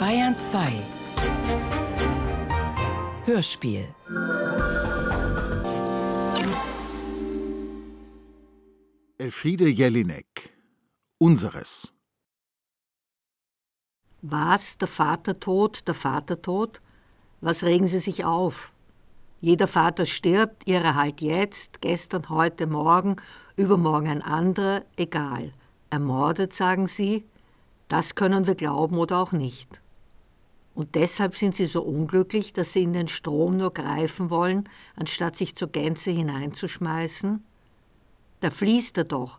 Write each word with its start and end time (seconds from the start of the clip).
Bayern 0.00 0.38
2 0.38 0.72
Hörspiel 3.26 3.86
Elfriede 9.18 9.68
Jelinek 9.68 10.54
Unseres 11.18 11.92
Was, 14.22 14.78
der 14.78 14.88
Vater 14.88 15.38
tot, 15.38 15.86
der 15.86 15.92
Vater 15.92 16.40
tot? 16.40 16.80
Was 17.42 17.62
regen 17.62 17.86
Sie 17.86 17.98
sich 17.98 18.24
auf? 18.24 18.72
Jeder 19.42 19.66
Vater 19.66 20.06
stirbt, 20.06 20.66
Ihrer 20.66 20.94
halt 20.94 21.20
jetzt, 21.20 21.82
gestern, 21.82 22.30
heute, 22.30 22.66
morgen, 22.66 23.16
übermorgen 23.54 24.08
ein 24.08 24.22
anderer, 24.22 24.82
egal. 24.96 25.52
Ermordet, 25.90 26.54
sagen 26.54 26.86
Sie? 26.86 27.26
Das 27.88 28.14
können 28.14 28.46
wir 28.46 28.54
glauben 28.54 28.96
oder 28.96 29.18
auch 29.18 29.32
nicht. 29.32 29.79
Und 30.74 30.94
deshalb 30.94 31.36
sind 31.36 31.54
sie 31.54 31.66
so 31.66 31.82
unglücklich, 31.82 32.52
dass 32.52 32.72
sie 32.72 32.82
in 32.82 32.92
den 32.92 33.08
Strom 33.08 33.56
nur 33.56 33.72
greifen 33.72 34.30
wollen, 34.30 34.68
anstatt 34.96 35.36
sich 35.36 35.56
zur 35.56 35.68
Gänze 35.68 36.10
hineinzuschmeißen? 36.10 37.42
Da 38.40 38.50
fließt 38.50 38.98
er 38.98 39.04
doch. 39.04 39.38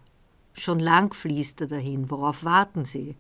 Schon 0.54 0.80
lang 0.80 1.14
fließt 1.14 1.62
er 1.62 1.68
dahin. 1.68 2.10
Worauf 2.10 2.44
warten 2.44 2.86
sie? 2.86 3.16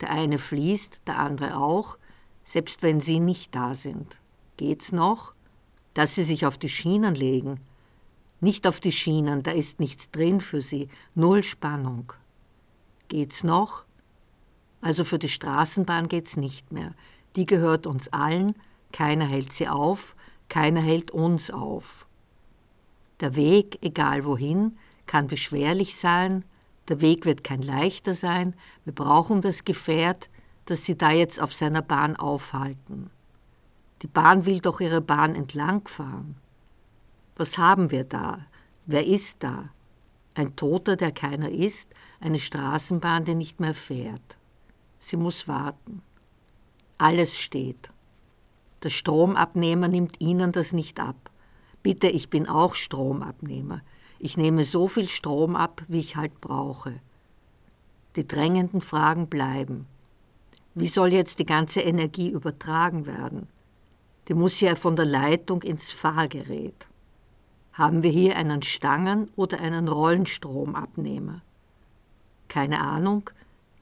Der 0.00 0.10
eine 0.10 0.38
fließt, 0.38 1.02
der 1.06 1.18
andere 1.18 1.56
auch, 1.56 1.98
selbst 2.44 2.82
wenn 2.82 3.00
sie 3.00 3.20
nicht 3.20 3.54
da 3.54 3.74
sind. 3.74 4.20
Geht's 4.56 4.92
noch? 4.92 5.34
Dass 5.94 6.14
sie 6.14 6.24
sich 6.24 6.46
auf 6.46 6.58
die 6.58 6.68
Schienen 6.68 7.14
legen. 7.14 7.60
Nicht 8.40 8.66
auf 8.66 8.80
die 8.80 8.92
Schienen, 8.92 9.42
da 9.42 9.52
ist 9.52 9.80
nichts 9.80 10.10
drin 10.10 10.40
für 10.40 10.60
sie, 10.60 10.88
null 11.14 11.42
Spannung. 11.42 12.12
Geht's 13.08 13.44
noch? 13.44 13.84
Also 14.80 15.04
für 15.04 15.18
die 15.18 15.28
Straßenbahn 15.28 16.08
geht's 16.08 16.36
nicht 16.36 16.70
mehr. 16.72 16.94
Die 17.36 17.46
gehört 17.46 17.86
uns 17.86 18.08
allen, 18.08 18.54
keiner 18.92 19.26
hält 19.26 19.52
sie 19.52 19.68
auf, 19.68 20.14
keiner 20.48 20.80
hält 20.80 21.10
uns 21.10 21.50
auf. 21.50 22.06
Der 23.20 23.34
Weg, 23.34 23.78
egal 23.82 24.24
wohin, 24.24 24.76
kann 25.06 25.26
beschwerlich 25.26 25.96
sein, 25.96 26.44
der 26.88 27.00
Weg 27.00 27.24
wird 27.24 27.44
kein 27.44 27.62
leichter 27.62 28.14
sein, 28.14 28.54
wir 28.84 28.94
brauchen 28.94 29.40
das 29.40 29.64
Gefährt, 29.64 30.28
das 30.66 30.84
sie 30.84 30.96
da 30.96 31.10
jetzt 31.10 31.40
auf 31.40 31.52
seiner 31.52 31.82
Bahn 31.82 32.16
aufhalten. 32.16 33.10
Die 34.02 34.06
Bahn 34.06 34.44
will 34.44 34.60
doch 34.60 34.80
ihre 34.80 35.00
Bahn 35.00 35.34
entlangfahren. 35.34 36.36
Was 37.36 37.58
haben 37.58 37.90
wir 37.90 38.04
da? 38.04 38.38
Wer 38.86 39.06
ist 39.06 39.42
da? 39.42 39.70
Ein 40.34 40.56
Toter, 40.56 40.96
der 40.96 41.12
keiner 41.12 41.48
ist, 41.50 41.88
eine 42.20 42.38
Straßenbahn, 42.38 43.24
die 43.24 43.34
nicht 43.34 43.60
mehr 43.60 43.74
fährt. 43.74 44.36
Sie 44.98 45.16
muss 45.16 45.48
warten. 45.48 46.02
Alles 46.98 47.38
steht. 47.38 47.90
Der 48.82 48.90
Stromabnehmer 48.90 49.88
nimmt 49.88 50.20
Ihnen 50.20 50.52
das 50.52 50.72
nicht 50.72 51.00
ab. 51.00 51.30
Bitte, 51.82 52.08
ich 52.08 52.30
bin 52.30 52.48
auch 52.48 52.74
Stromabnehmer. 52.74 53.82
Ich 54.18 54.36
nehme 54.36 54.64
so 54.64 54.88
viel 54.88 55.08
Strom 55.08 55.56
ab, 55.56 55.82
wie 55.88 55.98
ich 55.98 56.16
halt 56.16 56.40
brauche. 56.40 56.94
Die 58.16 58.26
drängenden 58.26 58.80
Fragen 58.80 59.26
bleiben. 59.26 59.86
Wie 60.74 60.86
soll 60.86 61.12
jetzt 61.12 61.38
die 61.38 61.46
ganze 61.46 61.80
Energie 61.80 62.30
übertragen 62.30 63.06
werden? 63.06 63.48
Die 64.28 64.34
muss 64.34 64.60
ja 64.60 64.76
von 64.76 64.96
der 64.96 65.04
Leitung 65.04 65.62
ins 65.62 65.90
Fahrgerät. 65.90 66.88
Haben 67.72 68.02
wir 68.02 68.10
hier 68.10 68.36
einen 68.36 68.62
Stangen- 68.62 69.28
oder 69.36 69.60
einen 69.60 69.88
Rollenstromabnehmer? 69.88 71.42
Keine 72.48 72.80
Ahnung, 72.80 73.30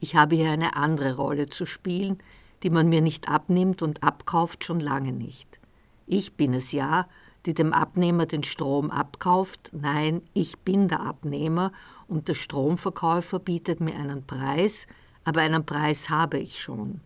ich 0.00 0.16
habe 0.16 0.34
hier 0.34 0.50
eine 0.50 0.77
andere 0.77 1.16
Rolle 1.16 1.48
zu 1.48 1.66
spielen, 1.66 2.18
die 2.62 2.70
man 2.70 2.88
mir 2.88 3.00
nicht 3.00 3.28
abnimmt 3.28 3.82
und 3.82 4.02
abkauft 4.02 4.64
schon 4.64 4.80
lange 4.80 5.12
nicht. 5.12 5.58
Ich 6.06 6.34
bin 6.34 6.55
es 6.55 6.72
ja, 6.72 7.06
die 7.46 7.55
dem 7.55 7.72
Abnehmer 7.72 8.27
den 8.27 8.44
Strom 8.44 8.91
abkauft. 8.91 9.70
Nein, 9.73 10.23
ich 10.33 10.58
bin 10.58 10.89
der 10.89 11.01
Abnehmer 11.01 11.72
und 12.06 12.28
der 12.28 12.34
Stromverkäufer 12.34 13.39
bietet 13.39 13.80
mir 13.80 13.96
einen 13.96 14.24
Preis, 14.24 14.86
aber 15.24 15.40
einen 15.40 15.64
Preis 15.64 16.08
habe 16.08 16.39
ich 16.39 16.61
schon. 16.61 17.01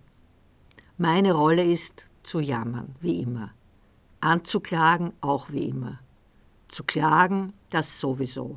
Meine 0.99 1.33
Rolle 1.33 1.63
ist 1.63 2.09
zu 2.23 2.41
jammern, 2.41 2.95
wie 3.01 3.21
immer. 3.21 3.51
Anzuklagen, 4.21 5.13
auch 5.21 5.51
wie 5.51 5.69
immer. 5.69 6.01
Zu 6.69 6.85
klagen, 6.85 7.53
das 7.71 8.01
sowieso. 8.01 8.57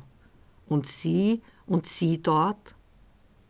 Und 0.66 0.86
Sie 0.86 1.42
und 1.66 1.86
Sie 1.86 2.20
dort? 2.20 2.74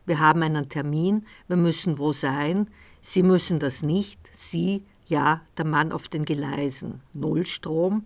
Wir 0.07 0.19
haben 0.19 0.43
einen 0.43 0.69
Termin, 0.69 1.25
wir 1.47 1.57
müssen 1.57 1.99
wo 1.99 2.13
sein, 2.13 2.69
Sie 3.01 3.23
müssen 3.23 3.59
das 3.59 3.83
nicht, 3.83 4.21
Sie, 4.33 4.85
ja, 5.07 5.43
der 5.57 5.65
Mann 5.65 5.93
auf 5.93 6.09
den 6.09 6.25
Gleisen. 6.25 7.01
Nullstrom? 7.13 8.05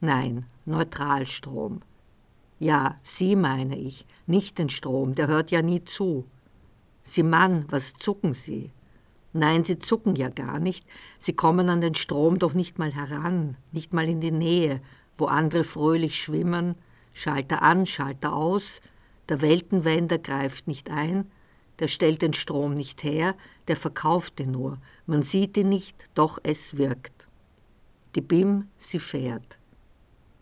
Nein, 0.00 0.46
Neutralstrom. 0.66 1.80
Ja, 2.58 2.96
Sie 3.02 3.36
meine 3.36 3.76
ich, 3.78 4.06
nicht 4.26 4.58
den 4.58 4.68
Strom, 4.68 5.14
der 5.14 5.26
hört 5.26 5.50
ja 5.50 5.62
nie 5.62 5.82
zu. 5.82 6.24
Sie 7.02 7.22
Mann, 7.22 7.66
was 7.68 7.94
zucken 7.94 8.34
Sie? 8.34 8.70
Nein, 9.32 9.64
Sie 9.64 9.78
zucken 9.78 10.14
ja 10.14 10.28
gar 10.28 10.60
nicht, 10.60 10.86
Sie 11.18 11.32
kommen 11.32 11.68
an 11.68 11.80
den 11.80 11.94
Strom 11.94 12.38
doch 12.38 12.54
nicht 12.54 12.78
mal 12.78 12.94
heran, 12.94 13.56
nicht 13.72 13.92
mal 13.92 14.08
in 14.08 14.20
die 14.20 14.30
Nähe, 14.30 14.80
wo 15.18 15.26
andere 15.26 15.64
fröhlich 15.64 16.20
schwimmen, 16.20 16.76
Schalter 17.12 17.62
an, 17.62 17.86
Schalter 17.86 18.32
aus, 18.32 18.80
der 19.28 19.40
Weltenwender 19.40 20.18
greift 20.18 20.68
nicht 20.68 20.90
ein, 20.90 21.30
der 21.78 21.88
stellt 21.88 22.22
den 22.22 22.34
Strom 22.34 22.74
nicht 22.74 23.02
her, 23.02 23.34
der 23.68 23.76
verkauft 23.76 24.40
ihn 24.40 24.52
nur. 24.52 24.78
Man 25.06 25.22
sieht 25.22 25.56
ihn 25.56 25.68
nicht, 25.68 26.08
doch 26.14 26.38
es 26.42 26.76
wirkt. 26.76 27.28
Die 28.14 28.20
BIM, 28.20 28.68
sie 28.76 29.00
fährt. 29.00 29.58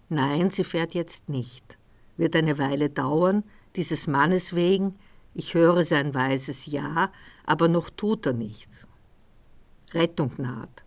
Nein, 0.08 0.50
sie 0.50 0.64
fährt 0.64 0.94
jetzt 0.94 1.28
nicht. 1.28 1.78
Wird 2.16 2.36
eine 2.36 2.58
Weile 2.58 2.90
dauern, 2.90 3.44
dieses 3.76 4.06
Mannes 4.06 4.54
wegen. 4.54 4.96
Ich 5.34 5.54
höre 5.54 5.82
sein 5.84 6.14
weises 6.14 6.66
Ja, 6.66 7.10
aber 7.46 7.68
noch 7.68 7.88
tut 7.88 8.26
er 8.26 8.34
nichts. 8.34 8.86
Rettung 9.94 10.32
naht. 10.36 10.84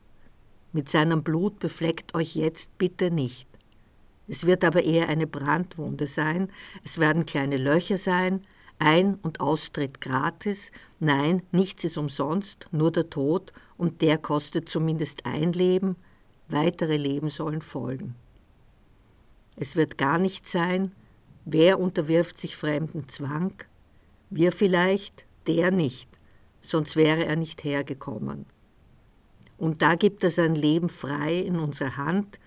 Mit 0.71 0.89
seinem 0.89 1.23
Blut 1.23 1.59
befleckt 1.59 2.13
euch 2.13 2.35
jetzt 2.35 2.77
bitte 2.77 3.09
nicht. 3.09 3.47
Es 4.27 4.45
wird 4.45 4.63
aber 4.63 4.83
eher 4.83 5.09
eine 5.09 5.27
Brandwunde 5.27 6.07
sein, 6.07 6.49
es 6.83 6.97
werden 6.99 7.25
kleine 7.25 7.57
Löcher 7.57 7.97
sein, 7.97 8.45
ein- 8.79 9.15
und 9.15 9.39
Austritt 9.39 10.01
gratis, 10.01 10.71
nein, 10.99 11.41
nichts 11.51 11.83
ist 11.83 11.97
umsonst, 11.97 12.67
nur 12.71 12.91
der 12.91 13.09
Tod, 13.09 13.53
und 13.77 14.01
der 14.01 14.17
kostet 14.17 14.69
zumindest 14.69 15.25
ein 15.25 15.53
Leben, 15.53 15.95
weitere 16.47 16.97
Leben 16.97 17.29
sollen 17.29 17.61
folgen. 17.61 18.15
Es 19.57 19.75
wird 19.75 19.97
gar 19.97 20.17
nicht 20.17 20.47
sein, 20.47 20.91
wer 21.45 21.79
unterwirft 21.79 22.37
sich 22.37 22.55
fremden 22.55 23.07
Zwang, 23.09 23.53
wir 24.29 24.51
vielleicht, 24.51 25.25
der 25.47 25.71
nicht, 25.71 26.09
sonst 26.61 26.95
wäre 26.95 27.25
er 27.25 27.35
nicht 27.35 27.63
hergekommen. 27.63 28.45
Und 29.57 29.81
da 29.81 29.95
gibt 29.95 30.23
er 30.23 30.31
sein 30.31 30.55
Leben 30.55 30.89
frei 30.89 31.39
in 31.39 31.57
unsere 31.57 31.95
Hand, 31.97 32.39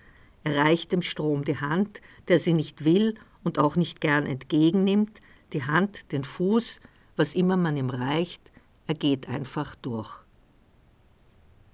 er 0.43 0.57
reicht 0.57 0.91
dem 0.91 1.01
Strom 1.01 1.43
die 1.43 1.57
Hand, 1.57 2.01
der 2.27 2.39
sie 2.39 2.53
nicht 2.53 2.85
will 2.85 3.15
und 3.43 3.59
auch 3.59 3.75
nicht 3.75 3.99
gern 3.99 4.25
entgegennimmt, 4.25 5.19
die 5.53 5.63
Hand, 5.63 6.11
den 6.11 6.23
Fuß, 6.23 6.79
was 7.15 7.35
immer 7.35 7.57
man 7.57 7.77
ihm 7.77 7.89
reicht, 7.89 8.51
er 8.87 8.95
geht 8.95 9.27
einfach 9.29 9.75
durch. 9.75 10.09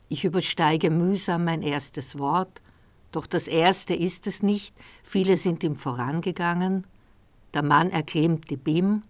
Ich 0.09 0.25
übersteige 0.25 0.89
mühsam 0.91 1.45
mein 1.45 1.61
erstes 1.61 2.17
Wort, 2.17 2.61
doch 3.11 3.25
das 3.25 3.47
erste 3.47 3.93
ist 3.95 4.27
es 4.27 4.43
nicht, 4.43 4.75
viele 5.03 5.37
sind 5.37 5.63
ihm 5.63 5.75
vorangegangen. 5.75 6.85
Der 7.53 7.63
Mann 7.63 7.89
erklimmt 7.89 8.49
die 8.49 8.57
Bim, 8.57 9.03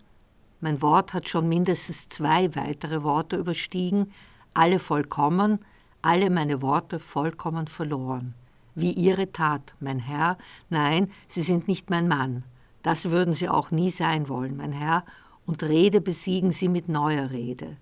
mein 0.62 0.82
Wort 0.82 1.14
hat 1.14 1.28
schon 1.28 1.50
mindestens 1.50 2.08
zwei 2.10 2.56
weitere 2.56 3.04
Worte 3.04 3.36
überstiegen, 3.36 4.12
alle 4.54 4.80
vollkommen, 4.80 5.60
alle 6.02 6.30
meine 6.30 6.62
Worte 6.62 7.00
vollkommen 7.00 7.68
verloren. 7.68 8.34
Wie 8.74 8.92
Ihre 8.92 9.32
Tat, 9.32 9.76
mein 9.80 10.00
Herr, 10.00 10.38
nein, 10.70 11.12
Sie 11.28 11.42
sind 11.42 11.68
nicht 11.68 11.90
mein 11.90 12.08
Mann, 12.08 12.44
das 12.86 13.10
würden 13.10 13.34
Sie 13.34 13.50
auch 13.50 13.72
nie 13.72 13.90
sein 13.90 14.30
wollen, 14.30 14.58
mein 14.58 14.72
Herr, 14.72 15.04
und 15.48 15.64
Rede 15.64 16.02
besiegen 16.02 16.52
Sie 16.52 16.70
mit 16.70 16.88
neuer 16.88 17.32
Rede. 17.32 17.78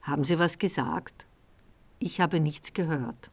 Haben 0.00 0.24
Sie 0.24 0.38
was 0.38 0.58
gesagt? 0.58 1.26
Ich 1.98 2.18
habe 2.18 2.40
nichts 2.40 2.72
gehört. 2.72 3.28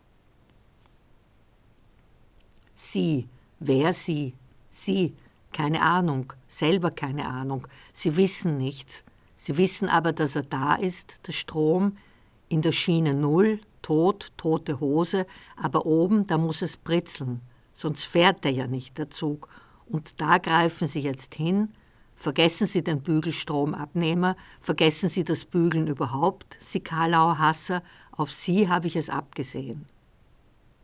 Sie, 2.76 3.30
wer 3.60 3.94
Sie? 3.94 4.34
Sie, 4.70 5.16
keine 5.54 5.82
Ahnung, 5.84 6.34
selber 6.50 6.92
keine 6.92 7.28
Ahnung. 7.28 7.66
Sie 7.94 8.18
wissen 8.18 8.58
nichts. 8.58 9.06
Sie 9.38 9.56
wissen 9.56 9.88
aber, 9.88 10.12
dass 10.12 10.36
er 10.36 10.44
da 10.44 10.76
ist, 10.76 11.26
der 11.28 11.32
Strom, 11.32 11.96
in 12.50 12.62
der 12.62 12.74
Schiene 12.74 13.14
null, 13.14 13.62
tot, 13.82 14.34
tote 14.36 14.82
Hose, 14.82 15.26
aber 15.56 15.86
oben, 15.86 16.28
da 16.28 16.38
muss 16.38 16.62
es 16.62 16.76
britzeln, 16.76 17.40
sonst 17.72 18.04
fährt 18.04 18.44
er 18.44 18.52
ja 18.52 18.68
nicht, 18.68 18.98
der 18.98 19.10
Zug, 19.10 19.48
und 19.90 20.22
da 20.22 20.38
greifen 20.38 20.88
sie 20.88 21.02
jetzt 21.02 21.36
hin, 21.36 21.70
Vergessen 22.20 22.68
Sie 22.68 22.84
den 22.84 23.02
Bügelstromabnehmer, 23.02 24.36
vergessen 24.60 25.08
Sie 25.08 25.24
das 25.24 25.46
Bügeln 25.46 25.88
überhaupt, 25.88 26.58
Sie 26.60 26.82
Karlauer 26.82 27.40
Hasser, 27.40 27.82
auf 28.12 28.30
Sie 28.30 28.68
habe 28.68 28.88
ich 28.88 28.98
es 28.98 29.10
abgesehen. 29.10 29.86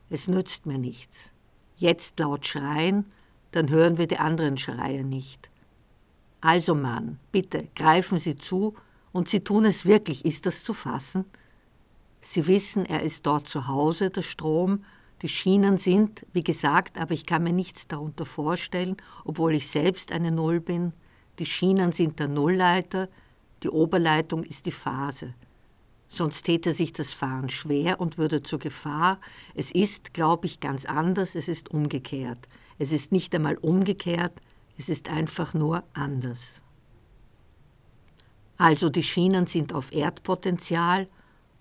Es 0.09 0.29
nützt 0.29 0.65
mir 0.65 0.77
nichts. 0.77 1.33
Jetzt 1.75 2.21
laut 2.21 2.47
schreien, 2.47 3.11
dann 3.51 3.69
hören 3.69 3.97
wir 3.97 4.07
die 4.07 4.17
anderen 4.17 4.57
Schreie 4.57 5.03
nicht. 5.03 5.49
Also 6.39 6.73
Mann, 6.73 7.19
bitte, 7.33 7.67
greifen 7.75 8.17
Sie 8.17 8.37
zu, 8.37 8.73
und 9.11 9.27
Sie 9.27 9.41
tun 9.41 9.65
es 9.65 9.85
wirklich, 9.85 10.23
ist 10.23 10.45
das 10.45 10.63
zu 10.63 10.73
fassen? 10.73 11.25
Sie 12.21 12.47
wissen, 12.47 12.85
er 12.85 13.03
ist 13.03 13.25
dort 13.25 13.49
zu 13.49 13.67
Hause, 13.67 14.09
der 14.09 14.21
Strom, 14.21 14.85
die 15.21 15.29
Schienen 15.29 15.77
sind, 15.77 16.25
wie 16.33 16.43
gesagt, 16.43 16.97
aber 16.97 17.13
ich 17.13 17.25
kann 17.25 17.43
mir 17.43 17.53
nichts 17.53 17.87
darunter 17.87 18.25
vorstellen, 18.25 18.97
obwohl 19.23 19.55
ich 19.55 19.69
selbst 19.69 20.11
eine 20.11 20.31
Null 20.31 20.59
bin, 20.59 20.93
die 21.39 21.45
Schienen 21.45 21.91
sind 21.91 22.19
der 22.19 22.27
Nullleiter, 22.27 23.09
die 23.63 23.69
Oberleitung 23.69 24.43
ist 24.43 24.65
die 24.65 24.71
Phase. 24.71 25.33
Sonst 26.07 26.43
täte 26.43 26.73
sich 26.73 26.93
das 26.93 27.11
Fahren 27.11 27.49
schwer 27.49 27.99
und 27.99 28.17
würde 28.17 28.43
zur 28.43 28.59
Gefahr. 28.59 29.19
Es 29.53 29.71
ist, 29.71 30.13
glaube 30.13 30.45
ich, 30.45 30.59
ganz 30.59 30.85
anders, 30.85 31.35
es 31.35 31.47
ist 31.47 31.71
umgekehrt. 31.71 32.47
Es 32.77 32.91
ist 32.91 33.11
nicht 33.11 33.33
einmal 33.33 33.55
umgekehrt, 33.55 34.33
es 34.77 34.89
ist 34.89 35.09
einfach 35.09 35.53
nur 35.53 35.83
anders. 35.93 36.61
Also 38.57 38.89
die 38.89 39.03
Schienen 39.03 39.47
sind 39.47 39.73
auf 39.73 39.91
Erdpotenzial 39.91 41.07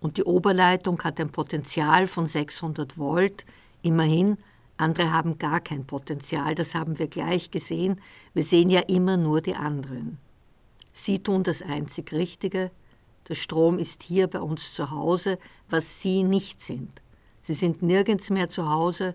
und 0.04 0.18
die 0.18 0.24
Oberleitung 0.24 1.02
hat 1.02 1.18
ein 1.18 1.30
Potenzial 1.30 2.06
von 2.06 2.26
600 2.26 2.98
Volt. 2.98 3.46
Immerhin 3.80 4.36
andere 4.76 5.10
haben 5.10 5.38
gar 5.38 5.60
kein 5.60 5.86
Potenzial, 5.86 6.54
das 6.54 6.74
haben 6.74 6.98
wir 6.98 7.08
gleich 7.08 7.50
gesehen. 7.50 7.98
Wir 8.34 8.42
sehen 8.42 8.68
ja 8.68 8.80
immer 8.80 9.16
nur 9.16 9.40
die 9.40 9.54
anderen. 9.54 10.18
Sie 10.92 11.20
tun 11.20 11.42
das 11.42 11.62
einzig 11.62 12.12
Richtige. 12.12 12.70
Der 13.30 13.34
Strom 13.34 13.78
ist 13.78 14.02
hier 14.02 14.26
bei 14.26 14.40
uns 14.40 14.74
zu 14.74 14.90
Hause, 14.90 15.38
was 15.70 16.02
Sie 16.02 16.22
nicht 16.22 16.60
sind. 16.60 17.00
Sie 17.40 17.54
sind 17.54 17.82
nirgends 17.82 18.28
mehr 18.28 18.50
zu 18.50 18.68
Hause 18.68 19.14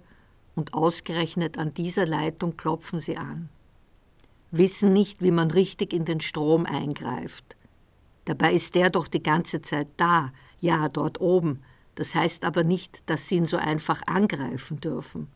und 0.55 0.73
ausgerechnet 0.73 1.59
an 1.59 1.71
dieser 1.71 2.07
Leitung 2.07 2.57
klopfen 2.57 2.99
Sie 2.99 3.15
an. 3.15 3.49
Wissen 4.49 4.91
nicht, 4.93 5.21
wie 5.21 5.29
man 5.29 5.51
richtig 5.51 5.93
in 5.93 6.05
den 6.05 6.19
Strom 6.19 6.65
eingreift. 6.65 7.55
Dabei 8.25 8.53
ist 8.53 8.73
der 8.73 8.89
doch 8.89 9.07
die 9.07 9.21
ganze 9.21 9.61
Zeit 9.61 9.87
da, 9.97 10.31
ja, 10.61 10.89
dort 10.89 11.21
oben. 11.21 11.61
Das 11.95 12.15
heißt 12.15 12.45
aber 12.45 12.63
nicht, 12.63 13.09
dass 13.09 13.27
Sie 13.27 13.35
ihn 13.35 13.47
so 13.47 13.57
einfach 13.57 14.01
angreifen 14.07 14.79
dürfen. 14.79 15.27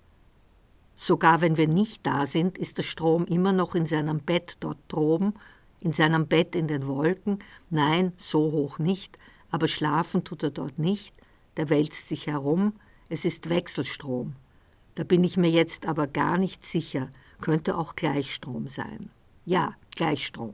Sogar 0.96 1.42
wenn 1.42 1.58
wir 1.58 1.68
nicht 1.68 2.06
da 2.06 2.26
sind, 2.26 2.58
ist 2.58 2.78
der 2.78 2.84
Strom 2.84 3.26
immer 3.26 3.52
noch 3.52 3.76
in 3.76 3.86
seinem 3.86 4.20
Bett 4.20 4.58
dort 4.60 4.78
droben, 4.88 5.34
in 5.80 5.92
seinem 5.92 6.28
Bett 6.28 6.56
in 6.56 6.68
den 6.68 6.88
Wolken. 6.88 7.40
Nein, 7.70 8.14
so 8.18 8.52
hoch 8.52 8.80
nicht, 8.80 9.18
aber 9.52 9.68
schlafen 9.68 10.24
tut 10.24 10.44
er 10.44 10.52
dort 10.52 10.80
nicht, 10.80 11.14
der 11.58 11.70
wälzt 11.70 12.08
sich 12.08 12.28
herum, 12.28 12.74
es 13.10 13.26
ist 13.26 13.50
Wechselstrom. 13.50 14.36
Da 14.96 15.04
bin 15.04 15.24
ich 15.24 15.36
mir 15.36 15.50
jetzt 15.50 15.88
aber 15.88 16.08
gar 16.08 16.38
nicht 16.38 16.66
sicher, 16.66 17.10
könnte 17.42 17.78
auch 17.78 17.96
Gleichstrom 17.96 18.68
sein. 18.68 19.10
Ja, 19.46 19.74
Gleichstrom. 19.96 20.54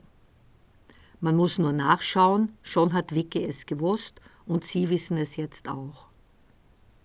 Man 1.20 1.36
muss 1.36 1.58
nur 1.58 1.72
nachschauen, 1.72 2.56
schon 2.62 2.94
hat 2.94 3.14
Vicky 3.14 3.44
es 3.44 3.66
gewusst 3.66 4.20
und 4.50 4.64
Sie 4.64 4.90
wissen 4.90 5.16
es 5.16 5.36
jetzt 5.36 5.68
auch. 5.68 6.08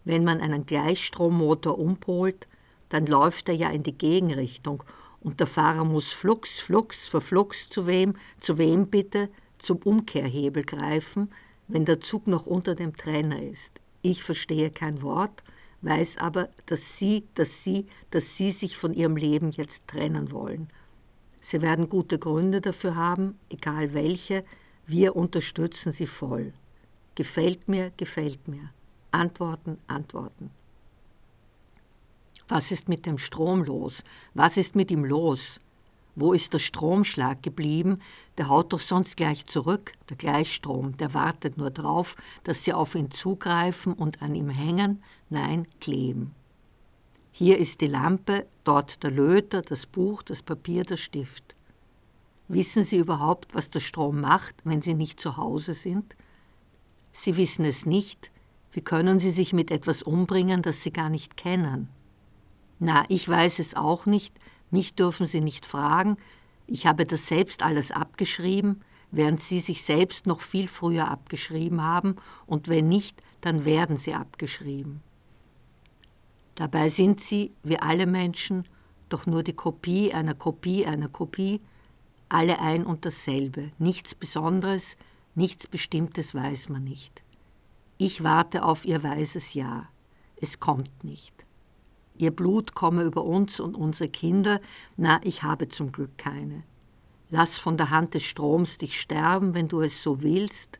Wenn 0.03 0.23
man 0.23 0.41
einen 0.41 0.65
Gleichstrommotor 0.65 1.77
umpolt, 1.77 2.47
dann 2.89 3.05
läuft 3.05 3.49
er 3.49 3.55
ja 3.55 3.69
in 3.69 3.83
die 3.83 3.95
Gegenrichtung 3.95 4.83
und 5.21 5.39
der 5.39 5.45
Fahrer 5.45 5.85
muss 5.85 6.11
flugs, 6.11 6.59
flugs, 6.59 7.07
verflugs 7.07 7.69
zu 7.69 7.85
wem, 7.85 8.15
zu 8.39 8.57
wem 8.57 8.87
bitte, 8.87 9.29
zum 9.59 9.77
Umkehrhebel 9.77 10.63
greifen, 10.63 11.29
wenn 11.67 11.85
der 11.85 12.01
Zug 12.01 12.25
noch 12.25 12.47
unter 12.47 12.73
dem 12.73 12.97
Trainer 12.97 13.39
ist. 13.39 13.79
Ich 14.01 14.23
verstehe 14.23 14.71
kein 14.71 15.03
Wort, 15.03 15.43
weiß 15.81 16.17
aber, 16.17 16.49
dass 16.65 16.97
Sie, 16.97 17.25
dass 17.35 17.63
Sie, 17.63 17.85
dass 18.09 18.37
Sie 18.37 18.49
sich 18.49 18.75
von 18.75 18.91
Ihrem 18.91 19.17
Leben 19.17 19.51
jetzt 19.51 19.87
trennen 19.87 20.31
wollen. 20.31 20.69
Sie 21.41 21.61
werden 21.61 21.89
gute 21.89 22.17
Gründe 22.17 22.59
dafür 22.59 22.95
haben, 22.95 23.37
egal 23.49 23.93
welche, 23.93 24.43
wir 24.87 25.15
unterstützen 25.15 25.91
Sie 25.91 26.07
voll. 26.07 26.51
Gefällt 27.15 27.67
mir, 27.67 27.91
gefällt 27.97 28.47
mir. 28.47 28.69
Antworten, 29.11 29.77
antworten. 29.87 30.51
Was 32.47 32.71
ist 32.71 32.89
mit 32.89 33.05
dem 33.05 33.17
Strom 33.17 33.63
los? 33.63 34.03
Was 34.33 34.57
ist 34.57 34.75
mit 34.75 34.91
ihm 34.91 35.03
los? 35.03 35.59
Wo 36.15 36.31
ist 36.31 36.53
der 36.53 36.59
Stromschlag 36.59 37.41
geblieben? 37.43 37.99
Der 38.37 38.47
haut 38.47 38.71
doch 38.71 38.79
sonst 38.79 39.17
gleich 39.17 39.45
zurück, 39.47 39.93
der 40.09 40.15
Gleichstrom, 40.15 40.95
der 40.97 41.13
wartet 41.13 41.57
nur 41.57 41.71
drauf, 41.71 42.15
dass 42.43 42.63
sie 42.63 42.73
auf 42.73 42.95
ihn 42.95 43.11
zugreifen 43.11 43.93
und 43.93 44.21
an 44.21 44.35
ihm 44.35 44.49
hängen, 44.49 45.03
nein, 45.29 45.67
kleben. 45.81 46.33
Hier 47.31 47.57
ist 47.57 47.81
die 47.81 47.87
Lampe, 47.87 48.45
dort 48.63 49.03
der 49.03 49.11
Löter, 49.11 49.61
das 49.61 49.85
Buch, 49.85 50.23
das 50.23 50.41
Papier, 50.41 50.85
der 50.85 50.95
Stift. 50.95 51.55
Wissen 52.47 52.85
Sie 52.85 52.97
überhaupt, 52.97 53.53
was 53.53 53.69
der 53.69 53.81
Strom 53.81 54.21
macht, 54.21 54.55
wenn 54.63 54.81
Sie 54.81 54.93
nicht 54.93 55.19
zu 55.19 55.35
Hause 55.35 55.73
sind? 55.73 56.15
Sie 57.17 57.37
wissen 57.37 57.63
es 57.63 57.85
nicht. 57.85 58.29
Wie 58.73 58.81
können 58.81 59.19
Sie 59.19 59.31
sich 59.31 59.53
mit 59.53 59.71
etwas 59.71 60.03
umbringen, 60.03 60.61
das 60.61 60.83
Sie 60.83 60.91
gar 60.91 61.07
nicht 61.07 61.37
kennen? 61.37 61.87
Na, 62.77 63.05
ich 63.07 63.27
weiß 63.27 63.59
es 63.59 63.73
auch 63.73 64.05
nicht, 64.05 64.35
mich 64.69 64.95
dürfen 64.95 65.25
Sie 65.25 65.39
nicht 65.39 65.65
fragen, 65.65 66.17
ich 66.67 66.85
habe 66.85 67.05
das 67.05 67.27
selbst 67.27 67.63
alles 67.63 67.91
abgeschrieben, 67.91 68.81
während 69.11 69.39
Sie 69.39 69.61
sich 69.61 69.83
selbst 69.83 70.27
noch 70.27 70.41
viel 70.41 70.67
früher 70.67 71.09
abgeschrieben 71.09 71.81
haben, 71.81 72.17
und 72.47 72.67
wenn 72.67 72.89
nicht, 72.89 73.21
dann 73.39 73.63
werden 73.63 73.95
Sie 73.95 74.13
abgeschrieben. 74.13 75.01
Dabei 76.55 76.89
sind 76.89 77.21
Sie, 77.21 77.53
wie 77.63 77.79
alle 77.79 78.07
Menschen, 78.07 78.67
doch 79.07 79.25
nur 79.25 79.41
die 79.41 79.53
Kopie 79.53 80.13
einer 80.13 80.33
Kopie 80.33 80.85
einer 80.85 81.07
Kopie, 81.07 81.61
alle 82.27 82.59
ein 82.59 82.85
und 82.85 83.05
dasselbe, 83.05 83.71
nichts 83.77 84.15
Besonderes, 84.15 84.97
nichts 85.35 85.67
Bestimmtes 85.67 86.33
weiß 86.33 86.69
man 86.69 86.83
nicht. 86.83 87.23
Ich 87.97 88.23
warte 88.23 88.63
auf 88.63 88.85
Ihr 88.85 89.03
weises 89.03 89.53
Ja, 89.53 89.89
es 90.35 90.59
kommt 90.59 91.03
nicht. 91.03 91.45
Ihr 92.17 92.31
Blut 92.31 92.75
komme 92.75 93.03
über 93.03 93.23
uns 93.23 93.59
und 93.59 93.75
unsere 93.75 94.09
Kinder, 94.09 94.61
na, 94.97 95.19
ich 95.23 95.43
habe 95.43 95.69
zum 95.69 95.91
Glück 95.91 96.17
keine. 96.17 96.63
Lass 97.29 97.57
von 97.57 97.77
der 97.77 97.89
Hand 97.89 98.13
des 98.13 98.23
Stroms 98.23 98.77
dich 98.77 98.99
sterben, 98.99 99.53
wenn 99.53 99.67
du 99.67 99.81
es 99.81 100.01
so 100.01 100.21
willst. 100.21 100.79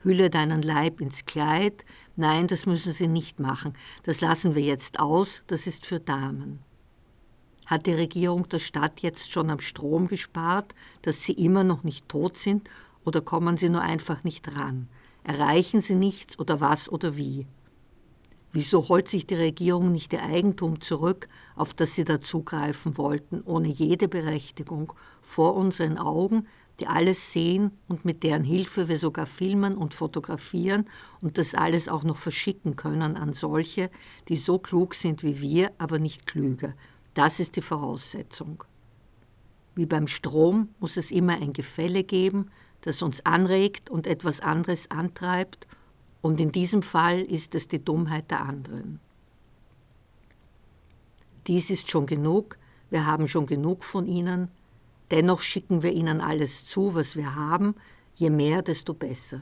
Hülle 0.00 0.30
deinen 0.30 0.62
Leib 0.62 1.00
ins 1.00 1.24
Kleid. 1.24 1.84
Nein, 2.14 2.46
das 2.46 2.64
müssen 2.64 2.92
sie 2.92 3.08
nicht 3.08 3.40
machen. 3.40 3.74
Das 4.04 4.20
lassen 4.20 4.54
wir 4.54 4.62
jetzt 4.62 5.00
aus, 5.00 5.42
das 5.48 5.66
ist 5.66 5.84
für 5.84 6.00
Damen. 6.00 6.60
Hat 7.66 7.86
die 7.86 7.94
Regierung 7.94 8.48
der 8.48 8.60
Stadt 8.60 9.00
jetzt 9.00 9.30
schon 9.32 9.50
am 9.50 9.58
Strom 9.58 10.06
gespart, 10.06 10.74
dass 11.02 11.22
sie 11.22 11.32
immer 11.32 11.64
noch 11.64 11.82
nicht 11.82 12.08
tot 12.08 12.38
sind, 12.38 12.70
oder 13.06 13.22
kommen 13.22 13.56
sie 13.56 13.70
nur 13.70 13.80
einfach 13.80 14.24
nicht 14.24 14.54
ran? 14.54 14.88
Erreichen 15.24 15.80
sie 15.80 15.94
nichts 15.94 16.38
oder 16.38 16.60
was 16.60 16.90
oder 16.90 17.16
wie? 17.16 17.46
Wieso 18.52 18.88
holt 18.88 19.08
sich 19.08 19.26
die 19.26 19.34
Regierung 19.34 19.92
nicht 19.92 20.12
ihr 20.12 20.22
Eigentum 20.22 20.80
zurück, 20.80 21.28
auf 21.56 21.74
das 21.74 21.94
sie 21.94 22.04
da 22.04 22.20
zugreifen 22.20 22.96
wollten, 22.96 23.42
ohne 23.44 23.68
jede 23.68 24.08
Berechtigung, 24.08 24.92
vor 25.20 25.54
unseren 25.56 25.98
Augen, 25.98 26.46
die 26.80 26.86
alles 26.86 27.32
sehen 27.32 27.72
und 27.88 28.04
mit 28.04 28.22
deren 28.22 28.44
Hilfe 28.44 28.88
wir 28.88 28.98
sogar 28.98 29.26
filmen 29.26 29.76
und 29.76 29.94
fotografieren 29.94 30.86
und 31.20 31.38
das 31.38 31.54
alles 31.54 31.88
auch 31.88 32.02
noch 32.02 32.16
verschicken 32.16 32.76
können 32.76 33.16
an 33.16 33.32
solche, 33.32 33.90
die 34.28 34.36
so 34.36 34.58
klug 34.58 34.94
sind 34.94 35.22
wie 35.22 35.40
wir, 35.40 35.72
aber 35.78 35.98
nicht 35.98 36.26
klüger. 36.26 36.74
Das 37.14 37.40
ist 37.40 37.56
die 37.56 37.62
Voraussetzung. 37.62 38.64
Wie 39.74 39.86
beim 39.86 40.06
Strom 40.06 40.70
muss 40.80 40.96
es 40.96 41.10
immer 41.10 41.34
ein 41.34 41.52
Gefälle 41.52 42.04
geben, 42.04 42.50
das 42.86 43.02
uns 43.02 43.26
anregt 43.26 43.90
und 43.90 44.06
etwas 44.06 44.40
anderes 44.40 44.92
antreibt 44.92 45.66
und 46.22 46.40
in 46.40 46.52
diesem 46.52 46.82
Fall 46.82 47.20
ist 47.20 47.56
es 47.56 47.66
die 47.66 47.84
Dummheit 47.84 48.30
der 48.30 48.42
anderen. 48.42 49.00
Dies 51.48 51.68
ist 51.68 51.90
schon 51.90 52.06
genug, 52.06 52.58
wir 52.88 53.04
haben 53.04 53.26
schon 53.26 53.46
genug 53.46 53.82
von 53.82 54.06
ihnen, 54.06 54.52
dennoch 55.10 55.40
schicken 55.40 55.82
wir 55.82 55.90
ihnen 55.90 56.20
alles 56.20 56.64
zu, 56.64 56.94
was 56.94 57.16
wir 57.16 57.34
haben, 57.34 57.74
je 58.14 58.30
mehr, 58.30 58.62
desto 58.62 58.94
besser. 58.94 59.40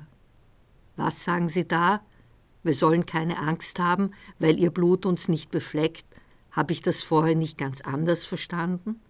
Was 0.97 1.23
sagen 1.23 1.49
Sie 1.49 1.69
da? 1.69 2.01
Wir 2.63 2.73
sollen 2.73 3.05
keine 3.05 3.41
Angst 3.41 3.79
haben, 3.79 4.13
weil 4.39 4.59
Ihr 4.59 4.71
Blut 4.71 5.05
uns 5.05 5.29
nicht 5.29 5.51
befleckt. 5.51 6.07
Habe 6.51 6.73
ich 6.73 6.81
das 6.81 7.03
vorher 7.03 7.35
nicht 7.35 7.59
ganz 7.59 7.83
anders 7.83 8.25
verstanden? 8.25 9.03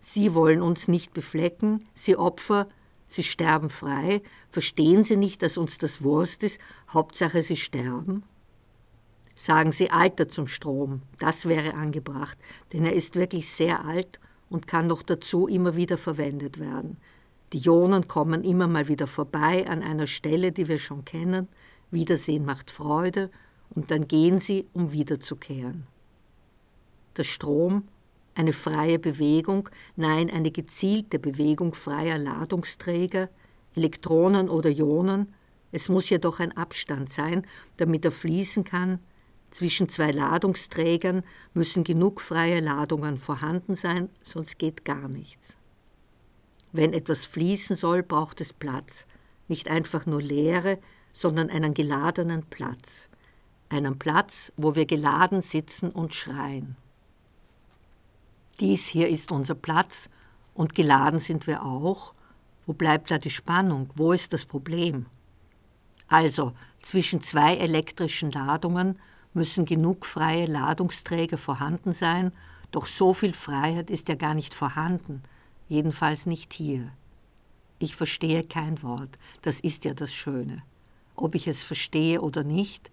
Sie 0.00 0.34
wollen 0.34 0.60
uns 0.60 0.88
nicht 0.88 1.14
beflecken, 1.14 1.84
Sie 1.94 2.16
Opfer, 2.16 2.66
sie 3.12 3.22
sterben 3.22 3.70
frei, 3.70 4.22
verstehen 4.48 5.04
sie 5.04 5.16
nicht, 5.16 5.42
dass 5.42 5.58
uns 5.58 5.78
das 5.78 6.02
Wurst 6.02 6.42
ist, 6.42 6.60
Hauptsache 6.92 7.42
sie 7.42 7.56
sterben? 7.56 8.22
Sagen 9.34 9.72
Sie 9.72 9.90
Alter 9.90 10.28
zum 10.28 10.46
Strom, 10.46 11.00
das 11.18 11.46
wäre 11.46 11.74
angebracht, 11.74 12.36
denn 12.72 12.84
er 12.84 12.92
ist 12.92 13.14
wirklich 13.14 13.50
sehr 13.50 13.84
alt 13.86 14.20
und 14.50 14.66
kann 14.66 14.86
noch 14.86 15.02
dazu 15.02 15.46
immer 15.46 15.76
wieder 15.76 15.96
verwendet 15.96 16.58
werden. 16.58 16.98
Die 17.52 17.58
Ionen 17.58 18.06
kommen 18.06 18.44
immer 18.44 18.68
mal 18.68 18.86
wieder 18.88 19.06
vorbei 19.06 19.66
an 19.66 19.82
einer 19.82 20.06
Stelle, 20.06 20.52
die 20.52 20.68
wir 20.68 20.78
schon 20.78 21.04
kennen. 21.04 21.48
Wiedersehen 21.90 22.44
macht 22.44 22.70
Freude 22.70 23.30
und 23.70 23.90
dann 23.90 24.06
gehen 24.06 24.40
sie, 24.40 24.66
um 24.72 24.92
wiederzukehren. 24.92 25.86
Der 27.16 27.24
Strom, 27.24 27.88
eine 28.40 28.54
freie 28.54 28.98
Bewegung, 28.98 29.68
nein, 29.96 30.30
eine 30.30 30.50
gezielte 30.50 31.18
Bewegung 31.18 31.74
freier 31.74 32.16
Ladungsträger, 32.16 33.28
Elektronen 33.74 34.48
oder 34.48 34.70
Ionen, 34.70 35.34
es 35.72 35.90
muss 35.90 36.08
jedoch 36.08 36.40
ein 36.40 36.56
Abstand 36.56 37.12
sein, 37.12 37.46
damit 37.76 38.04
er 38.06 38.12
fließen 38.12 38.64
kann. 38.64 38.98
Zwischen 39.50 39.90
zwei 39.90 40.10
Ladungsträgern 40.10 41.22
müssen 41.52 41.84
genug 41.84 42.22
freie 42.22 42.60
Ladungen 42.60 43.18
vorhanden 43.18 43.76
sein, 43.76 44.08
sonst 44.24 44.58
geht 44.58 44.86
gar 44.86 45.08
nichts. 45.08 45.58
Wenn 46.72 46.94
etwas 46.94 47.26
fließen 47.26 47.76
soll, 47.76 48.02
braucht 48.02 48.40
es 48.40 48.54
Platz, 48.54 49.06
nicht 49.48 49.68
einfach 49.68 50.06
nur 50.06 50.22
Leere, 50.22 50.78
sondern 51.12 51.50
einen 51.50 51.74
geladenen 51.74 52.46
Platz, 52.46 53.10
einen 53.68 53.98
Platz, 53.98 54.50
wo 54.56 54.76
wir 54.76 54.86
geladen 54.86 55.42
sitzen 55.42 55.90
und 55.90 56.14
schreien. 56.14 56.76
Dies 58.60 58.86
hier 58.86 59.08
ist 59.08 59.32
unser 59.32 59.54
Platz 59.54 60.10
und 60.52 60.74
geladen 60.74 61.18
sind 61.18 61.46
wir 61.46 61.64
auch. 61.64 62.12
Wo 62.66 62.74
bleibt 62.74 63.10
da 63.10 63.16
die 63.16 63.30
Spannung? 63.30 63.88
Wo 63.96 64.12
ist 64.12 64.34
das 64.34 64.44
Problem? 64.44 65.06
Also 66.08 66.52
zwischen 66.82 67.22
zwei 67.22 67.56
elektrischen 67.56 68.30
Ladungen 68.30 68.98
müssen 69.32 69.64
genug 69.64 70.04
freie 70.04 70.44
Ladungsträger 70.44 71.38
vorhanden 71.38 71.92
sein, 71.92 72.32
doch 72.70 72.86
so 72.86 73.14
viel 73.14 73.32
Freiheit 73.32 73.88
ist 73.90 74.08
ja 74.08 74.14
gar 74.14 74.34
nicht 74.34 74.54
vorhanden, 74.54 75.22
jedenfalls 75.68 76.26
nicht 76.26 76.52
hier. 76.52 76.92
Ich 77.78 77.96
verstehe 77.96 78.44
kein 78.44 78.82
Wort, 78.82 79.16
das 79.42 79.60
ist 79.60 79.84
ja 79.84 79.94
das 79.94 80.12
Schöne. 80.12 80.62
Ob 81.16 81.34
ich 81.34 81.48
es 81.48 81.62
verstehe 81.62 82.20
oder 82.20 82.44
nicht, 82.44 82.90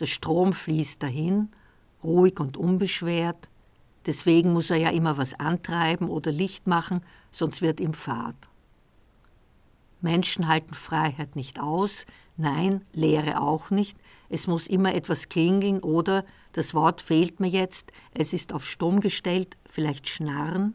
der 0.00 0.06
Strom 0.06 0.52
fließt 0.52 1.02
dahin, 1.02 1.50
ruhig 2.02 2.40
und 2.40 2.56
unbeschwert, 2.56 3.48
deswegen 4.06 4.52
muss 4.52 4.70
er 4.70 4.76
ja 4.76 4.90
immer 4.90 5.16
was 5.16 5.38
antreiben 5.38 6.08
oder 6.08 6.32
Licht 6.32 6.66
machen, 6.66 7.02
sonst 7.30 7.62
wird 7.62 7.80
ihm 7.80 7.94
Fahrt. 7.94 8.48
Menschen 10.00 10.48
halten 10.48 10.74
Freiheit 10.74 11.34
nicht 11.34 11.60
aus, 11.60 12.04
nein, 12.36 12.82
Lehre 12.92 13.40
auch 13.40 13.70
nicht, 13.70 13.96
es 14.28 14.46
muss 14.46 14.66
immer 14.66 14.94
etwas 14.94 15.28
klingeln 15.28 15.80
oder, 15.80 16.24
das 16.52 16.74
Wort 16.74 17.00
fehlt 17.00 17.40
mir 17.40 17.48
jetzt, 17.48 17.90
es 18.12 18.32
ist 18.32 18.52
auf 18.52 18.66
Stumm 18.66 19.00
gestellt, 19.00 19.56
vielleicht 19.68 20.08
schnarren. 20.08 20.74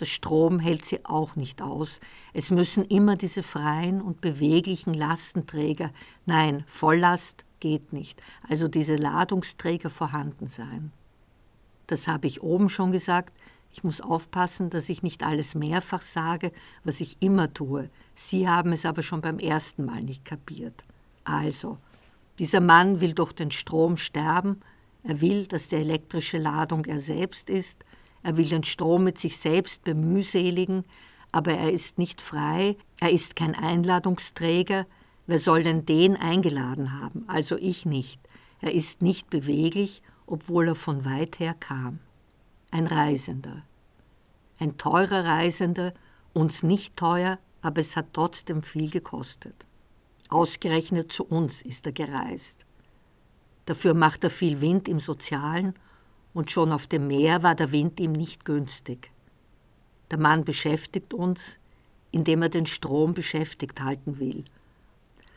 Der 0.00 0.06
Strom 0.06 0.58
hält 0.58 0.84
sie 0.84 1.04
auch 1.06 1.36
nicht 1.36 1.62
aus. 1.62 2.00
Es 2.34 2.50
müssen 2.50 2.84
immer 2.84 3.16
diese 3.16 3.42
freien 3.42 4.02
und 4.02 4.20
beweglichen 4.20 4.92
Lastenträger, 4.92 5.90
nein, 6.26 6.64
Volllast 6.66 7.44
geht 7.60 7.92
nicht, 7.92 8.20
also 8.46 8.68
diese 8.68 8.96
Ladungsträger 8.96 9.88
vorhanden 9.88 10.48
sein. 10.48 10.92
Das 11.86 12.08
habe 12.08 12.26
ich 12.26 12.42
oben 12.42 12.68
schon 12.68 12.92
gesagt, 12.92 13.32
ich 13.72 13.84
muss 13.84 14.00
aufpassen, 14.00 14.70
dass 14.70 14.88
ich 14.88 15.02
nicht 15.02 15.22
alles 15.22 15.54
mehrfach 15.54 16.00
sage, 16.00 16.52
was 16.84 17.00
ich 17.00 17.18
immer 17.20 17.52
tue. 17.52 17.90
Sie 18.14 18.48
haben 18.48 18.72
es 18.72 18.86
aber 18.86 19.02
schon 19.02 19.20
beim 19.20 19.38
ersten 19.38 19.84
Mal 19.84 20.02
nicht 20.02 20.24
kapiert. 20.24 20.84
Also, 21.24 21.76
dieser 22.38 22.60
Mann 22.60 23.00
will 23.00 23.12
durch 23.12 23.32
den 23.32 23.50
Strom 23.50 23.96
sterben, 23.96 24.60
er 25.02 25.20
will, 25.20 25.46
dass 25.46 25.68
die 25.68 25.76
elektrische 25.76 26.38
Ladung 26.38 26.84
er 26.86 27.00
selbst 27.00 27.50
ist, 27.50 27.84
er 28.22 28.36
will 28.36 28.48
den 28.48 28.64
Strom 28.64 29.04
mit 29.04 29.18
sich 29.18 29.36
selbst 29.36 29.84
bemühseligen, 29.84 30.84
aber 31.30 31.52
er 31.52 31.70
ist 31.70 31.98
nicht 31.98 32.22
frei, 32.22 32.76
er 32.98 33.12
ist 33.12 33.36
kein 33.36 33.54
Einladungsträger, 33.54 34.86
wer 35.26 35.38
soll 35.38 35.62
denn 35.62 35.86
den 35.86 36.16
eingeladen 36.16 37.00
haben, 37.00 37.24
also 37.28 37.56
ich 37.56 37.86
nicht. 37.86 38.20
Er 38.60 38.72
ist 38.72 39.02
nicht 39.02 39.28
beweglich, 39.28 40.02
obwohl 40.26 40.68
er 40.68 40.74
von 40.74 41.04
weit 41.04 41.38
her 41.38 41.54
kam 41.54 42.00
ein 42.70 42.86
Reisender. 42.86 43.62
Ein 44.58 44.76
teurer 44.78 45.24
Reisender, 45.24 45.94
uns 46.32 46.62
nicht 46.62 46.96
teuer, 46.96 47.38
aber 47.62 47.80
es 47.80 47.96
hat 47.96 48.12
trotzdem 48.12 48.62
viel 48.62 48.90
gekostet. 48.90 49.66
Ausgerechnet 50.28 51.12
zu 51.12 51.24
uns 51.24 51.62
ist 51.62 51.86
er 51.86 51.92
gereist. 51.92 52.66
Dafür 53.64 53.94
macht 53.94 54.24
er 54.24 54.30
viel 54.30 54.60
Wind 54.60 54.88
im 54.88 54.98
Sozialen 54.98 55.74
und 56.34 56.50
schon 56.50 56.72
auf 56.72 56.86
dem 56.86 57.06
Meer 57.06 57.42
war 57.42 57.54
der 57.54 57.72
Wind 57.72 57.98
ihm 57.98 58.12
nicht 58.12 58.44
günstig. 58.44 59.10
Der 60.10 60.18
Mann 60.18 60.44
beschäftigt 60.44 61.14
uns, 61.14 61.58
indem 62.10 62.42
er 62.42 62.48
den 62.48 62.66
Strom 62.66 63.14
beschäftigt 63.14 63.80
halten 63.80 64.18
will. 64.18 64.44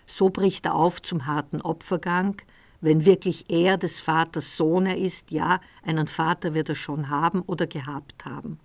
So 0.05 0.29
bricht 0.29 0.65
er 0.65 0.75
auf 0.75 1.01
zum 1.01 1.25
harten 1.25 1.61
Opfergang, 1.61 2.41
wenn 2.81 3.05
wirklich 3.05 3.45
er 3.49 3.77
des 3.77 3.99
Vaters 3.99 4.55
Sohn 4.55 4.85
er 4.85 4.97
ist, 4.97 5.31
ja, 5.31 5.59
einen 5.83 6.07
Vater 6.07 6.53
wird 6.53 6.69
er 6.69 6.75
schon 6.75 7.09
haben 7.09 7.41
oder 7.41 7.67
gehabt 7.67 8.25
haben. 8.25 8.59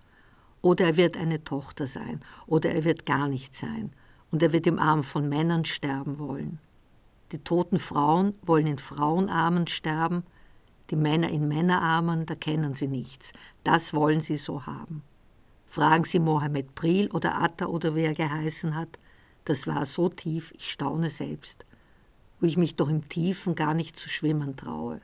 Oder 0.61 0.85
er 0.85 0.97
wird 0.97 1.17
eine 1.17 1.43
Tochter 1.43 1.85
sein, 1.85 2.21
oder 2.47 2.71
er 2.71 2.85
wird 2.85 3.05
gar 3.05 3.27
nicht 3.27 3.53
sein, 3.53 3.91
und 4.31 4.41
er 4.41 4.51
wird 4.53 4.67
im 4.67 4.79
Arm 4.79 5.03
von 5.03 5.27
Männern 5.29 5.65
sterben 5.65 6.17
wollen. 6.17 6.59
Die 7.31 7.39
toten 7.39 7.79
Frauen 7.79 8.33
wollen 8.41 8.67
in 8.67 8.77
Frauenarmen 8.77 9.67
sterben, 9.67 10.23
die 10.89 10.95
Männer 10.95 11.29
in 11.29 11.47
Männerarmen, 11.47 12.25
da 12.25 12.35
kennen 12.35 12.73
sie 12.73 12.87
nichts. 12.87 13.33
Das 13.63 13.93
wollen 13.93 14.21
sie 14.21 14.37
so 14.37 14.65
haben. 14.65 15.01
Fragen 15.65 16.03
Sie 16.03 16.19
Mohammed 16.19 16.75
Bril 16.75 17.09
oder 17.11 17.41
Atta 17.41 17.65
oder 17.65 17.95
wer 17.95 18.13
geheißen 18.13 18.75
hat, 18.75 18.97
das 19.45 19.67
war 19.67 19.85
so 19.85 20.09
tief, 20.09 20.53
ich 20.55 20.71
staune 20.71 21.09
selbst 21.09 21.65
wo 22.39 22.47
ich 22.47 22.57
mich 22.57 22.75
doch 22.75 22.89
im 22.89 23.07
Tiefen 23.07 23.55
gar 23.55 23.73
nicht 23.73 23.97
zu 23.97 24.09
schwimmen 24.09 24.55
traue. 24.55 25.01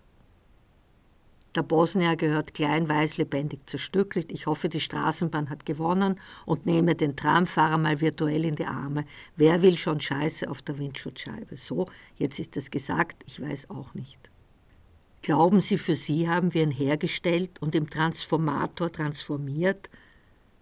Der 1.55 1.63
Bosnier 1.63 2.15
gehört 2.15 2.53
klein, 2.53 2.87
weiß, 2.87 3.17
lebendig 3.17 3.67
zerstückelt. 3.69 4.31
Ich 4.31 4.45
hoffe, 4.45 4.69
die 4.69 4.79
Straßenbahn 4.79 5.49
hat 5.49 5.65
gewonnen 5.65 6.15
und 6.45 6.65
nehme 6.65 6.95
den 6.95 7.17
Tramfahrer 7.17 7.77
mal 7.77 7.99
virtuell 7.99 8.45
in 8.45 8.55
die 8.55 8.65
Arme. 8.65 9.03
Wer 9.35 9.61
will 9.61 9.75
schon 9.75 9.99
Scheiße 9.99 10.49
auf 10.49 10.61
der 10.61 10.77
Windschutzscheibe? 10.77 11.57
So, 11.57 11.87
jetzt 12.15 12.39
ist 12.39 12.55
es 12.55 12.71
gesagt, 12.71 13.23
ich 13.25 13.41
weiß 13.41 13.69
auch 13.69 13.93
nicht. 13.93 14.29
Glauben 15.23 15.59
Sie, 15.59 15.77
für 15.77 15.93
Sie 15.95 16.29
haben 16.29 16.53
wir 16.53 16.63
ihn 16.63 16.71
hergestellt 16.71 17.61
und 17.61 17.75
im 17.75 17.89
Transformator 17.89 18.89
transformiert? 18.89 19.89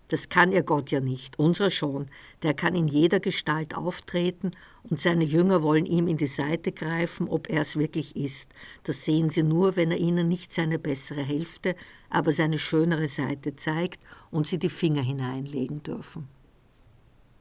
Das 0.09 0.27
kann 0.27 0.51
ihr 0.51 0.63
Gott 0.63 0.91
ja 0.91 0.99
nicht, 0.99 1.39
unser 1.39 1.69
schon. 1.69 2.07
Der 2.43 2.53
kann 2.53 2.75
in 2.75 2.87
jeder 2.87 3.19
Gestalt 3.19 3.75
auftreten 3.75 4.51
und 4.83 4.99
seine 4.99 5.23
Jünger 5.23 5.63
wollen 5.63 5.85
ihm 5.85 6.07
in 6.07 6.17
die 6.17 6.27
Seite 6.27 6.71
greifen, 6.71 7.29
ob 7.29 7.49
er 7.49 7.61
es 7.61 7.77
wirklich 7.77 8.15
ist. 8.15 8.51
Das 8.83 9.05
sehen 9.05 9.29
sie 9.29 9.43
nur, 9.43 9.75
wenn 9.75 9.91
er 9.91 9.97
ihnen 9.97 10.27
nicht 10.27 10.51
seine 10.51 10.79
bessere 10.79 11.21
Hälfte, 11.21 11.75
aber 12.09 12.33
seine 12.33 12.57
schönere 12.57 13.07
Seite 13.07 13.55
zeigt 13.55 14.01
und 14.31 14.47
sie 14.47 14.57
die 14.57 14.69
Finger 14.69 15.03
hineinlegen 15.03 15.83
dürfen. 15.83 16.27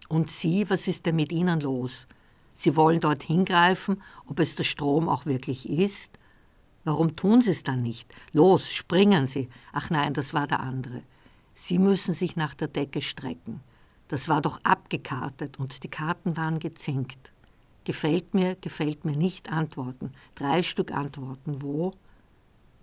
Und 0.09 0.31
Sie, 0.31 0.69
was 0.71 0.89
ist 0.89 1.05
denn 1.07 1.17
mit 1.17 1.33
Ihnen 1.33 1.61
los? 1.61 2.07
Sie 2.55 2.75
wollen 2.77 3.01
dort 3.01 3.23
hingreifen, 3.23 4.03
ob 4.27 4.41
es 4.41 4.55
der 4.57 4.65
Strom 4.65 5.09
auch 5.09 5.27
wirklich 5.27 5.69
ist? 5.69 6.19
Warum 6.85 7.15
tun 7.15 7.43
Sie 7.43 7.51
es 7.51 7.63
dann 7.63 7.83
nicht? 7.83 8.11
Los, 8.33 8.73
springen 8.73 9.27
Sie. 9.27 9.49
Ach 9.73 9.91
nein, 9.91 10.15
das 10.15 10.33
war 10.33 10.47
der 10.47 10.61
andere. 10.61 11.03
Sie 11.61 11.81
müssen 11.81 12.15
sich 12.15 12.37
nach 12.37 12.55
der 12.55 12.69
Decke 12.69 13.03
strecken. 13.03 13.61
Das 14.07 14.29
war 14.29 14.41
doch 14.41 14.61
abgekartet 14.63 15.59
und 15.59 15.83
die 15.83 15.89
Karten 15.89 16.37
waren 16.37 16.61
gezinkt. 16.61 17.33
Gefällt 17.83 18.33
mir, 18.33 18.55
gefällt 18.55 19.05
mir 19.05 19.17
nicht 19.17 19.51
Antworten. 19.51 20.13
Drei 20.37 20.63
Stück 20.63 20.93
Antworten. 20.93 21.61
Wo? 21.61 21.95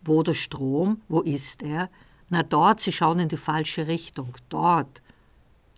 Wo 0.03 0.24
der 0.24 0.34
Strom? 0.34 1.01
Wo 1.08 1.22
ist 1.22 1.63
er? 1.63 1.89
Na 2.29 2.44
dort, 2.44 2.82
Sie 2.82 2.91
schauen 2.91 3.20
in 3.20 3.29
die 3.29 3.38
falsche 3.38 3.88
Richtung. 3.88 4.36
Dort. 4.50 5.01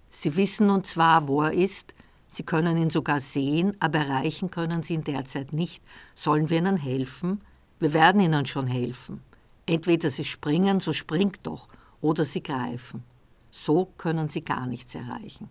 Sie 0.09 0.35
wissen 0.35 0.65
nun 0.65 0.83
zwar, 0.83 1.27
wo 1.27 1.43
er 1.43 1.53
ist, 1.53 1.93
Sie 2.29 2.43
können 2.43 2.77
ihn 2.77 2.89
sogar 2.89 3.19
sehen, 3.19 3.77
aber 3.79 3.99
erreichen 3.99 4.49
können 4.49 4.81
Sie 4.81 4.95
ihn 4.95 5.03
derzeit 5.03 5.53
nicht. 5.53 5.83
Sollen 6.15 6.49
wir 6.49 6.57
Ihnen 6.57 6.77
helfen? 6.77 7.41
Wir 7.79 7.93
werden 7.93 8.21
Ihnen 8.21 8.47
schon 8.47 8.65
helfen. 8.65 9.21
Entweder 9.67 10.09
Sie 10.09 10.25
springen, 10.25 10.79
so 10.79 10.93
springt 10.93 11.45
doch, 11.45 11.67
oder 12.01 12.25
sie 12.25 12.43
greifen. 12.43 13.03
So 13.51 13.85
können 13.97 14.29
sie 14.29 14.43
gar 14.43 14.67
nichts 14.67 14.93
erreichen. 14.95 15.49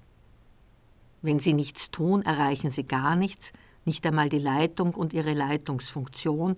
Wenn 1.23 1.41
sie 1.41 1.55
nichts 1.55 1.91
tun, 1.91 2.23
erreichen 2.23 2.71
sie 2.71 2.85
gar 2.85 3.17
nichts, 3.17 3.53
nicht 3.85 4.07
einmal 4.07 4.29
die 4.29 4.39
Leitung 4.39 4.95
und 4.95 5.13
ihre 5.13 5.33
Leitungsfunktion. 5.33 6.57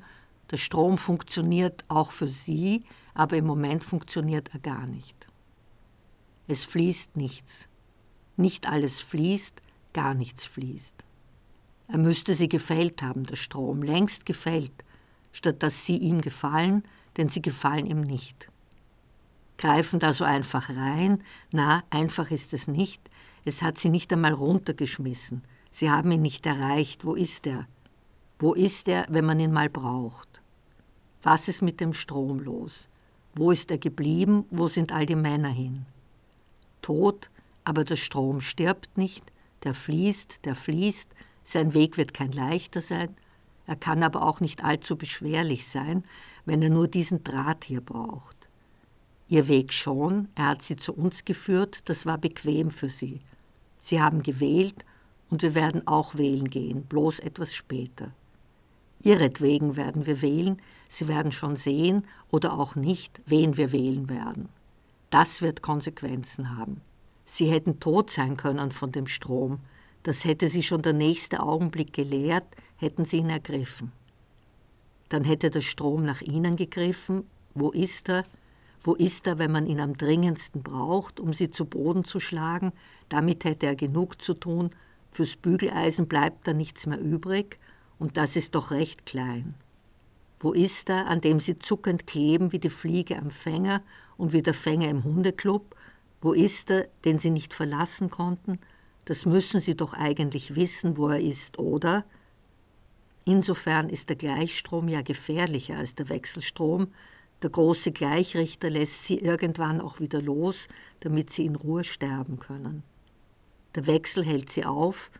Der 0.51 0.57
Strom 0.57 0.99
funktioniert 0.99 1.85
auch 1.89 2.11
für 2.11 2.29
sie, 2.29 2.85
aber 3.15 3.37
im 3.37 3.47
Moment 3.47 3.85
funktioniert 3.85 4.51
er 4.53 4.61
gar 4.61 4.87
nicht. 4.87 5.29
Es 6.49 6.65
fließt 6.65 7.17
nichts. 7.17 7.69
Nicht 8.37 8.69
alles 8.69 9.01
fließt, 9.01 9.61
gar 9.93 10.15
nichts 10.15 10.45
fließt. 10.45 11.05
Er 11.89 11.99
müsste 11.99 12.35
sie 12.35 12.49
gefällt 12.49 13.03
haben, 13.03 13.25
der 13.25 13.37
Strom, 13.37 13.83
längst 13.83 14.27
gefällt, 14.27 14.85
statt 15.33 15.63
dass 15.63 15.87
sie 15.87 15.97
ihm 15.97 16.21
gefallen, 16.21 16.85
denn 17.17 17.29
sie 17.29 17.43
gefallen 17.43 17.87
ihm 17.87 18.01
nicht. 18.01 18.49
Greifen 19.59 19.99
da 19.99 20.13
so 20.13 20.25
einfach 20.25 20.71
rein. 20.71 21.23
Na, 21.53 21.83
einfach 21.91 22.31
ist 22.31 22.55
es 22.55 22.69
nicht. 22.69 23.11
Es 23.45 23.61
hat 23.61 23.79
sie 23.79 23.91
nicht 23.91 24.13
einmal 24.13 24.33
runtergeschmissen. 24.33 25.43
Sie 25.71 25.91
haben 25.91 26.11
ihn 26.11 26.23
nicht 26.23 26.47
erreicht. 26.47 27.05
Wo 27.05 27.15
ist 27.15 27.47
er? 27.47 27.67
Wo 28.39 28.55
ist 28.55 28.89
er, 28.89 29.07
wenn 29.11 29.27
man 29.27 29.41
ihn 29.41 29.53
mal 29.53 29.69
braucht? 29.69 30.41
Was 31.23 31.49
ist 31.49 31.61
mit 31.61 31.81
dem 31.81 31.93
Strom 31.93 32.39
los? 32.39 32.89
Wo 33.35 33.51
ist 33.51 33.71
er 33.71 33.79
geblieben? 33.79 34.45
Wo 34.51 34.69
sind 34.69 34.93
all 34.93 35.07
die 35.07 35.17
Männer 35.17 35.51
hin? 35.51 35.85
Tot, 36.81 37.31
aber 37.65 37.85
der 37.85 37.97
Strom 37.97 38.41
stirbt 38.41 38.97
nicht, 38.97 39.25
der 39.65 39.75
fließt, 39.75 40.45
der 40.45 40.55
fließt, 40.55 41.11
sein 41.43 41.75
Weg 41.75 41.97
wird 41.97 42.15
kein 42.15 42.33
leichter 42.33 42.81
sein, 42.81 43.15
er 43.67 43.77
kann 43.77 44.03
aber 44.03 44.23
auch 44.23 44.41
nicht 44.41 44.65
allzu 44.65 44.97
beschwerlich 44.97 45.69
sein, 45.69 46.05
wenn 46.47 46.63
er 46.63 46.71
nur 46.71 46.89
diesen 46.89 47.25
Draht 47.25 47.65
hier 47.65 47.83
braucht. 47.83 48.38
Ihr 49.29 49.49
Weg 49.49 49.73
schon, 49.73 50.29
er 50.35 50.49
hat 50.49 50.63
sie 50.63 50.77
zu 50.77 50.95
uns 50.95 51.25
geführt, 51.25 51.83
das 51.85 52.07
war 52.07 52.19
bequem 52.19 52.71
für 52.71 52.89
sie. 52.89 53.21
Sie 53.81 54.01
haben 54.01 54.23
gewählt 54.23 54.85
und 55.31 55.43
wir 55.43 55.55
werden 55.55 55.87
auch 55.87 56.17
wählen 56.17 56.49
gehen, 56.49 56.83
bloß 56.83 57.21
etwas 57.21 57.55
später. 57.55 58.11
Ihretwegen 59.03 59.77
werden 59.77 60.07
wir 60.07 60.23
wählen, 60.23 60.61
Sie 60.89 61.07
werden 61.07 61.33
schon 61.33 61.57
sehen 61.57 62.05
oder 62.31 62.59
auch 62.59 62.75
nicht, 62.75 63.21
wen 63.27 63.59
wir 63.59 63.73
wählen 63.73 64.09
werden. 64.09 64.49
Das 65.11 65.43
wird 65.43 65.63
Konsequenzen 65.63 66.57
haben. 66.57 66.81
Sie 67.27 67.51
hätten 67.51 67.79
tot 67.79 68.11
sein 68.11 68.39
können 68.39 68.73
von 68.73 68.91
dem 68.91 69.07
Strom, 69.07 69.61
das 70.03 70.25
hätte 70.25 70.49
sie 70.49 70.63
schon 70.63 70.81
der 70.81 70.95
nächste 70.95 71.43
Augenblick 71.43 71.93
gelehrt, 71.93 72.47
hätten 72.77 73.05
sie 73.05 73.19
ihn 73.19 73.29
ergriffen. 73.29 73.93
Dann 75.11 75.25
hätte 75.25 75.51
der 75.51 75.61
Strom 75.61 76.05
nach 76.05 76.23
ihnen 76.23 76.57
gegriffen. 76.57 77.25
Wo 77.55 77.71
ist 77.71 78.09
er? 78.09 78.25
Wo 78.83 78.95
ist 78.95 79.27
er, 79.27 79.39
wenn 79.39 79.51
man 79.51 79.67
ihn 79.67 79.81
am 79.81 79.97
dringendsten 79.97 80.63
braucht, 80.63 81.21
um 81.21 81.33
sie 81.33 81.51
zu 81.51 81.65
Boden 81.65 82.05
zu 82.05 82.21
schlagen? 82.21 82.73
Damit 83.09 83.45
hätte 83.45 83.67
er 83.67 83.77
genug 83.77 84.23
zu 84.23 84.35
tun. 84.35 84.71
Fürs 85.11 85.37
Bügeleisen 85.37 86.07
bleibt 86.07 86.47
da 86.47 86.53
nichts 86.53 86.87
mehr 86.87 87.01
übrig, 87.01 87.59
und 87.99 88.17
das 88.17 88.37
ist 88.37 88.55
doch 88.55 88.71
recht 88.71 89.07
klein. 89.07 89.55
Wo 90.41 90.53
ist 90.53 90.89
er, 90.89 91.09
an 91.09 91.21
dem 91.21 91.41
sie 91.41 91.57
zuckend 91.57 92.07
kleben 92.07 92.53
wie 92.53 92.61
die 92.61 92.71
Fliege 92.71 93.19
am 93.19 93.31
Fänger 93.31 93.83
und 94.17 94.33
wie 94.33 94.43
der 94.43 94.55
Fänger 94.55 94.89
im 94.89 95.03
Hundeklub? 95.03 95.75
Wo 96.21 96.33
ist 96.33 96.71
er, 96.71 96.87
den 97.05 97.19
sie 97.19 97.31
nicht 97.31 97.55
verlassen 97.55 98.11
konnten? 98.11 98.61
Das 99.05 99.27
müssen 99.27 99.61
sie 99.61 99.75
doch 99.75 99.95
eigentlich 99.95 100.55
wissen, 100.55 100.97
wo 100.97 101.09
er 101.09 101.21
ist, 101.21 101.59
oder? 101.59 102.05
Insofern 103.25 103.89
ist 103.89 104.09
der 104.09 104.17
Gleichstrom 104.17 104.89
ja 104.89 105.03
gefährlicher 105.03 105.77
als 105.77 105.95
der 105.95 106.09
Wechselstrom. 106.09 106.89
Der 107.43 107.51
große 107.51 107.93
Gleichrichter 107.93 108.69
lässt 108.69 109.05
sie 109.05 109.19
irgendwann 109.19 109.81
auch 109.81 110.01
wieder 110.01 110.21
los, 110.21 110.67
damit 111.01 111.31
sie 111.31 111.47
in 111.47 111.55
Ruhe 111.55 111.85
sterben 111.85 112.41
können. 112.41 112.83
Der 113.77 113.87
Wechsel 113.87 114.25
hält 114.25 114.51
sie 114.51 114.65
auf. 114.65 115.11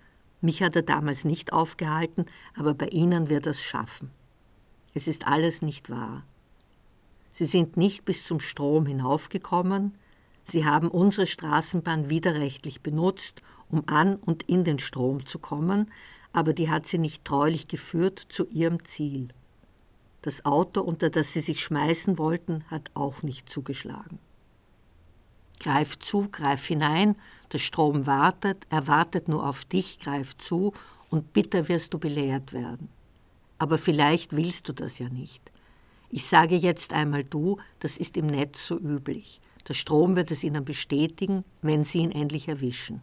Mich 0.41 0.63
hat 0.63 0.75
er 0.75 0.83
damals 0.83 1.25
nicht 1.25 1.53
aufgehalten, 1.53 2.27
aber 2.57 2.75
bei 2.75 2.89
Ihnen 2.89 3.29
wird 3.29 3.47
er 3.47 3.51
es 3.51 3.63
schaffen. 3.63 4.11
Es 4.95 5.07
ist 5.07 5.29
alles 5.29 5.63
nicht 5.63 5.91
wahr. 5.91 6.25
Sie 7.31 7.45
sind 7.45 7.77
nicht 7.77 8.05
bis 8.05 8.25
zum 8.25 8.41
Strom 8.41 8.87
hinaufgekommen. 8.87 9.95
Sie 10.43 10.65
haben 10.65 10.89
unsere 10.89 11.27
Straßenbahn 11.27 12.09
widerrechtlich 12.09 12.81
benutzt, 12.81 13.43
um 13.69 13.85
an 13.87 14.17
und 14.17 14.45
in 14.45 14.65
den 14.65 14.81
Strom 14.81 15.25
zu 15.25 15.39
kommen, 15.39 15.91
aber 16.33 16.53
die 16.53 16.71
hat 16.71 16.87
sie 16.87 16.99
nicht 16.99 17.25
treulich 17.25 17.69
geführt 17.69 18.19
zu 18.29 18.47
ihrem 18.49 18.85
Ziel. 18.85 19.29
Das 20.29 20.45
Auto, 20.45 20.83
unter 20.83 21.09
das 21.09 21.33
sie 21.33 21.41
sich 21.41 21.65
schmeißen 21.65 22.19
wollten, 22.19 22.63
hat 22.67 22.91
auch 22.93 23.23
nicht 23.23 23.49
zugeschlagen. 23.49 24.19
Greif 25.59 25.99
zu, 25.99 26.29
greif 26.31 26.67
hinein, 26.67 27.17
der 27.51 27.57
Strom 27.57 28.07
wartet, 28.07 28.67
er 28.69 28.87
wartet 28.87 29.29
nur 29.29 29.49
auf 29.49 29.65
dich, 29.65 29.99
greif 29.99 30.37
zu, 30.37 30.75
und 31.09 31.33
bitter 31.33 31.71
wirst 31.71 31.95
du 31.95 31.99
belehrt 31.99 32.53
werden. 32.53 32.91
Aber 33.59 33.79
vielleicht 33.79 34.37
willst 34.37 34.69
du 34.69 34.75
das 34.75 34.99
ja 34.99 35.09
nicht. 35.09 35.51
Ich 36.11 36.27
sage 36.27 36.57
jetzt 36.57 36.93
einmal 36.93 37.25
du, 37.25 37.57
das 37.81 37.97
ist 37.97 38.19
im 38.19 38.27
Netz 38.27 38.67
so 38.67 38.77
üblich. 38.77 39.41
Der 39.67 39.73
Strom 39.73 40.15
wird 40.15 40.31
es 40.31 40.45
ihnen 40.45 40.67
bestätigen, 40.67 41.43
wenn 41.63 41.85
sie 41.85 42.01
ihn 42.01 42.13
endlich 42.13 42.49
erwischen. 42.49 43.01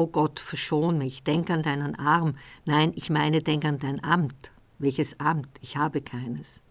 O 0.00 0.06
Gott, 0.06 0.40
verschon 0.40 0.96
mich, 0.96 1.24
denk 1.24 1.50
an 1.50 1.60
deinen 1.60 1.94
Arm. 1.94 2.36
Nein, 2.64 2.92
ich 2.94 3.10
meine, 3.10 3.42
denk 3.42 3.66
an 3.66 3.78
dein 3.78 4.02
Amt. 4.02 4.50
Welches 4.78 5.20
Amt? 5.20 5.50
Ich 5.60 5.76
habe 5.76 6.00
keines. 6.00 6.62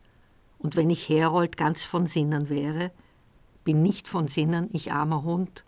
Und 0.58 0.76
wenn 0.76 0.90
ich 0.90 1.08
Herold 1.08 1.56
ganz 1.56 1.84
von 1.84 2.08
Sinnen 2.08 2.50
wäre, 2.50 2.90
bin 3.64 3.84
nicht 3.84 4.08
von 4.08 4.28
Sinnen, 4.28 4.68
ich 4.74 4.94
armer 4.94 5.22
Hund, 5.22 5.64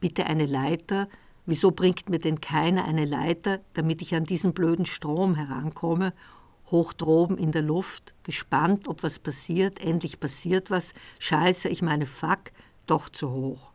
bitte 0.00 0.26
eine 0.26 0.44
Leiter, 0.44 1.08
wieso 1.46 1.70
bringt 1.70 2.08
mir 2.08 2.18
denn 2.18 2.40
keiner 2.40 2.84
eine 2.84 3.04
Leiter, 3.04 3.60
damit 3.74 4.02
ich 4.02 4.16
an 4.16 4.24
diesen 4.24 4.52
blöden 4.52 4.84
Strom 4.84 5.36
herankomme, 5.36 6.14
hoch 6.72 6.92
droben 6.94 7.38
in 7.38 7.52
der 7.52 7.62
Luft, 7.62 8.12
gespannt, 8.24 8.88
ob 8.88 9.04
was 9.04 9.20
passiert, 9.20 9.78
endlich 9.78 10.18
passiert 10.18 10.68
was, 10.72 10.94
scheiße, 11.20 11.68
ich 11.68 11.80
meine, 11.80 12.06
fuck, 12.06 12.50
doch 12.88 13.08
zu 13.08 13.30
hoch. 13.30 13.73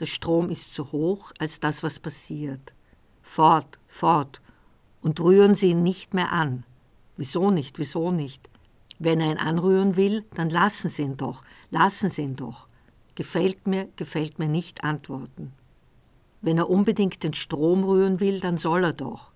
Der 0.00 0.06
Strom 0.06 0.48
ist 0.48 0.74
zu 0.74 0.92
hoch 0.92 1.32
als 1.38 1.60
das, 1.60 1.82
was 1.82 1.98
passiert. 1.98 2.72
Fort, 3.20 3.78
fort. 3.86 4.40
Und 5.02 5.20
rühren 5.20 5.54
Sie 5.54 5.70
ihn 5.70 5.82
nicht 5.82 6.14
mehr 6.14 6.32
an. 6.32 6.64
Wieso 7.18 7.50
nicht, 7.50 7.78
wieso 7.78 8.10
nicht? 8.10 8.48
Wenn 8.98 9.20
er 9.20 9.30
ihn 9.30 9.38
anrühren 9.38 9.96
will, 9.96 10.24
dann 10.34 10.48
lassen 10.48 10.88
Sie 10.88 11.02
ihn 11.02 11.18
doch, 11.18 11.42
lassen 11.70 12.08
Sie 12.08 12.22
ihn 12.22 12.36
doch. 12.36 12.66
Gefällt 13.14 13.66
mir, 13.66 13.88
gefällt 13.96 14.38
mir 14.38 14.48
nicht 14.48 14.84
antworten. 14.84 15.52
Wenn 16.40 16.56
er 16.56 16.70
unbedingt 16.70 17.22
den 17.22 17.34
Strom 17.34 17.84
rühren 17.84 18.20
will, 18.20 18.40
dann 18.40 18.56
soll 18.56 18.84
er 18.84 18.94
doch. 18.94 19.30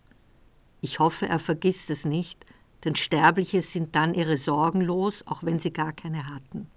Ich 0.81 0.99
hoffe, 0.99 1.29
er 1.29 1.41
vergisst 1.41 1.91
es 1.91 2.07
nicht, 2.07 2.47
denn 2.85 2.97
Sterbliche 2.97 3.61
sind 3.61 3.95
dann 3.95 4.15
ihre 4.15 4.39
Sorgen 4.39 4.81
los, 4.81 5.27
auch 5.27 5.43
wenn 5.43 5.59
sie 5.59 5.73
gar 5.73 5.93
keine 5.93 6.27
hatten. 6.27 6.69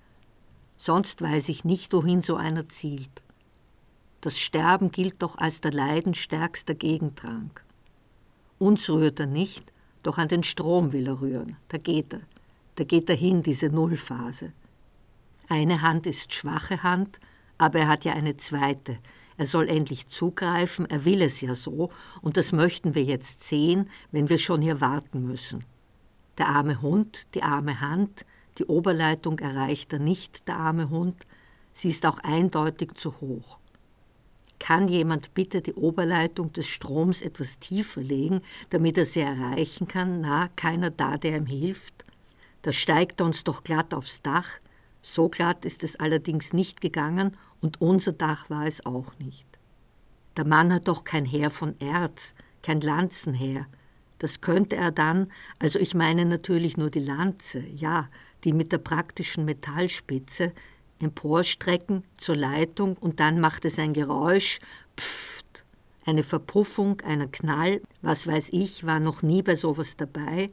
Sonst 0.76 1.21
weiß 1.21 1.47
ich 1.47 1.63
nicht, 1.63 1.93
wohin 1.93 2.21
so 2.21 2.36
einer 2.36 2.67
zielt. 2.67 3.21
Das 4.27 4.39
Sterben 4.39 4.91
gilt 4.91 5.21
doch 5.21 5.37
als 5.37 5.61
der 5.61 5.71
leidenstärkste 5.71 6.75
Gegentrank. 6.75 7.63
Uns 8.59 8.89
rührt 8.89 9.21
er 9.21 9.25
nicht, 9.25 9.71
doch 10.03 10.17
an 10.17 10.27
den 10.27 10.43
Strom 10.43 10.91
will 10.91 11.07
er 11.07 11.21
rühren. 11.21 11.55
Da 11.69 11.77
geht 11.77 12.11
er. 12.11 12.19
Da 12.75 12.83
geht 12.83 13.09
er 13.09 13.15
hin, 13.15 13.41
diese 13.41 13.69
Nullphase. 13.69 14.51
Eine 15.47 15.81
Hand 15.81 16.07
ist 16.07 16.33
schwache 16.33 16.83
Hand, 16.83 17.21
aber 17.57 17.79
er 17.79 17.87
hat 17.87 18.03
ja 18.03 18.15
eine 18.15 18.35
zweite. 18.35 18.97
Er 19.37 19.45
soll 19.45 19.69
endlich 19.69 20.09
zugreifen, 20.09 20.89
er 20.89 21.05
will 21.05 21.21
es 21.21 21.39
ja 21.39 21.55
so, 21.55 21.89
und 22.21 22.35
das 22.35 22.51
möchten 22.51 22.95
wir 22.95 23.05
jetzt 23.05 23.43
sehen, 23.43 23.89
wenn 24.11 24.27
wir 24.27 24.39
schon 24.39 24.61
hier 24.61 24.81
warten 24.81 25.25
müssen. 25.25 25.63
Der 26.37 26.49
arme 26.49 26.81
Hund, 26.81 27.33
die 27.33 27.43
arme 27.43 27.79
Hand, 27.79 28.25
die 28.57 28.65
Oberleitung 28.65 29.39
erreicht 29.39 29.93
er 29.93 29.99
nicht, 29.99 30.49
der 30.49 30.57
arme 30.57 30.89
Hund, 30.89 31.15
sie 31.71 31.91
ist 31.91 32.05
auch 32.05 32.19
eindeutig 32.25 32.95
zu 32.95 33.21
hoch. 33.21 33.57
Kann 34.59 34.87
jemand 34.87 35.33
bitte 35.33 35.61
die 35.61 35.73
Oberleitung 35.73 36.51
des 36.51 36.67
Stroms 36.67 37.21
etwas 37.21 37.59
tiefer 37.59 38.01
legen, 38.01 38.41
damit 38.69 38.97
er 38.97 39.05
sie 39.05 39.21
erreichen 39.21 39.87
kann? 39.87 40.21
Na, 40.21 40.49
keiner 40.55 40.91
da, 40.91 41.17
der 41.17 41.37
ihm 41.37 41.45
hilft? 41.45 42.05
Da 42.63 42.71
steigt 42.71 43.21
er 43.21 43.27
uns 43.27 43.43
doch 43.43 43.63
glatt 43.63 43.93
aufs 43.93 44.21
Dach. 44.21 44.49
So 45.01 45.29
glatt 45.29 45.63
ist 45.63 45.83
es 45.83 45.99
allerdings 45.99 46.53
nicht 46.53 46.81
gegangen 46.81 47.37
und 47.61 47.81
unser 47.81 48.11
Dach 48.11 48.49
war 48.49 48.65
es 48.65 48.85
auch 48.85 49.17
nicht. 49.19 49.47
Der 50.35 50.45
Mann 50.45 50.73
hat 50.73 50.87
doch 50.87 51.03
kein 51.03 51.25
Heer 51.25 51.49
von 51.49 51.79
Erz, 51.79 52.35
kein 52.61 52.81
Lanzenheer. 52.81 53.67
Das 54.19 54.41
könnte 54.41 54.75
er 54.75 54.91
dann, 54.91 55.31
also 55.59 55.79
ich 55.79 55.93
meine 55.93 56.25
natürlich 56.25 56.77
nur 56.77 56.89
die 56.89 56.99
Lanze, 56.99 57.59
ja, 57.59 58.09
die 58.43 58.53
mit 58.53 58.71
der 58.71 58.79
praktischen 58.79 59.45
Metallspitze, 59.45 60.53
emporstrecken 60.99 62.03
zur 62.17 62.36
Leitung 62.36 62.97
und 62.97 63.19
dann 63.19 63.39
macht 63.39 63.65
es 63.65 63.79
ein 63.79 63.93
Geräusch, 63.93 64.60
pfft, 64.95 65.63
eine 66.05 66.23
Verpuffung, 66.23 67.01
einen 67.01 67.31
Knall, 67.31 67.81
was 68.01 68.27
weiß 68.27 68.49
ich, 68.51 68.86
war 68.86 68.99
noch 68.99 69.21
nie 69.21 69.41
bei 69.41 69.55
sowas 69.55 69.97
dabei. 69.97 70.51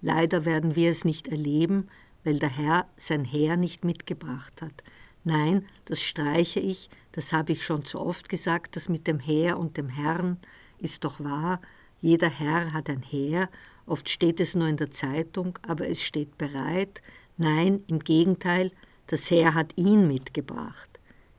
Leider 0.00 0.44
werden 0.44 0.76
wir 0.76 0.90
es 0.90 1.04
nicht 1.04 1.28
erleben, 1.28 1.88
weil 2.24 2.38
der 2.38 2.56
Herr 2.56 2.86
sein 2.96 3.24
Heer 3.24 3.56
nicht 3.56 3.84
mitgebracht 3.84 4.62
hat. 4.62 4.82
Nein, 5.24 5.66
das 5.84 6.00
streiche 6.00 6.60
ich, 6.60 6.90
das 7.12 7.32
habe 7.32 7.52
ich 7.52 7.64
schon 7.64 7.84
zu 7.84 8.00
oft 8.00 8.28
gesagt, 8.28 8.76
das 8.76 8.88
mit 8.88 9.06
dem 9.06 9.20
Heer 9.20 9.58
und 9.58 9.76
dem 9.76 9.88
Herrn 9.88 10.38
ist 10.78 11.04
doch 11.04 11.20
wahr, 11.20 11.60
jeder 12.00 12.28
Herr 12.28 12.72
hat 12.72 12.90
ein 12.90 13.02
Heer, 13.02 13.48
oft 13.86 14.08
steht 14.08 14.40
es 14.40 14.54
nur 14.54 14.66
in 14.66 14.76
der 14.76 14.90
Zeitung, 14.90 15.58
aber 15.66 15.88
es 15.88 16.02
steht 16.02 16.36
bereit. 16.38 17.00
Nein, 17.36 17.84
im 17.86 18.00
Gegenteil, 18.00 18.72
das 19.06 19.30
Heer 19.30 19.54
hat 19.54 19.76
ihn 19.76 20.08
mitgebracht. 20.08 20.88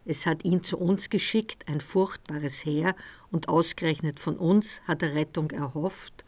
Es 0.06 0.26
hat 0.26 0.44
ihn 0.44 0.64
zu 0.64 0.78
uns 0.78 1.10
geschickt, 1.10 1.68
ein 1.68 1.80
furchtbares 1.80 2.66
Heer, 2.66 2.96
und 3.32 3.48
ausgerechnet 3.48 4.20
von 4.20 4.38
uns 4.38 4.82
hat 4.88 5.02
er 5.02 5.16
Rettung 5.16 5.52
erhofft. 5.52 6.26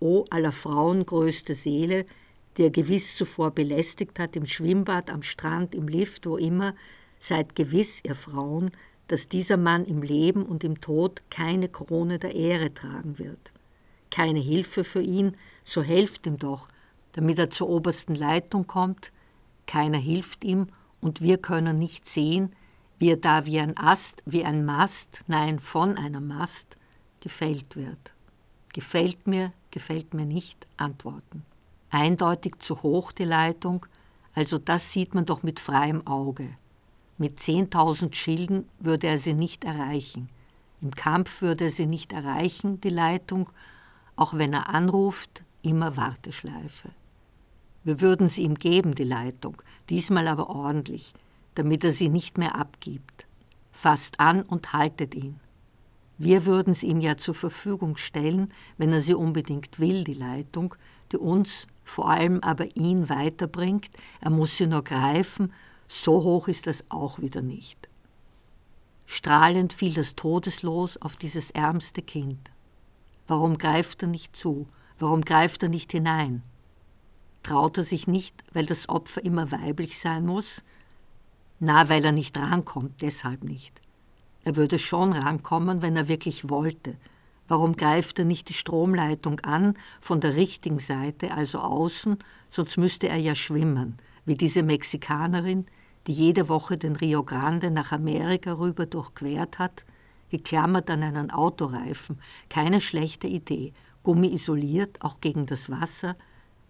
O 0.00 0.26
aller 0.30 0.52
Frauen 0.52 1.06
größte 1.06 1.54
Seele, 1.54 2.06
die 2.56 2.64
er 2.64 2.70
gewiss 2.70 3.16
zuvor 3.16 3.52
belästigt 3.52 4.18
hat, 4.18 4.36
im 4.36 4.46
Schwimmbad, 4.46 5.10
am 5.10 5.22
Strand, 5.22 5.74
im 5.74 5.88
Lift, 5.88 6.26
wo 6.26 6.36
immer, 6.36 6.74
seid 7.18 7.54
gewiss, 7.54 8.00
ihr 8.04 8.14
Frauen, 8.14 8.70
dass 9.08 9.28
dieser 9.28 9.56
Mann 9.56 9.84
im 9.84 10.02
Leben 10.02 10.44
und 10.44 10.62
im 10.62 10.80
Tod 10.80 11.22
keine 11.30 11.68
Krone 11.68 12.18
der 12.18 12.34
Ehre 12.34 12.72
tragen 12.72 13.18
wird. 13.18 13.52
Keine 14.10 14.40
Hilfe 14.40 14.84
für 14.84 15.02
ihn, 15.02 15.36
so 15.62 15.82
helft 15.82 16.26
ihm 16.26 16.38
doch, 16.38 16.68
damit 17.12 17.38
er 17.38 17.50
zur 17.50 17.68
obersten 17.68 18.14
Leitung 18.14 18.66
kommt. 18.66 19.12
Keiner 19.70 19.98
hilft 19.98 20.42
ihm 20.42 20.66
und 21.00 21.22
wir 21.22 21.38
können 21.38 21.78
nicht 21.78 22.08
sehen, 22.08 22.50
wie 22.98 23.10
er 23.10 23.16
da 23.16 23.46
wie 23.46 23.60
ein 23.60 23.76
Ast, 23.76 24.20
wie 24.26 24.44
ein 24.44 24.64
Mast, 24.64 25.22
nein, 25.28 25.60
von 25.60 25.96
einem 25.96 26.26
Mast, 26.26 26.76
gefällt 27.20 27.76
wird. 27.76 28.12
Gefällt 28.72 29.28
mir, 29.28 29.52
gefällt 29.70 30.12
mir 30.12 30.24
nicht, 30.26 30.66
antworten. 30.76 31.44
Eindeutig 31.88 32.56
zu 32.58 32.82
hoch 32.82 33.12
die 33.12 33.22
Leitung, 33.22 33.86
also 34.34 34.58
das 34.58 34.90
sieht 34.90 35.14
man 35.14 35.24
doch 35.24 35.44
mit 35.44 35.60
freiem 35.60 36.04
Auge. 36.04 36.50
Mit 37.16 37.38
zehntausend 37.38 38.16
Schilden 38.16 38.68
würde 38.80 39.06
er 39.06 39.18
sie 39.18 39.34
nicht 39.34 39.62
erreichen. 39.62 40.28
Im 40.80 40.90
Kampf 40.96 41.42
würde 41.42 41.66
er 41.66 41.70
sie 41.70 41.86
nicht 41.86 42.12
erreichen, 42.12 42.80
die 42.80 42.88
Leitung, 42.88 43.48
auch 44.16 44.34
wenn 44.34 44.52
er 44.52 44.68
anruft, 44.70 45.44
immer 45.62 45.96
Warteschleife. 45.96 46.90
Wir 47.82 48.00
würden 48.00 48.28
sie 48.28 48.42
ihm 48.42 48.54
geben, 48.54 48.94
die 48.94 49.04
Leitung, 49.04 49.62
diesmal 49.88 50.28
aber 50.28 50.50
ordentlich, 50.50 51.14
damit 51.54 51.84
er 51.84 51.92
sie 51.92 52.08
nicht 52.08 52.38
mehr 52.38 52.54
abgibt. 52.56 53.26
Fasst 53.72 54.20
an 54.20 54.42
und 54.42 54.72
haltet 54.72 55.14
ihn. 55.14 55.40
Wir 56.18 56.44
würden 56.44 56.74
sie 56.74 56.88
ihm 56.88 57.00
ja 57.00 57.16
zur 57.16 57.34
Verfügung 57.34 57.96
stellen, 57.96 58.52
wenn 58.76 58.92
er 58.92 59.00
sie 59.00 59.14
unbedingt 59.14 59.78
will, 59.78 60.04
die 60.04 60.14
Leitung, 60.14 60.74
die 61.12 61.16
uns, 61.16 61.66
vor 61.82 62.10
allem 62.10 62.40
aber 62.40 62.76
ihn 62.76 63.08
weiterbringt. 63.08 63.90
Er 64.20 64.30
muss 64.30 64.58
sie 64.58 64.66
nur 64.66 64.84
greifen, 64.84 65.52
so 65.88 66.22
hoch 66.22 66.46
ist 66.48 66.66
das 66.66 66.84
auch 66.90 67.20
wieder 67.20 67.40
nicht. 67.40 67.88
Strahlend 69.06 69.72
fiel 69.72 69.94
das 69.94 70.14
Todeslos 70.14 70.98
auf 70.98 71.16
dieses 71.16 71.50
ärmste 71.50 72.02
Kind. 72.02 72.50
Warum 73.26 73.58
greift 73.58 74.02
er 74.02 74.08
nicht 74.08 74.36
zu? 74.36 74.68
Warum 74.98 75.22
greift 75.22 75.62
er 75.62 75.68
nicht 75.68 75.90
hinein? 75.90 76.42
Traut 77.42 77.78
er 77.78 77.84
sich 77.84 78.06
nicht, 78.06 78.42
weil 78.52 78.66
das 78.66 78.88
Opfer 78.88 79.24
immer 79.24 79.50
weiblich 79.50 79.98
sein 79.98 80.26
muss? 80.26 80.62
Na, 81.58 81.88
weil 81.88 82.04
er 82.04 82.12
nicht 82.12 82.36
rankommt, 82.36 83.02
deshalb 83.02 83.44
nicht. 83.44 83.80
Er 84.44 84.56
würde 84.56 84.78
schon 84.78 85.12
rankommen, 85.12 85.82
wenn 85.82 85.96
er 85.96 86.08
wirklich 86.08 86.48
wollte. 86.48 86.96
Warum 87.48 87.76
greift 87.76 88.18
er 88.18 88.24
nicht 88.24 88.48
die 88.48 88.54
Stromleitung 88.54 89.40
an, 89.40 89.74
von 90.00 90.20
der 90.20 90.36
richtigen 90.36 90.78
Seite, 90.78 91.32
also 91.32 91.58
außen, 91.58 92.18
sonst 92.48 92.76
müsste 92.76 93.08
er 93.08 93.16
ja 93.16 93.34
schwimmen, 93.34 93.96
wie 94.24 94.36
diese 94.36 94.62
Mexikanerin, 94.62 95.66
die 96.06 96.12
jede 96.12 96.48
Woche 96.48 96.78
den 96.78 96.96
Rio 96.96 97.24
Grande 97.24 97.70
nach 97.70 97.92
Amerika 97.92 98.52
rüber 98.52 98.86
durchquert 98.86 99.58
hat, 99.58 99.84
geklammert 100.30 100.88
an 100.90 101.02
einen 101.02 101.30
Autoreifen, 101.30 102.20
keine 102.48 102.80
schlechte 102.80 103.26
Idee, 103.26 103.72
Gummi 104.02 104.32
isoliert, 104.32 105.02
auch 105.02 105.20
gegen 105.20 105.46
das 105.46 105.68
Wasser, 105.68 106.16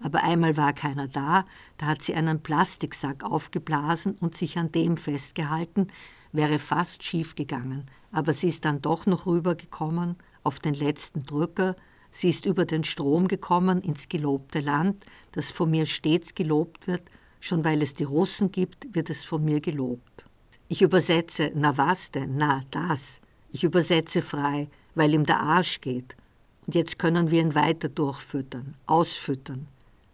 aber 0.02 0.22
einmal 0.22 0.56
war 0.56 0.72
keiner 0.72 1.08
da, 1.08 1.44
da 1.78 1.86
hat 1.86 2.02
sie 2.02 2.14
einen 2.14 2.42
Plastiksack 2.42 3.24
aufgeblasen 3.24 4.16
und 4.20 4.36
sich 4.36 4.58
an 4.58 4.72
dem 4.72 4.96
festgehalten, 4.96 5.88
wäre 6.32 6.58
fast 6.58 7.02
schief 7.02 7.34
gegangen, 7.34 7.86
aber 8.12 8.32
sie 8.32 8.48
ist 8.48 8.64
dann 8.64 8.80
doch 8.80 9.06
noch 9.06 9.26
rübergekommen 9.26 10.16
auf 10.42 10.58
den 10.58 10.74
letzten 10.74 11.24
Drücker, 11.24 11.76
sie 12.10 12.30
ist 12.30 12.46
über 12.46 12.64
den 12.64 12.84
Strom 12.84 13.28
gekommen 13.28 13.82
ins 13.82 14.08
gelobte 14.08 14.60
Land, 14.60 15.04
das 15.32 15.50
von 15.50 15.70
mir 15.70 15.86
stets 15.86 16.34
gelobt 16.34 16.86
wird, 16.86 17.02
schon 17.40 17.64
weil 17.64 17.82
es 17.82 17.94
die 17.94 18.04
Russen 18.04 18.50
gibt, 18.50 18.94
wird 18.94 19.10
es 19.10 19.24
von 19.24 19.44
mir 19.44 19.60
gelobt. 19.60 20.24
Ich 20.68 20.82
übersetze, 20.82 21.50
na 21.54 21.76
was 21.76 22.10
denn, 22.10 22.36
na 22.36 22.60
das. 22.70 23.20
Ich 23.50 23.64
übersetze 23.64 24.22
frei, 24.22 24.68
weil 24.94 25.12
ihm 25.12 25.26
der 25.26 25.40
Arsch 25.40 25.80
geht. 25.80 26.16
Und 26.66 26.74
jetzt 26.74 26.98
können 26.98 27.30
wir 27.30 27.40
ihn 27.40 27.56
weiter 27.56 27.88
durchfüttern, 27.88 28.76
ausfüttern, 28.86 29.66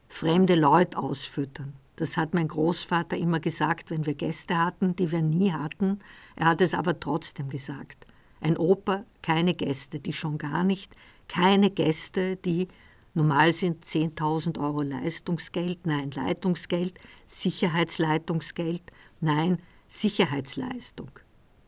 fremde 0.09 0.55
Leute 0.55 0.99
ausfüttern, 0.99 1.75
das 1.97 2.19
hat 2.19 2.35
mein 2.35 2.49
Großvater 2.49 3.17
immer 3.17 3.41
gesagt, 3.41 3.91
wenn 3.91 4.05
wir 4.05 4.15
Gäste 4.15 4.59
hatten, 4.59 4.95
die 4.95 5.11
wir 5.11 5.23
nie 5.23 5.53
hatten. 5.53 5.99
Er 6.37 6.47
hat 6.49 6.61
es 6.61 6.75
aber 6.75 7.01
trotzdem 7.01 7.49
gesagt. 7.49 8.07
Ein 8.41 8.59
Opa, 8.59 9.05
keine 9.23 9.55
Gäste, 9.55 9.99
die 9.99 10.13
schon 10.13 10.37
gar 10.37 10.63
nicht, 10.63 10.95
keine 11.27 11.71
Gäste, 11.71 12.37
die 12.37 12.69
normal 13.15 13.53
sind 13.53 13.87
10.000 13.87 14.61
Euro 14.61 14.83
Leistungsgeld, 14.83 15.87
nein, 15.87 16.11
Leitungsgeld, 16.11 16.99
Sicherheitsleitungsgeld, 17.25 18.83
nein, 19.23 19.57
Sicherheitsleistung. 19.89 21.11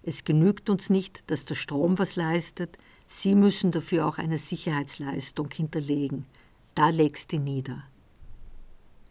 Es 0.03 0.25
genügt 0.25 0.69
uns 0.69 0.91
nicht, 0.91 1.31
dass 1.31 1.47
der 1.47 1.55
Strom 1.55 1.99
was 1.99 2.17
leistet, 2.17 2.77
Sie 3.11 3.35
müssen 3.35 3.71
dafür 3.71 4.07
auch 4.07 4.19
eine 4.19 4.37
Sicherheitsleistung 4.37 5.49
hinterlegen. 5.51 6.27
Da 6.75 6.91
legst 6.91 7.33
du 7.33 7.39
nieder 7.39 7.83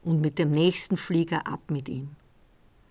und 0.07 0.21
mit 0.21 0.39
dem 0.39 0.51
nächsten 0.51 0.95
Flieger 0.95 1.47
ab 1.47 1.69
mit 1.69 1.89
ihm. 1.89 2.15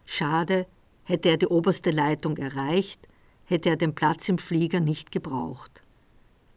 Schade, 0.04 0.66
hätte 1.04 1.30
er 1.30 1.38
die 1.38 1.46
oberste 1.46 1.90
Leitung 1.90 2.36
erreicht, 2.36 3.00
hätte 3.46 3.70
er 3.70 3.76
den 3.76 3.94
Platz 3.94 4.28
im 4.28 4.36
Flieger 4.36 4.80
nicht 4.80 5.12
gebraucht. 5.12 5.82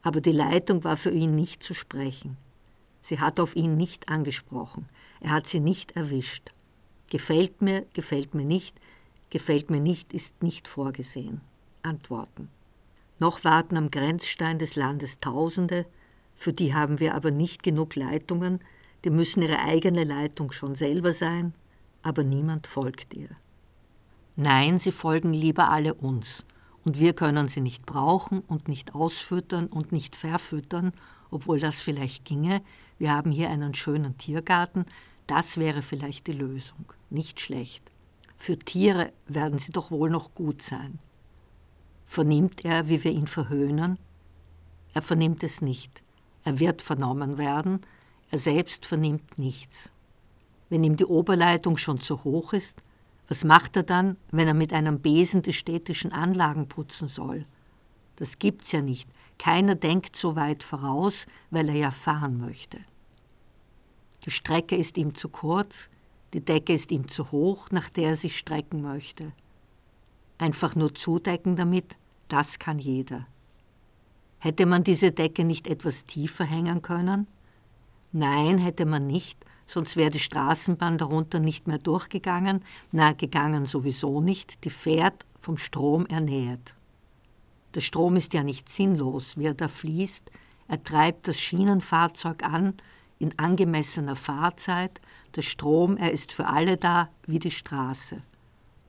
Aber 0.02 0.20
die 0.20 0.34
Leitung 0.34 0.84
war 0.84 0.98
für 0.98 1.12
ihn 1.12 1.34
nicht 1.34 1.64
zu 1.64 1.74
sprechen. 1.74 2.36
Sie 3.00 3.22
hat 3.22 3.40
auf 3.40 3.56
ihn 3.56 3.78
nicht 3.78 4.10
angesprochen, 4.10 4.90
er 5.22 5.32
hat 5.32 5.48
sie 5.48 5.62
nicht 5.62 5.96
erwischt. 5.96 6.52
Gefällt 7.10 7.62
mir, 7.62 7.86
gefällt 7.94 8.36
mir 8.36 8.46
nicht, 8.46 8.76
gefällt 9.30 9.70
mir 9.70 9.80
nicht, 9.80 10.14
ist 10.14 10.44
nicht 10.44 10.68
vorgesehen. 10.68 11.40
Antworten. 11.84 12.50
Noch 13.18 13.46
warten 13.46 13.78
am 13.78 13.92
Grenzstein 13.92 14.60
des 14.60 14.76
Landes 14.76 15.20
Tausende, 15.20 15.86
für 16.36 16.52
die 16.52 16.74
haben 16.74 17.00
wir 17.00 17.16
aber 17.16 17.32
nicht 17.32 17.64
genug 17.64 17.96
Leitungen, 17.96 18.60
die 19.04 19.10
müssen 19.10 19.42
ihre 19.42 19.60
eigene 19.60 20.04
Leitung 20.04 20.52
schon 20.52 20.76
selber 20.76 21.14
sein, 21.14 21.54
aber 22.02 22.24
niemand 22.24 22.68
folgt 22.68 23.14
ihr. 23.14 23.30
Nein, 24.36 24.80
sie 24.80 24.92
folgen 24.92 25.34
lieber 25.34 25.70
alle 25.70 25.94
uns, 25.94 26.46
und 26.86 27.00
wir 27.00 27.14
können 27.14 27.48
sie 27.48 27.62
nicht 27.62 27.86
brauchen 27.86 28.40
und 28.42 28.68
nicht 28.68 28.96
ausfüttern 28.96 29.68
und 29.68 29.92
nicht 29.92 30.16
verfüttern, 30.16 30.94
obwohl 31.30 31.60
das 31.60 31.82
vielleicht 31.82 32.26
ginge. 32.26 32.62
Wir 32.98 33.12
haben 33.12 33.32
hier 33.32 33.50
einen 33.50 33.74
schönen 33.74 34.18
Tiergarten, 34.18 34.86
das 35.28 35.58
wäre 35.58 35.82
vielleicht 35.82 36.28
die 36.28 36.34
Lösung, 36.34 36.86
nicht 37.10 37.40
schlecht. 37.40 37.84
Für 38.36 38.58
Tiere 38.58 39.12
werden 39.28 39.60
sie 39.60 39.72
doch 39.72 39.92
wohl 39.92 40.10
noch 40.10 40.34
gut 40.34 40.62
sein. 40.62 41.00
Vernimmt 42.06 42.66
er, 42.66 42.88
wie 42.88 43.04
wir 43.04 43.12
ihn 43.12 43.28
verhöhnen? 43.28 44.00
Er 44.94 45.02
vernimmt 45.02 45.44
es 45.44 45.62
nicht. 45.62 46.02
Er 46.44 46.60
wird 46.60 46.82
vernommen 46.82 47.38
werden, 47.38 47.82
er 48.32 48.38
selbst 48.38 48.86
vernimmt 48.86 49.38
nichts. 49.38 49.92
Wenn 50.70 50.84
ihm 50.84 50.98
die 50.98 51.06
Oberleitung 51.06 51.78
schon 51.78 52.00
zu 52.00 52.24
hoch 52.24 52.54
ist, 52.54 52.82
was 53.28 53.44
macht 53.44 53.76
er 53.76 53.84
dann, 53.84 54.18
wenn 54.32 54.48
er 54.48 54.54
mit 54.54 54.74
einem 54.74 55.00
Besen 55.00 55.42
die 55.42 55.54
städtischen 55.54 56.12
Anlagen 56.12 56.68
putzen 56.68 57.08
soll? 57.08 57.46
Das 58.16 58.40
gibt's 58.40 58.72
ja 58.72 58.82
nicht. 58.82 59.10
Keiner 59.38 59.76
denkt 59.76 60.16
so 60.16 60.36
weit 60.36 60.64
voraus, 60.64 61.26
weil 61.52 61.70
er 61.70 61.76
ja 61.76 61.92
fahren 61.92 62.40
möchte. 62.40 62.80
Die 64.26 64.32
Strecke 64.32 64.76
ist 64.76 64.98
ihm 64.98 65.16
zu 65.16 65.30
kurz, 65.30 65.90
die 66.34 66.42
Decke 66.42 66.74
ist 66.74 66.92
ihm 66.92 67.08
zu 67.08 67.32
hoch, 67.32 67.72
nach 67.72 67.90
der 67.90 68.10
er 68.10 68.16
sich 68.16 68.38
strecken 68.38 68.82
möchte. 68.82 69.32
Einfach 70.38 70.76
nur 70.76 70.94
zudecken 70.94 71.56
damit, 71.56 71.96
das 72.28 72.60
kann 72.60 72.80
jeder. 72.80 73.26
Hätte 74.40 74.66
man 74.66 74.84
diese 74.84 75.12
Decke 75.12 75.44
nicht 75.44 75.68
etwas 75.68 76.06
tiefer 76.06 76.46
hängen 76.46 76.82
können? 76.82 77.28
Nein, 78.12 78.58
hätte 78.58 78.86
man 78.86 79.08
nicht, 79.08 79.46
sonst 79.68 79.96
wäre 79.96 80.10
die 80.10 80.20
Straßenbahn 80.20 80.98
darunter 80.98 81.40
nicht 81.40 81.68
mehr 81.68 81.78
durchgegangen, 81.78 82.64
na, 82.92 83.14
gegangen 83.14 83.66
sowieso 83.66 84.20
nicht, 84.22 84.64
die 84.64 84.72
fährt 84.72 85.26
vom 85.38 85.58
Strom 85.58 86.06
ernährt. 86.08 86.76
Der 87.76 87.82
Strom 87.82 88.16
ist 88.16 88.34
ja 88.34 88.44
nicht 88.44 88.70
sinnlos, 88.70 89.38
wie 89.38 89.46
er 89.46 89.54
da 89.54 89.68
fließt, 89.68 90.32
er 90.68 90.84
treibt 90.84 91.28
das 91.28 91.40
Schienenfahrzeug 91.40 92.44
an 92.44 92.76
in 93.18 93.38
angemessener 93.38 94.16
Fahrzeit, 94.16 95.00
der 95.36 95.42
Strom, 95.42 95.98
er 95.98 96.12
ist 96.12 96.32
für 96.32 96.48
alle 96.48 96.78
da 96.78 97.10
wie 97.26 97.40
die 97.40 97.52
Straße. 97.52 98.22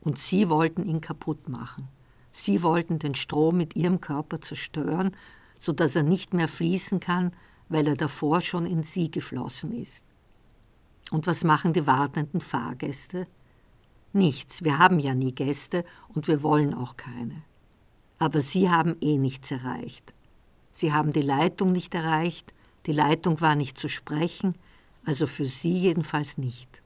Und 0.01 0.19
sie 0.19 0.49
wollten 0.49 0.85
ihn 0.85 1.01
kaputt 1.01 1.49
machen. 1.49 1.89
Sie 2.31 2.63
wollten 2.63 2.99
den 2.99 3.15
Strom 3.15 3.57
mit 3.57 3.77
ihrem 3.77 4.01
Körper 4.01 4.41
zerstören, 4.41 5.17
so 5.59 5.73
dass 5.73 5.97
er 5.97 6.03
nicht 6.03 6.33
mehr 6.33 6.49
fließen 6.49 7.01
kann, 7.01 7.33
weil 7.71 7.87
er 7.87 7.97
davor 7.97 8.43
schon 8.43 8.67
in 8.67 8.83
sie 8.83 9.11
geflossen 9.11 9.73
ist. 9.73 10.05
Und 11.11 11.27
was 11.27 11.45
machen 11.45 11.73
die 11.73 11.87
wartenden 11.87 12.43
Fahrgäste? 12.43 13.27
Nichts, 14.13 14.63
wir 14.63 14.79
haben 14.79 14.99
ja 14.99 15.15
nie 15.15 15.33
Gäste 15.33 15.85
und 16.09 16.29
wir 16.29 16.43
wollen 16.43 16.75
auch 16.75 16.97
keine. 16.97 17.43
Aber 18.19 18.41
sie 18.41 18.69
haben 18.69 18.97
eh 19.01 19.17
nichts 19.17 19.51
erreicht. 19.51 20.13
Sie 20.73 20.93
haben 20.93 21.13
die 21.13 21.23
Leitung 21.23 21.73
nicht 21.73 21.95
erreicht, 21.95 22.53
die 22.87 22.93
Leitung 22.93 23.41
war 23.41 23.55
nicht 23.55 23.79
zu 23.79 23.89
sprechen, 23.89 24.55
also 25.05 25.27
für 25.27 25.47
Sie 25.47 25.73
jedenfalls 25.73 26.39
nicht. 26.39 26.83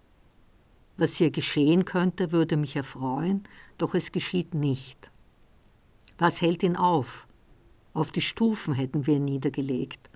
Was 0.97 1.17
hier 1.17 1.31
geschehen 1.31 1.85
könnte, 1.85 2.31
würde 2.31 2.57
mich 2.57 2.77
erfreuen, 2.77 3.45
doch 3.79 3.95
es 3.95 4.13
geschieht 4.13 4.55
nicht. 4.55 5.11
Was 6.19 6.41
hält 6.41 6.63
ihn 6.63 6.77
auf? 6.77 7.27
Auf 7.93 8.11
die 8.11 8.21
Stufen 8.21 8.75
hätten 8.75 9.07
wir 9.07 9.17
ihn 9.17 9.25
niedergelegt. 9.25 10.11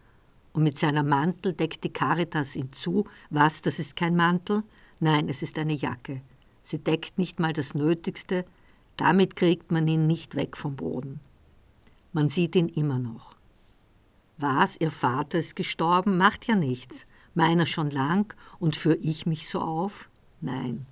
Und 0.58 0.64
mit 0.64 0.76
seiner 0.76 1.04
Mantel 1.04 1.52
deckt 1.52 1.84
die 1.84 1.92
Caritas 1.92 2.56
ihn 2.56 2.72
zu. 2.72 3.04
Was, 3.30 3.62
das 3.62 3.78
ist 3.78 3.94
kein 3.94 4.16
Mantel? 4.16 4.64
Nein, 4.98 5.28
es 5.28 5.40
ist 5.40 5.56
eine 5.56 5.72
Jacke. 5.72 6.20
Sie 6.62 6.80
deckt 6.80 7.16
nicht 7.16 7.38
mal 7.38 7.52
das 7.52 7.74
Nötigste, 7.74 8.44
damit 8.96 9.36
kriegt 9.36 9.70
man 9.70 9.86
ihn 9.86 10.08
nicht 10.08 10.34
weg 10.34 10.56
vom 10.56 10.74
Boden. 10.74 11.20
Man 12.12 12.28
sieht 12.28 12.56
ihn 12.56 12.66
immer 12.66 12.98
noch. 12.98 13.36
Was, 14.36 14.76
Ihr 14.80 14.90
Vater 14.90 15.38
ist 15.38 15.54
gestorben? 15.54 16.18
Macht 16.18 16.48
ja 16.48 16.56
nichts. 16.56 17.06
Meiner 17.34 17.64
schon 17.64 17.90
lang 17.90 18.34
und 18.58 18.74
führe 18.74 18.96
ich 18.96 19.26
mich 19.26 19.48
so 19.48 19.60
auf? 19.60 20.08
Nein. 20.40 20.86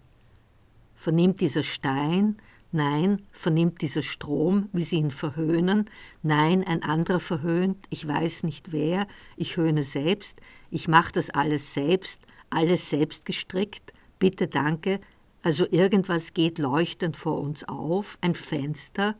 Vernimmt 0.94 1.40
dieser 1.40 1.64
Stein, 1.64 2.36
Nein, 2.76 3.22
vernimmt 3.32 3.80
dieser 3.80 4.02
Strom, 4.02 4.68
wie 4.74 4.82
sie 4.82 4.96
ihn 4.96 5.10
verhöhnen. 5.10 5.88
Nein, 6.22 6.62
ein 6.62 6.82
anderer 6.82 7.20
verhöhnt, 7.20 7.86
ich 7.88 8.06
weiß 8.06 8.42
nicht 8.42 8.70
wer, 8.70 9.06
ich 9.38 9.56
höhne 9.56 9.82
selbst, 9.82 10.42
ich 10.70 10.86
mache 10.86 11.10
das 11.12 11.30
alles 11.30 11.72
selbst, 11.72 12.20
alles 12.50 12.90
selbst 12.90 13.24
gestrickt. 13.24 13.94
Bitte 14.18 14.46
danke. 14.46 15.00
Also 15.42 15.66
irgendwas 15.70 16.34
geht 16.34 16.58
leuchtend 16.58 17.16
vor 17.16 17.40
uns 17.40 17.64
auf, 17.64 18.18
ein 18.20 18.34
Fenster, 18.34 19.16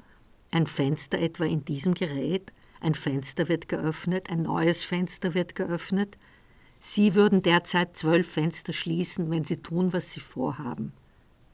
ein 0.50 0.66
Fenster 0.66 1.18
etwa 1.18 1.46
in 1.46 1.64
diesem 1.64 1.94
Gerät, 1.94 2.52
ein 2.82 2.94
Fenster 2.94 3.48
wird 3.48 3.68
geöffnet, 3.68 4.28
ein 4.28 4.42
neues 4.42 4.84
Fenster 4.84 5.32
wird 5.32 5.54
geöffnet. 5.54 6.18
Sie 6.78 7.14
würden 7.14 7.40
derzeit 7.40 7.96
zwölf 7.96 8.30
Fenster 8.30 8.74
schließen, 8.74 9.30
wenn 9.30 9.44
Sie 9.44 9.56
tun, 9.56 9.94
was 9.94 10.12
Sie 10.12 10.20
vorhaben. 10.20 10.92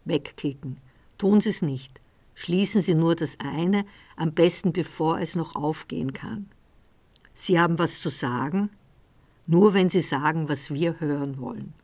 Wegklicken. 0.05 0.79
Tun 1.23 1.41
Sie 1.41 1.51
es 1.51 1.63
nicht. 1.63 2.01
Schließen 2.35 2.83
Sie 2.83 2.97
nur 2.97 3.15
das 3.15 3.39
eine, 3.39 3.85
am 4.17 4.33
besten 4.33 4.73
bevor 4.73 5.21
es 5.21 5.37
noch 5.37 5.55
aufgehen 5.55 6.13
kann. 6.13 6.49
Sie 7.33 7.61
haben 7.61 7.79
was 7.79 8.01
zu 8.01 8.09
sagen, 8.11 8.71
nur 9.47 9.73
wenn 9.73 9.89
Sie 9.89 10.01
sagen, 10.01 10.49
was 10.49 10.75
wir 10.75 10.99
hören 10.99 11.39
wollen. 11.39 11.75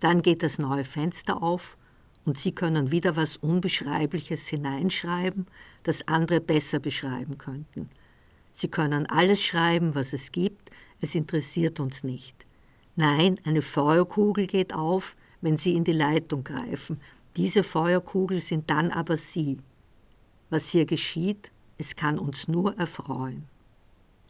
Dann 0.00 0.22
geht 0.22 0.42
das 0.42 0.58
neue 0.58 0.84
Fenster 0.84 1.42
auf 1.42 1.76
und 2.24 2.38
Sie 2.38 2.52
können 2.52 2.90
wieder 2.90 3.16
was 3.16 3.36
Unbeschreibliches 3.36 4.48
hineinschreiben, 4.48 5.46
das 5.82 6.08
andere 6.08 6.40
besser 6.40 6.78
beschreiben 6.78 7.36
könnten. 7.36 7.90
Sie 8.52 8.68
können 8.68 9.04
alles 9.04 9.42
schreiben, 9.42 9.94
was 9.94 10.14
es 10.14 10.32
gibt, 10.32 10.70
es 11.02 11.14
interessiert 11.14 11.80
uns 11.80 12.02
nicht. 12.02 12.46
Nein, 12.96 13.38
eine 13.44 13.60
Feuerkugel 13.60 14.46
geht 14.46 14.72
auf, 14.72 15.16
wenn 15.42 15.58
Sie 15.58 15.74
in 15.74 15.84
die 15.84 15.92
Leitung 15.92 16.44
greifen, 16.44 16.98
diese 17.38 17.62
Feuerkugel 17.62 18.40
sind 18.40 18.68
dann 18.68 18.90
aber 18.90 19.16
Sie. 19.16 19.58
Was 20.50 20.70
hier 20.70 20.86
geschieht, 20.86 21.52
es 21.76 21.94
kann 21.94 22.18
uns 22.18 22.48
nur 22.48 22.76
erfreuen. 22.76 23.44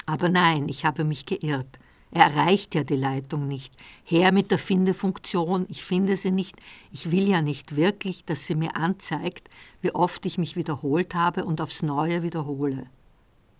Aber 0.04 0.28
nein, 0.28 0.68
ich 0.68 0.84
habe 0.84 1.04
mich 1.04 1.24
geirrt. 1.24 1.78
Er 2.10 2.24
erreicht 2.24 2.74
ja 2.74 2.84
die 2.84 2.96
Leitung 2.96 3.48
nicht. 3.48 3.74
Her 4.04 4.30
mit 4.30 4.50
der 4.50 4.58
Findefunktion, 4.58 5.64
ich 5.70 5.84
finde 5.84 6.16
sie 6.16 6.30
nicht. 6.30 6.56
Ich 6.92 7.10
will 7.10 7.26
ja 7.26 7.40
nicht 7.40 7.76
wirklich, 7.76 8.26
dass 8.26 8.46
sie 8.46 8.54
mir 8.54 8.76
anzeigt, 8.76 9.48
wie 9.80 9.94
oft 9.94 10.26
ich 10.26 10.36
mich 10.36 10.54
wiederholt 10.54 11.14
habe 11.14 11.46
und 11.46 11.62
aufs 11.62 11.80
Neue 11.80 12.22
wiederhole. 12.22 12.88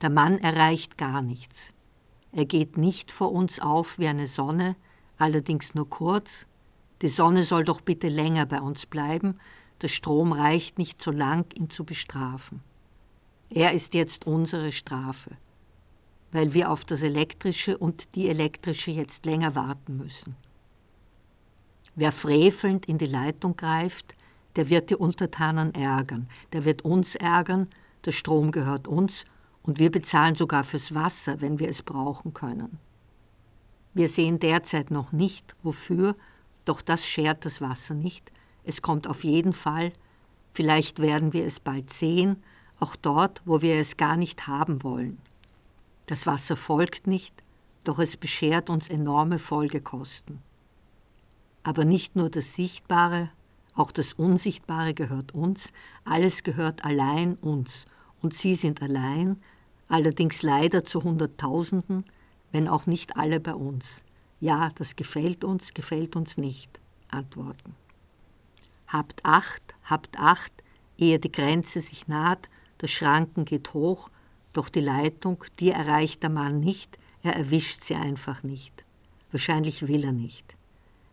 Der 0.02 0.10
Mann 0.10 0.36
erreicht 0.36 0.98
gar 0.98 1.22
nichts. 1.22 1.72
Er 2.32 2.44
geht 2.44 2.76
nicht 2.76 3.12
vor 3.12 3.32
uns 3.32 3.60
auf 3.60 3.98
wie 3.98 4.08
eine 4.08 4.26
Sonne, 4.26 4.76
allerdings 5.16 5.74
nur 5.74 5.88
kurz, 5.88 6.46
die 7.02 7.08
Sonne 7.08 7.44
soll 7.44 7.64
doch 7.64 7.80
bitte 7.80 8.08
länger 8.08 8.46
bei 8.46 8.60
uns 8.60 8.86
bleiben, 8.86 9.38
der 9.82 9.88
Strom 9.88 10.32
reicht 10.32 10.78
nicht 10.78 11.00
so 11.02 11.10
lang, 11.10 11.52
ihn 11.54 11.70
zu 11.70 11.84
bestrafen. 11.84 12.60
Er 13.50 13.72
ist 13.72 13.94
jetzt 13.94 14.26
unsere 14.26 14.72
Strafe, 14.72 15.30
weil 16.32 16.54
wir 16.54 16.70
auf 16.70 16.84
das 16.84 17.02
elektrische 17.02 17.78
und 17.78 18.14
die 18.14 18.28
elektrische 18.28 18.90
jetzt 18.90 19.24
länger 19.24 19.54
warten 19.54 19.96
müssen. 19.96 20.36
Wer 21.94 22.12
frevelnd 22.12 22.86
in 22.86 22.98
die 22.98 23.06
Leitung 23.06 23.56
greift, 23.56 24.14
der 24.56 24.68
wird 24.68 24.90
die 24.90 24.96
Untertanen 24.96 25.74
ärgern, 25.74 26.28
der 26.52 26.64
wird 26.64 26.82
uns 26.82 27.14
ärgern, 27.14 27.68
der 28.04 28.12
Strom 28.12 28.50
gehört 28.50 28.88
uns 28.88 29.24
und 29.62 29.78
wir 29.78 29.90
bezahlen 29.90 30.34
sogar 30.34 30.64
fürs 30.64 30.94
Wasser, 30.94 31.40
wenn 31.40 31.58
wir 31.58 31.68
es 31.68 31.82
brauchen 31.82 32.34
können. 32.34 32.78
Wir 33.94 34.08
sehen 34.08 34.38
derzeit 34.38 34.90
noch 34.90 35.12
nicht, 35.12 35.56
wofür 35.62 36.14
doch 36.68 36.82
das 36.82 37.06
schert 37.06 37.44
das 37.44 37.60
Wasser 37.60 37.94
nicht. 37.94 38.30
Es 38.64 38.82
kommt 38.82 39.06
auf 39.06 39.24
jeden 39.24 39.52
Fall. 39.52 39.92
Vielleicht 40.52 41.00
werden 41.00 41.32
wir 41.32 41.46
es 41.46 41.60
bald 41.60 41.90
sehen, 41.90 42.42
auch 42.78 42.96
dort, 42.96 43.42
wo 43.44 43.62
wir 43.62 43.76
es 43.76 43.96
gar 43.96 44.16
nicht 44.16 44.46
haben 44.46 44.82
wollen. 44.82 45.18
Das 46.06 46.26
Wasser 46.26 46.56
folgt 46.56 47.06
nicht, 47.06 47.34
doch 47.84 47.98
es 47.98 48.16
beschert 48.16 48.70
uns 48.70 48.88
enorme 48.88 49.38
Folgekosten. 49.38 50.40
Aber 51.62 51.84
nicht 51.84 52.16
nur 52.16 52.30
das 52.30 52.54
Sichtbare, 52.54 53.30
auch 53.74 53.92
das 53.92 54.12
Unsichtbare 54.14 54.94
gehört 54.94 55.32
uns, 55.34 55.72
alles 56.04 56.42
gehört 56.42 56.84
allein 56.84 57.34
uns, 57.36 57.86
und 58.20 58.34
Sie 58.34 58.54
sind 58.54 58.82
allein, 58.82 59.40
allerdings 59.88 60.42
leider 60.42 60.84
zu 60.84 61.04
Hunderttausenden, 61.04 62.04
wenn 62.50 62.68
auch 62.68 62.86
nicht 62.86 63.16
alle 63.16 63.38
bei 63.38 63.54
uns. 63.54 64.02
Ja, 64.40 64.70
das 64.76 64.96
gefällt 64.96 65.44
uns, 65.44 65.74
gefällt 65.74 66.16
uns 66.16 66.38
nicht. 66.38 66.78
Antworten. 67.08 67.74
Habt 68.86 69.24
Acht, 69.24 69.62
habt 69.84 70.18
Acht, 70.18 70.52
ehe 70.96 71.18
die 71.18 71.32
Grenze 71.32 71.80
sich 71.80 72.06
naht, 72.06 72.48
der 72.80 72.88
Schranken 72.88 73.44
geht 73.44 73.74
hoch, 73.74 74.10
doch 74.52 74.68
die 74.68 74.80
Leitung, 74.80 75.44
die 75.58 75.70
erreicht 75.70 76.22
der 76.22 76.30
Mann 76.30 76.60
nicht, 76.60 76.98
er 77.22 77.36
erwischt 77.36 77.84
sie 77.84 77.94
einfach 77.94 78.42
nicht. 78.42 78.84
Wahrscheinlich 79.30 79.88
will 79.88 80.04
er 80.04 80.12
nicht. 80.12 80.54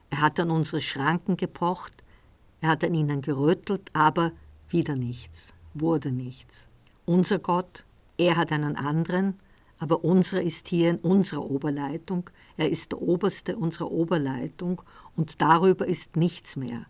Er 0.09 0.21
hat 0.21 0.39
an 0.39 0.51
unsere 0.51 0.81
Schranken 0.81 1.35
gepocht, 1.37 2.03
er 2.61 2.69
hat 2.69 2.83
an 2.83 2.93
ihnen 2.93 3.21
gerüttelt, 3.21 3.89
aber 3.93 4.31
wieder 4.69 4.95
nichts, 4.95 5.53
wurde 5.73 6.11
nichts. 6.11 6.67
Unser 7.05 7.39
Gott, 7.39 7.83
er 8.17 8.37
hat 8.37 8.51
einen 8.51 8.75
anderen, 8.75 9.39
aber 9.77 10.03
unsere 10.03 10.41
ist 10.41 10.67
hier 10.67 10.89
in 10.89 10.97
unserer 10.97 11.49
Oberleitung, 11.49 12.29
er 12.57 12.69
ist 12.69 12.91
der 12.91 13.01
Oberste 13.01 13.57
unserer 13.57 13.91
Oberleitung 13.91 14.81
und 15.15 15.41
darüber 15.41 15.85
ist 15.85 16.15
nichts 16.15 16.55
mehr. 16.55 16.85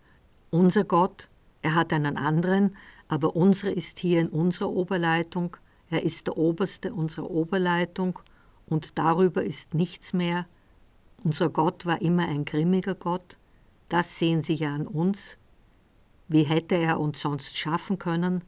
Unser 0.51 0.83
Gott, 0.83 1.29
er 1.61 1.75
hat 1.75 1.91
einen 1.93 2.17
anderen, 2.17 2.75
aber 3.07 3.35
unsere 3.35 3.71
ist 3.71 3.99
hier 3.99 4.21
in 4.21 4.29
unserer 4.29 4.69
Oberleitung, 4.69 5.57
er 5.89 6.03
ist 6.03 6.27
der 6.27 6.37
Oberste 6.37 6.93
unserer 6.93 7.29
Oberleitung 7.29 8.19
und 8.67 8.97
darüber 8.97 9.43
ist 9.43 9.73
nichts 9.73 10.13
mehr. 10.13 10.45
Unser 11.23 11.49
Gott 11.49 11.85
war 11.85 12.01
immer 12.01 12.27
ein 12.27 12.45
grimmiger 12.45 12.95
Gott, 12.95 13.37
das 13.89 14.17
sehen 14.17 14.41
Sie 14.41 14.55
ja 14.55 14.73
an 14.73 14.87
uns. 14.87 15.37
Wie 16.27 16.43
hätte 16.43 16.75
er 16.75 16.99
uns 16.99 17.21
sonst 17.21 17.57
schaffen 17.57 17.99
können, 17.99 18.43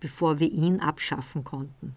bevor 0.00 0.40
wir 0.40 0.50
ihn 0.50 0.80
abschaffen 0.80 1.44
konnten? 1.44 1.94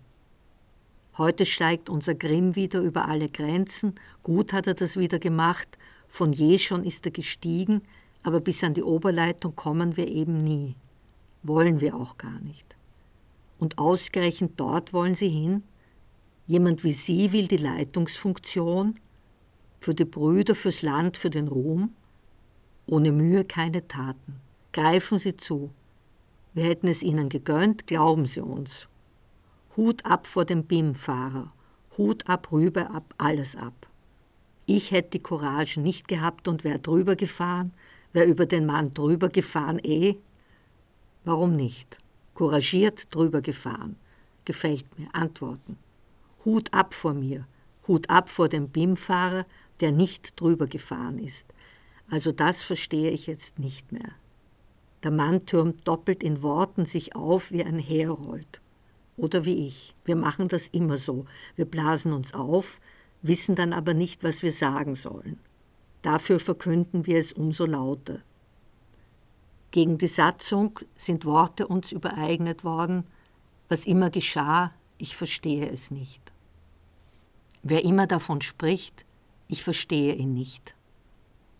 Heute 1.17 1.45
steigt 1.45 1.89
unser 1.89 2.15
Grimm 2.15 2.55
wieder 2.55 2.81
über 2.81 3.07
alle 3.07 3.29
Grenzen. 3.29 3.93
Gut 4.23 4.51
hat 4.51 4.65
er 4.65 4.73
das 4.73 4.97
wieder 4.97 5.19
gemacht. 5.19 5.77
Von 6.07 6.33
je 6.33 6.57
schon 6.57 6.83
ist 6.83 7.05
er 7.05 7.11
gestiegen, 7.11 7.83
aber 8.23 8.39
bis 8.39 8.63
an 8.63 8.73
die 8.73 8.83
Oberleitung 8.83 9.55
kommen 9.55 9.95
wir 9.95 10.07
eben 10.07 10.43
nie. 10.43 10.75
Wollen 11.43 11.81
wir 11.81 11.95
auch 11.95 12.17
gar 12.17 12.39
nicht. 12.39 12.75
Und 13.59 13.77
ausgerechnet 13.77 14.53
dort 14.57 14.91
wollen 14.91 15.13
Sie 15.13 15.29
hin? 15.29 15.63
Jemand 16.47 16.83
wie 16.83 16.91
Sie 16.91 17.31
will 17.31 17.47
die 17.47 17.57
Leitungsfunktion? 17.57 18.99
Für 19.81 19.93
die 19.93 20.05
Brüder, 20.05 20.55
fürs 20.55 20.81
Land, 20.81 21.17
für 21.17 21.29
den 21.29 21.47
Ruhm? 21.47 21.93
Ohne 22.87 23.11
Mühe 23.11 23.45
keine 23.45 23.87
Taten. 23.87 24.41
Greifen 24.71 25.19
Sie 25.19 25.37
zu. 25.37 25.69
Wir 26.53 26.63
hätten 26.63 26.87
es 26.87 27.03
Ihnen 27.03 27.29
gegönnt, 27.29 27.85
glauben 27.85 28.25
Sie 28.25 28.41
uns. 28.41 28.87
Hut 29.75 30.05
ab 30.05 30.27
vor 30.27 30.45
dem 30.45 30.65
BIM-Fahrer, 30.65 31.51
Hut 31.97 32.29
ab, 32.29 32.51
rüber 32.51 32.91
ab, 32.91 33.13
alles 33.17 33.55
ab. 33.55 33.87
Ich 34.65 34.91
hätte 34.91 35.11
die 35.11 35.23
Courage 35.23 35.79
nicht 35.79 36.07
gehabt 36.07 36.47
und 36.47 36.63
wäre 36.63 36.79
drüber 36.79 37.15
gefahren, 37.15 37.73
wäre 38.13 38.27
über 38.27 38.45
den 38.45 38.65
Mann 38.65 38.93
drüber 38.93 39.29
gefahren, 39.29 39.79
eh. 39.79 40.15
Warum 41.25 41.55
nicht? 41.55 41.97
Couragiert 42.33 43.13
drüber 43.13 43.41
gefahren. 43.41 43.95
Gefällt 44.45 44.99
mir. 44.99 45.07
Antworten. 45.13 45.77
Hut 46.45 46.73
ab 46.73 46.93
vor 46.93 47.13
mir, 47.13 47.47
Hut 47.87 48.09
ab 48.09 48.29
vor 48.29 48.49
dem 48.49 48.69
BIM-Fahrer, 48.69 49.45
der 49.79 49.91
nicht 49.91 50.39
drüber 50.39 50.67
gefahren 50.67 51.17
ist. 51.17 51.53
Also 52.09 52.31
das 52.31 52.61
verstehe 52.61 53.11
ich 53.11 53.27
jetzt 53.27 53.59
nicht 53.59 53.91
mehr. 53.91 54.11
Der 55.03 55.11
Mann 55.11 55.45
türmt 55.45 55.87
doppelt 55.87 56.23
in 56.23 56.41
Worten 56.41 56.85
sich 56.85 57.15
auf, 57.15 57.51
wie 57.51 57.63
ein 57.63 57.79
Herold. 57.79 58.61
Oder 59.17 59.45
wie 59.45 59.67
ich. 59.67 59.93
Wir 60.05 60.15
machen 60.15 60.47
das 60.47 60.67
immer 60.69 60.97
so. 60.97 61.25
Wir 61.55 61.65
blasen 61.65 62.13
uns 62.13 62.33
auf, 62.33 62.79
wissen 63.21 63.55
dann 63.55 63.73
aber 63.73 63.93
nicht, 63.93 64.23
was 64.23 64.43
wir 64.43 64.51
sagen 64.51 64.95
sollen. 64.95 65.39
Dafür 66.01 66.39
verkünden 66.39 67.05
wir 67.05 67.19
es 67.19 67.31
umso 67.31 67.65
lauter. 67.65 68.21
Gegen 69.71 69.97
die 69.97 70.07
Satzung 70.07 70.79
sind 70.95 71.25
Worte 71.25 71.67
uns 71.67 71.91
übereignet 71.91 72.63
worden, 72.63 73.05
was 73.69 73.85
immer 73.85 74.09
geschah, 74.09 74.71
ich 74.97 75.15
verstehe 75.15 75.69
es 75.69 75.89
nicht. 75.91 76.31
Wer 77.63 77.83
immer 77.83 78.05
davon 78.07 78.41
spricht, 78.41 79.05
ich 79.47 79.63
verstehe 79.63 80.13
ihn 80.15 80.33
nicht. 80.33 80.75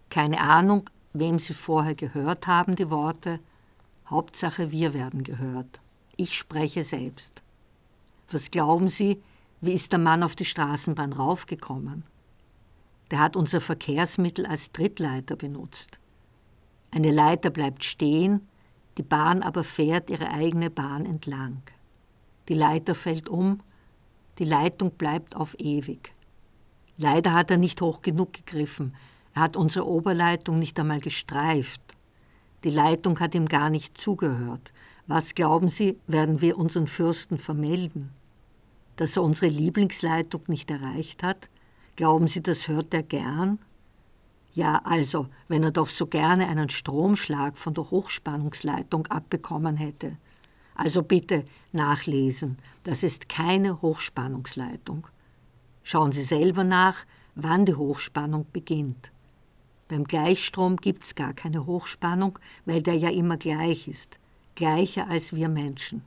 Keine 0.10 0.42
Ahnung, 0.42 0.90
wem 1.14 1.40
sie 1.40 1.54
vorher 1.54 1.96
gehört 1.96 2.48
haben, 2.48 2.76
die 2.76 2.90
Worte, 2.90 3.40
Hauptsache 4.08 4.72
wir 4.72 4.94
werden 4.94 5.24
gehört. 5.24 5.80
Ich 6.18 6.38
spreche 6.38 6.84
selbst. 6.84 7.43
Was 8.32 8.52
glauben 8.52 8.90
Sie, 8.90 9.22
wie 9.62 9.74
ist 9.74 9.92
der 9.92 10.00
Mann 10.00 10.24
auf 10.24 10.36
die 10.36 10.46
Straßenbahn 10.46 11.14
raufgekommen? 11.14 12.04
Der 13.12 13.20
hat 13.20 13.36
unser 13.36 13.62
Verkehrsmittel 13.62 14.46
als 14.46 14.72
Trittleiter 14.72 15.36
benutzt. 15.36 16.00
Eine 16.92 17.12
Leiter 17.12 17.50
bleibt 17.50 17.84
stehen, 17.84 18.48
die 18.98 19.04
Bahn 19.04 19.42
aber 19.42 19.64
fährt 19.64 20.10
ihre 20.10 20.30
eigene 20.30 20.70
Bahn 20.70 21.06
entlang. 21.06 21.62
Die 22.50 22.54
Leiter 22.54 22.96
fällt 22.96 23.30
um, 23.30 23.62
die 24.40 24.46
Leitung 24.46 24.92
bleibt 24.92 25.36
auf 25.36 25.56
ewig. 25.60 26.14
Leider 26.98 27.34
hat 27.34 27.52
er 27.52 27.58
nicht 27.58 27.82
hoch 27.82 28.02
genug 28.02 28.34
gegriffen, 28.34 28.96
er 29.34 29.44
hat 29.44 29.58
unsere 29.58 29.88
Oberleitung 29.88 30.60
nicht 30.60 30.80
einmal 30.80 31.00
gestreift. 31.00 31.82
Die 32.64 32.70
Leitung 32.70 33.20
hat 33.20 33.34
ihm 33.34 33.48
gar 33.48 33.70
nicht 33.70 33.98
zugehört. 33.98 34.72
Was 35.06 35.36
glauben 35.36 35.68
Sie, 35.68 36.00
werden 36.08 36.40
wir 36.40 36.58
unseren 36.58 36.88
Fürsten 36.88 37.38
vermelden? 37.38 38.12
Dass 38.96 39.18
er 39.18 39.24
unsere 39.24 39.52
Lieblingsleitung 39.52 40.44
nicht 40.48 40.72
erreicht 40.72 41.24
hat? 41.24 41.50
Glauben 41.98 42.28
Sie, 42.28 42.42
das 42.42 42.68
hört 42.70 42.94
er 42.94 43.04
gern? 43.04 43.60
Ja, 44.54 44.82
also, 44.86 45.28
wenn 45.48 45.64
er 45.64 45.72
doch 45.72 45.90
so 45.90 46.06
gerne 46.06 46.48
einen 46.48 46.70
Stromschlag 46.70 47.58
von 47.58 47.74
der 47.74 47.92
Hochspannungsleitung 47.92 49.08
abbekommen 49.08 49.76
hätte. 49.76 50.18
Also 50.76 51.04
bitte 51.04 51.44
nachlesen, 51.72 52.58
das 52.84 53.04
ist 53.04 53.30
keine 53.30 53.82
Hochspannungsleitung. 53.82 55.08
Schauen 55.84 56.12
Sie 56.12 56.24
selber 56.24 56.64
nach, 56.64 57.06
wann 57.36 57.66
die 57.66 57.76
Hochspannung 57.76 58.46
beginnt. 58.54 59.12
Beim 59.88 60.06
Gleichstrom 60.06 60.78
gibt 60.78 61.04
es 61.04 61.16
gar 61.16 61.34
keine 61.34 61.66
Hochspannung, 61.66 62.40
weil 62.66 62.82
der 62.82 62.96
ja 62.96 63.10
immer 63.10 63.38
gleich 63.38 63.88
ist, 63.88 64.18
gleicher 64.56 65.10
als 65.10 65.34
wir 65.34 65.50
Menschen. 65.50 66.04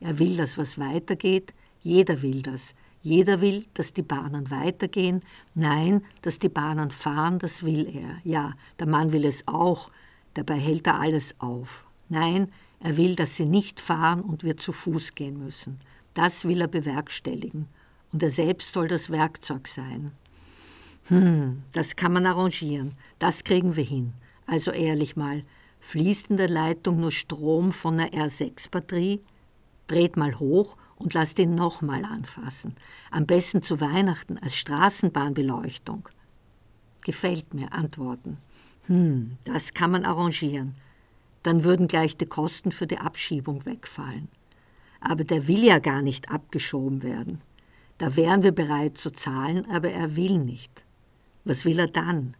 Er 0.00 0.18
will, 0.18 0.36
dass 0.36 0.58
was 0.58 0.78
weitergeht, 0.78 1.52
jeder 1.82 2.22
will 2.22 2.42
das. 2.42 2.74
Jeder 3.02 3.40
will, 3.40 3.66
dass 3.74 3.92
die 3.92 4.02
Bahnen 4.02 4.50
weitergehen. 4.50 5.22
Nein, 5.54 6.02
dass 6.22 6.38
die 6.38 6.48
Bahnen 6.48 6.92
fahren, 6.92 7.40
das 7.40 7.64
will 7.64 7.88
er. 7.92 8.18
Ja, 8.22 8.54
der 8.78 8.86
Mann 8.86 9.12
will 9.12 9.24
es 9.24 9.46
auch, 9.48 9.90
dabei 10.34 10.54
hält 10.54 10.86
er 10.86 11.00
alles 11.00 11.34
auf. 11.40 11.84
Nein, 12.08 12.52
er 12.78 12.96
will, 12.96 13.16
dass 13.16 13.36
sie 13.36 13.46
nicht 13.46 13.80
fahren 13.80 14.20
und 14.20 14.44
wir 14.44 14.56
zu 14.56 14.72
Fuß 14.72 15.14
gehen 15.14 15.38
müssen. 15.38 15.80
Das 16.14 16.44
will 16.44 16.60
er 16.60 16.68
bewerkstelligen. 16.68 17.66
Und 18.12 18.22
er 18.22 18.30
selbst 18.30 18.72
soll 18.72 18.88
das 18.88 19.10
Werkzeug 19.10 19.66
sein. 19.66 20.12
Hm, 21.04 21.62
das 21.72 21.96
kann 21.96 22.12
man 22.12 22.26
arrangieren. 22.26 22.92
Das 23.18 23.42
kriegen 23.44 23.76
wir 23.76 23.84
hin. 23.84 24.12
Also 24.46 24.70
ehrlich 24.70 25.16
mal, 25.16 25.44
fließt 25.82 26.30
in 26.30 26.36
der 26.38 26.48
Leitung 26.48 27.00
nur 27.00 27.10
Strom 27.10 27.72
von 27.72 27.98
einer 27.98 28.10
R6-Batterie? 28.10 29.20
Dreht 29.88 30.16
mal 30.16 30.38
hoch 30.38 30.76
und 30.96 31.12
lasst 31.12 31.38
ihn 31.38 31.54
nochmal 31.54 32.04
anfassen. 32.04 32.76
Am 33.10 33.26
besten 33.26 33.62
zu 33.62 33.80
Weihnachten 33.80 34.38
als 34.38 34.56
Straßenbahnbeleuchtung. 34.56 36.08
Gefällt 37.04 37.52
mir, 37.52 37.72
antworten. 37.72 38.38
Hm, 38.86 39.36
das 39.44 39.74
kann 39.74 39.90
man 39.90 40.04
arrangieren. 40.04 40.74
Dann 41.42 41.64
würden 41.64 41.88
gleich 41.88 42.16
die 42.16 42.26
Kosten 42.26 42.70
für 42.70 42.86
die 42.86 42.98
Abschiebung 42.98 43.66
wegfallen. 43.66 44.28
Aber 45.00 45.24
der 45.24 45.48
will 45.48 45.64
ja 45.64 45.80
gar 45.80 46.00
nicht 46.00 46.30
abgeschoben 46.30 47.02
werden. 47.02 47.40
Da 47.98 48.14
wären 48.14 48.44
wir 48.44 48.52
bereit 48.52 48.98
zu 48.98 49.10
zahlen, 49.10 49.68
aber 49.68 49.90
er 49.90 50.14
will 50.14 50.38
nicht. 50.38 50.84
Was 51.44 51.64
will 51.64 51.80
er 51.80 51.88
dann? 51.88 52.36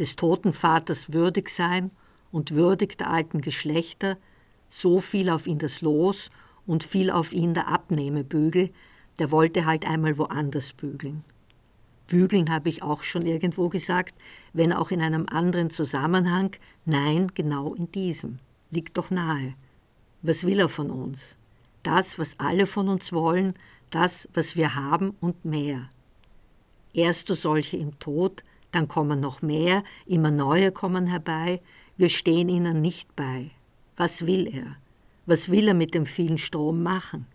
Des 0.00 0.16
toten 0.16 0.52
Vaters 0.52 1.12
würdig 1.12 1.48
sein 1.48 1.92
und 2.36 2.50
würdig 2.50 2.98
der 2.98 3.08
alten 3.08 3.40
Geschlechter, 3.40 4.18
so 4.68 5.00
fiel 5.00 5.30
auf 5.30 5.46
ihn 5.46 5.58
das 5.58 5.80
Los 5.80 6.28
und 6.66 6.84
fiel 6.84 7.10
auf 7.10 7.32
ihn 7.32 7.54
der 7.54 7.66
Abnehmebügel, 7.66 8.74
der 9.18 9.30
wollte 9.30 9.64
halt 9.64 9.88
einmal 9.88 10.18
woanders 10.18 10.74
bügeln. 10.74 11.24
Bügeln 12.08 12.50
habe 12.50 12.68
ich 12.68 12.82
auch 12.82 13.02
schon 13.02 13.24
irgendwo 13.24 13.70
gesagt, 13.70 14.14
wenn 14.52 14.74
auch 14.74 14.90
in 14.90 15.00
einem 15.00 15.24
anderen 15.30 15.70
Zusammenhang, 15.70 16.54
nein, 16.84 17.32
genau 17.32 17.72
in 17.72 17.90
diesem. 17.90 18.38
Liegt 18.70 18.98
doch 18.98 19.10
nahe. 19.10 19.54
Was 20.20 20.44
will 20.44 20.60
er 20.60 20.68
von 20.68 20.90
uns? 20.90 21.38
Das, 21.84 22.18
was 22.18 22.38
alle 22.38 22.66
von 22.66 22.90
uns 22.90 23.14
wollen, 23.14 23.54
das, 23.88 24.28
was 24.34 24.56
wir 24.56 24.74
haben 24.74 25.16
und 25.22 25.46
mehr. 25.46 25.88
Erst 26.92 27.28
solche 27.28 27.78
im 27.78 27.98
Tod, 27.98 28.44
dann 28.72 28.88
kommen 28.88 29.20
noch 29.20 29.40
mehr, 29.40 29.82
immer 30.04 30.30
neue 30.30 30.70
kommen 30.70 31.06
herbei, 31.06 31.62
wir 31.96 32.10
stehen 32.10 32.48
ihnen 32.50 32.82
nicht 32.82 33.16
bei. 33.16 33.50
Was 33.96 34.26
will 34.26 34.54
er? 34.54 34.76
Was 35.24 35.50
will 35.50 35.68
er 35.68 35.74
mit 35.74 35.94
dem 35.94 36.04
vielen 36.04 36.36
Strom 36.36 36.82
machen? 36.82 37.26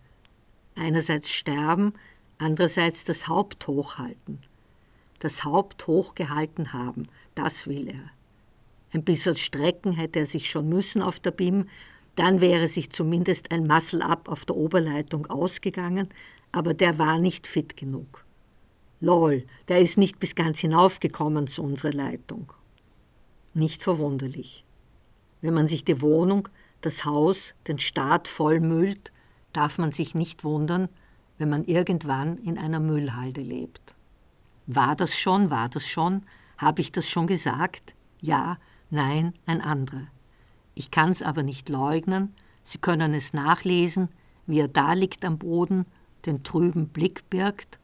Einerseits 0.76 1.30
sterben, 1.30 1.94
andererseits 2.38 3.04
das 3.04 3.26
Haupt 3.26 3.66
hochhalten. 3.66 4.38
Das 5.18 5.44
Haupt 5.44 5.86
hochgehalten 5.88 6.72
haben, 6.72 7.08
das 7.34 7.66
will 7.66 7.88
er. 7.88 8.10
Ein 8.92 9.02
bisschen 9.02 9.36
strecken 9.36 9.92
hätte 9.92 10.20
er 10.20 10.26
sich 10.26 10.48
schon 10.48 10.68
müssen 10.68 11.02
auf 11.02 11.18
der 11.18 11.32
BIM, 11.32 11.68
dann 12.14 12.40
wäre 12.40 12.68
sich 12.68 12.90
zumindest 12.90 13.50
ein 13.50 13.66
Muscle-Up 13.66 14.28
auf 14.28 14.44
der 14.44 14.56
Oberleitung 14.56 15.26
ausgegangen, 15.26 16.08
aber 16.52 16.74
der 16.74 16.98
war 16.98 17.18
nicht 17.18 17.46
fit 17.46 17.76
genug. 17.76 18.24
Lol, 19.00 19.44
der 19.68 19.80
ist 19.80 19.98
nicht 19.98 20.20
bis 20.20 20.34
ganz 20.34 20.60
hinaufgekommen 20.60 21.48
zu 21.48 21.62
unserer 21.62 21.92
Leitung. 21.92 22.52
Nicht 23.54 23.82
verwunderlich. 23.82 24.64
Wenn 25.40 25.54
man 25.54 25.68
sich 25.68 25.84
die 25.84 26.00
Wohnung, 26.00 26.48
das 26.80 27.04
Haus, 27.04 27.54
den 27.68 27.78
Staat 27.78 28.28
vollmüllt, 28.28 29.12
darf 29.52 29.78
man 29.78 29.92
sich 29.92 30.14
nicht 30.14 30.44
wundern, 30.44 30.88
wenn 31.38 31.48
man 31.48 31.64
irgendwann 31.64 32.38
in 32.38 32.58
einer 32.58 32.80
Müllhalde 32.80 33.42
lebt. 33.42 33.94
War 34.66 34.96
das 34.96 35.16
schon, 35.16 35.50
war 35.50 35.68
das 35.68 35.86
schon? 35.86 36.22
Habe 36.56 36.80
ich 36.80 36.92
das 36.92 37.08
schon 37.08 37.26
gesagt? 37.26 37.94
Ja, 38.20 38.58
nein, 38.90 39.34
ein 39.46 39.60
anderer. 39.60 40.06
Ich 40.74 40.90
kann 40.90 41.10
es 41.10 41.22
aber 41.22 41.42
nicht 41.42 41.68
leugnen, 41.68 42.34
Sie 42.64 42.78
können 42.78 43.12
es 43.12 43.32
nachlesen, 43.32 44.08
wie 44.46 44.60
er 44.60 44.68
da 44.68 44.92
liegt 44.92 45.24
am 45.24 45.36
Boden, 45.36 45.84
den 46.26 46.44
trüben 46.44 46.88
Blick 46.88 47.28
birgt 47.28 47.80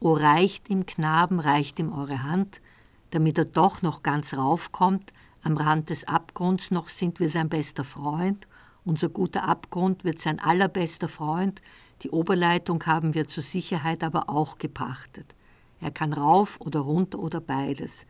O 0.00 0.14
reicht 0.14 0.70
ihm, 0.70 0.86
Knaben, 0.86 1.40
reicht 1.40 1.78
ihm 1.78 1.92
eure 1.92 2.22
Hand, 2.22 2.62
damit 3.10 3.38
er 3.38 3.44
doch 3.44 3.82
noch 3.82 4.02
ganz 4.02 4.34
raufkommt, 4.34 5.12
am 5.42 5.56
Rand 5.56 5.90
des 5.90 6.06
Abgrunds 6.06 6.70
noch 6.70 6.88
sind 6.88 7.20
wir 7.20 7.28
sein 7.28 7.48
bester 7.48 7.84
Freund, 7.84 8.46
unser 8.84 9.08
guter 9.08 9.44
Abgrund 9.44 10.04
wird 10.04 10.20
sein 10.20 10.38
allerbester 10.38 11.08
Freund, 11.08 11.60
die 12.02 12.10
Oberleitung 12.10 12.84
haben 12.86 13.14
wir 13.14 13.28
zur 13.28 13.42
Sicherheit 13.42 14.02
aber 14.02 14.30
auch 14.30 14.58
gepachtet. 14.58 15.34
Er 15.80 15.90
kann 15.90 16.12
rauf 16.12 16.58
oder 16.60 16.80
runter 16.80 17.18
oder 17.18 17.40
beides. 17.40 18.06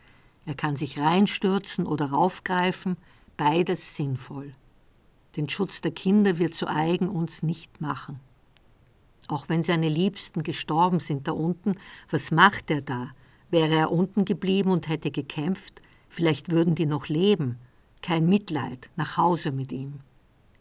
Er 0.46 0.54
kann 0.54 0.76
sich 0.76 0.98
reinstürzen 0.98 1.86
oder 1.86 2.10
raufgreifen, 2.10 2.96
beides 3.36 3.96
sinnvoll. 3.96 4.54
Den 5.36 5.48
Schutz 5.48 5.80
der 5.80 5.92
Kinder 5.92 6.38
wird 6.38 6.54
zu 6.54 6.68
eigen 6.68 7.08
uns 7.08 7.42
nicht 7.42 7.80
machen 7.80 8.20
auch 9.30 9.48
wenn 9.48 9.62
seine 9.62 9.88
Liebsten 9.88 10.42
gestorben 10.42 11.00
sind 11.00 11.28
da 11.28 11.32
unten, 11.32 11.74
was 12.10 12.30
macht 12.30 12.70
er 12.70 12.82
da? 12.82 13.10
Wäre 13.50 13.74
er 13.74 13.92
unten 13.92 14.24
geblieben 14.24 14.70
und 14.70 14.88
hätte 14.88 15.10
gekämpft, 15.10 15.82
vielleicht 16.08 16.50
würden 16.50 16.74
die 16.74 16.86
noch 16.86 17.08
leben. 17.08 17.58
Kein 18.02 18.28
Mitleid, 18.28 18.90
nach 18.96 19.16
Hause 19.16 19.52
mit 19.52 19.72
ihm. 19.72 20.00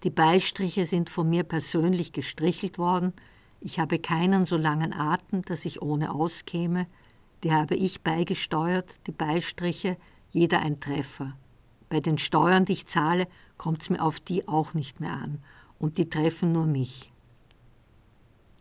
Die 0.03 0.09
Beistriche 0.09 0.85
sind 0.85 1.09
von 1.09 1.29
mir 1.29 1.43
persönlich 1.43 2.13
gestrichelt 2.13 2.77
worden. 2.77 3.13
Ich 3.61 3.79
habe 3.79 3.99
keinen 3.99 4.45
so 4.45 4.57
langen 4.57 4.93
Atem, 4.93 5.43
dass 5.43 5.65
ich 5.65 5.81
ohne 5.81 6.13
auskäme. 6.13 6.87
Die 7.43 7.53
habe 7.53 7.75
ich 7.75 8.01
beigesteuert, 8.01 8.99
die 9.07 9.11
Beistriche, 9.11 9.97
jeder 10.31 10.61
ein 10.61 10.79
Treffer. 10.79 11.35
Bei 11.89 11.99
den 11.99 12.17
Steuern, 12.17 12.65
die 12.65 12.73
ich 12.73 12.87
zahle, 12.87 13.27
kommt 13.57 13.81
es 13.81 13.89
mir 13.89 14.01
auf 14.01 14.19
die 14.19 14.47
auch 14.47 14.73
nicht 14.73 14.99
mehr 14.99 15.13
an. 15.13 15.39
Und 15.79 15.97
die 15.97 16.09
treffen 16.09 16.51
nur 16.51 16.65
mich. 16.65 17.11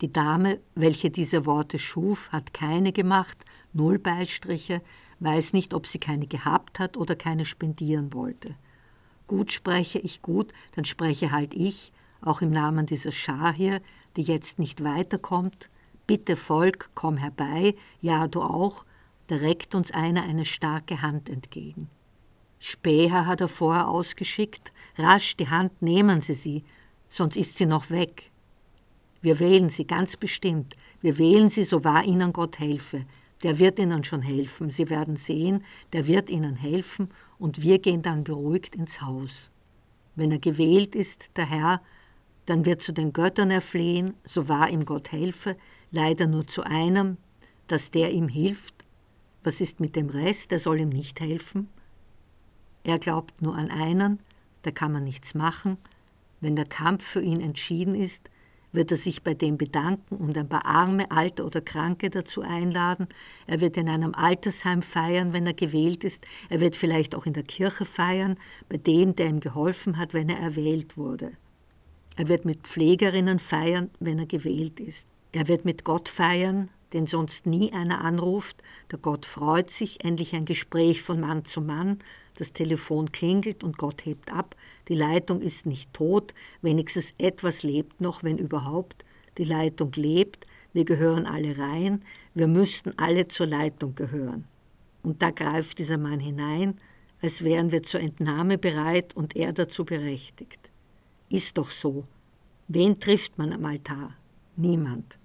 Die 0.01 0.11
Dame, 0.11 0.59
welche 0.75 1.09
diese 1.09 1.45
Worte 1.45 1.77
schuf, 1.77 2.31
hat 2.31 2.53
keine 2.53 2.91
gemacht, 2.93 3.37
null 3.73 3.99
Beistriche, 3.99 4.81
weiß 5.19 5.53
nicht, 5.53 5.73
ob 5.73 5.87
sie 5.87 5.99
keine 5.99 6.27
gehabt 6.27 6.79
hat 6.79 6.97
oder 6.97 7.15
keine 7.15 7.45
spendieren 7.45 8.13
wollte. 8.13 8.55
Gut 9.27 9.51
spreche 9.51 9.99
ich 9.99 10.21
gut, 10.21 10.53
dann 10.75 10.85
spreche 10.85 11.31
halt 11.31 11.53
ich, 11.53 11.91
auch 12.21 12.41
im 12.41 12.49
Namen 12.49 12.85
dieser 12.85 13.11
Schar 13.11 13.53
hier, 13.53 13.81
die 14.15 14.23
jetzt 14.23 14.59
nicht 14.59 14.83
weiterkommt. 14.83 15.69
Bitte 16.07 16.35
Volk, 16.35 16.89
komm 16.95 17.17
herbei, 17.17 17.75
ja 18.01 18.27
du 18.27 18.41
auch, 18.41 18.85
da 19.27 19.35
reckt 19.35 19.75
uns 19.75 19.91
einer 19.91 20.23
eine 20.23 20.45
starke 20.45 21.01
Hand 21.01 21.29
entgegen. 21.29 21.89
Späher 22.57 23.25
hat 23.25 23.41
er 23.41 23.47
vorher 23.47 23.87
ausgeschickt, 23.87 24.73
rasch 24.97 25.37
die 25.37 25.49
Hand 25.49 25.81
nehmen 25.81 26.19
Sie 26.19 26.33
sie, 26.33 26.63
sonst 27.07 27.37
ist 27.37 27.57
sie 27.57 27.65
noch 27.65 27.89
weg. 27.89 28.31
Wir 29.21 29.39
wählen 29.39 29.69
sie 29.69 29.85
ganz 29.85 30.15
bestimmt, 30.15 30.75
wir 31.01 31.17
wählen 31.17 31.49
sie, 31.49 31.63
so 31.63 31.83
wahr 31.83 32.03
ihnen 32.05 32.31
Gott 32.33 32.59
helfe. 32.59 33.05
Der 33.43 33.59
wird 33.59 33.79
ihnen 33.79 34.03
schon 34.03 34.21
helfen, 34.21 34.69
sie 34.69 34.89
werden 34.89 35.15
sehen, 35.15 35.63
der 35.93 36.07
wird 36.07 36.29
ihnen 36.29 36.55
helfen 36.55 37.09
und 37.37 37.61
wir 37.61 37.79
gehen 37.79 38.01
dann 38.01 38.23
beruhigt 38.23 38.75
ins 38.75 39.01
Haus. 39.01 39.49
Wenn 40.15 40.31
er 40.31 40.39
gewählt 40.39 40.95
ist, 40.95 41.37
der 41.37 41.49
Herr, 41.49 41.81
dann 42.45 42.65
wird 42.65 42.81
zu 42.81 42.91
den 42.91 43.13
Göttern 43.13 43.51
erflehen, 43.51 44.13
so 44.23 44.49
wahr 44.49 44.69
ihm 44.69 44.83
Gott 44.83 45.11
helfe, 45.11 45.55
leider 45.91 46.27
nur 46.27 46.47
zu 46.47 46.63
einem, 46.63 47.17
dass 47.67 47.91
der 47.91 48.11
ihm 48.11 48.27
hilft. 48.27 48.73
Was 49.43 49.61
ist 49.61 49.79
mit 49.79 49.95
dem 49.95 50.09
Rest, 50.09 50.51
der 50.51 50.59
soll 50.59 50.79
ihm 50.79 50.89
nicht 50.89 51.21
helfen? 51.21 51.69
Er 52.83 52.99
glaubt 52.99 53.41
nur 53.41 53.55
an 53.55 53.69
einen, 53.69 54.19
da 54.63 54.71
kann 54.71 54.91
man 54.91 55.03
nichts 55.03 55.35
machen. 55.35 55.77
Wenn 56.41 56.55
der 56.55 56.65
Kampf 56.65 57.05
für 57.05 57.21
ihn 57.21 57.39
entschieden 57.39 57.95
ist, 57.95 58.29
wird 58.71 58.91
er 58.91 58.97
sich 58.97 59.23
bei 59.23 59.33
dem 59.33 59.57
bedanken 59.57 60.17
und 60.17 60.37
ein 60.37 60.47
paar 60.47 60.65
arme, 60.65 61.09
alte 61.11 61.43
oder 61.43 61.61
Kranke 61.61 62.09
dazu 62.09 62.41
einladen. 62.41 63.07
Er 63.47 63.61
wird 63.61 63.77
in 63.77 63.89
einem 63.89 64.13
Altersheim 64.13 64.81
feiern, 64.81 65.33
wenn 65.33 65.45
er 65.45 65.53
gewählt 65.53 66.03
ist. 66.03 66.25
Er 66.49 66.59
wird 66.59 66.75
vielleicht 66.75 67.15
auch 67.15 67.25
in 67.25 67.33
der 67.33 67.43
Kirche 67.43 67.85
feiern, 67.85 68.37
bei 68.67 68.77
dem, 68.77 69.15
der 69.15 69.27
ihm 69.27 69.39
geholfen 69.39 69.97
hat, 69.97 70.13
wenn 70.13 70.29
er 70.29 70.39
erwählt 70.39 70.97
wurde. 70.97 71.31
Er 72.15 72.27
wird 72.27 72.45
mit 72.45 72.67
Pflegerinnen 72.67 73.39
feiern, 73.39 73.89
wenn 73.99 74.19
er 74.19 74.25
gewählt 74.25 74.79
ist. 74.79 75.07
Er 75.31 75.47
wird 75.47 75.63
mit 75.63 75.83
Gott 75.83 76.09
feiern, 76.09 76.69
den 76.93 77.05
sonst 77.05 77.45
nie 77.45 77.71
einer 77.71 78.01
anruft. 78.01 78.61
Der 78.91 78.99
Gott 78.99 79.25
freut 79.25 79.71
sich, 79.71 80.03
endlich 80.03 80.35
ein 80.35 80.45
Gespräch 80.45 81.01
von 81.01 81.19
Mann 81.19 81.45
zu 81.45 81.61
Mann. 81.61 81.99
Das 82.39 82.53
Telefon 82.53 83.11
klingelt 83.11 83.65
und 83.65 83.77
Gott 83.77 84.05
hebt 84.05 84.31
ab. 84.31 84.55
Die 84.87 84.95
Leitung 84.95 85.41
ist 85.41 85.65
nicht 85.65 85.93
tot, 85.93 86.33
wenigstens 86.61 87.13
etwas 87.17 87.63
lebt 87.63 87.99
noch, 87.99 88.23
wenn 88.23 88.37
überhaupt. 88.37 89.03
Die 89.37 89.43
Leitung 89.43 89.91
lebt, 89.91 90.45
wir 90.71 90.85
gehören 90.85 91.25
alle 91.25 91.57
rein, 91.57 92.01
wir 92.33 92.47
müssten 92.47 92.93
alle 92.95 93.27
zur 93.27 93.47
Leitung 93.47 93.93
gehören. 93.93 94.45
Und 95.03 95.21
da 95.21 95.31
greift 95.31 95.79
dieser 95.79 95.97
Mann 95.97 96.21
hinein, 96.21 96.77
als 97.21 97.43
wären 97.43 97.73
wir 97.73 97.83
zur 97.83 97.99
Entnahme 97.99 98.57
bereit 98.57 99.17
und 99.17 99.35
er 99.35 99.51
dazu 99.51 99.83
berechtigt. 99.83 100.71
Ist 101.27 101.57
doch 101.57 101.69
so. 101.69 102.05
Wen 102.69 103.01
trifft 103.01 103.37
man 103.37 103.51
am 103.51 103.65
Altar? 103.65 104.15
Niemand. 104.55 105.19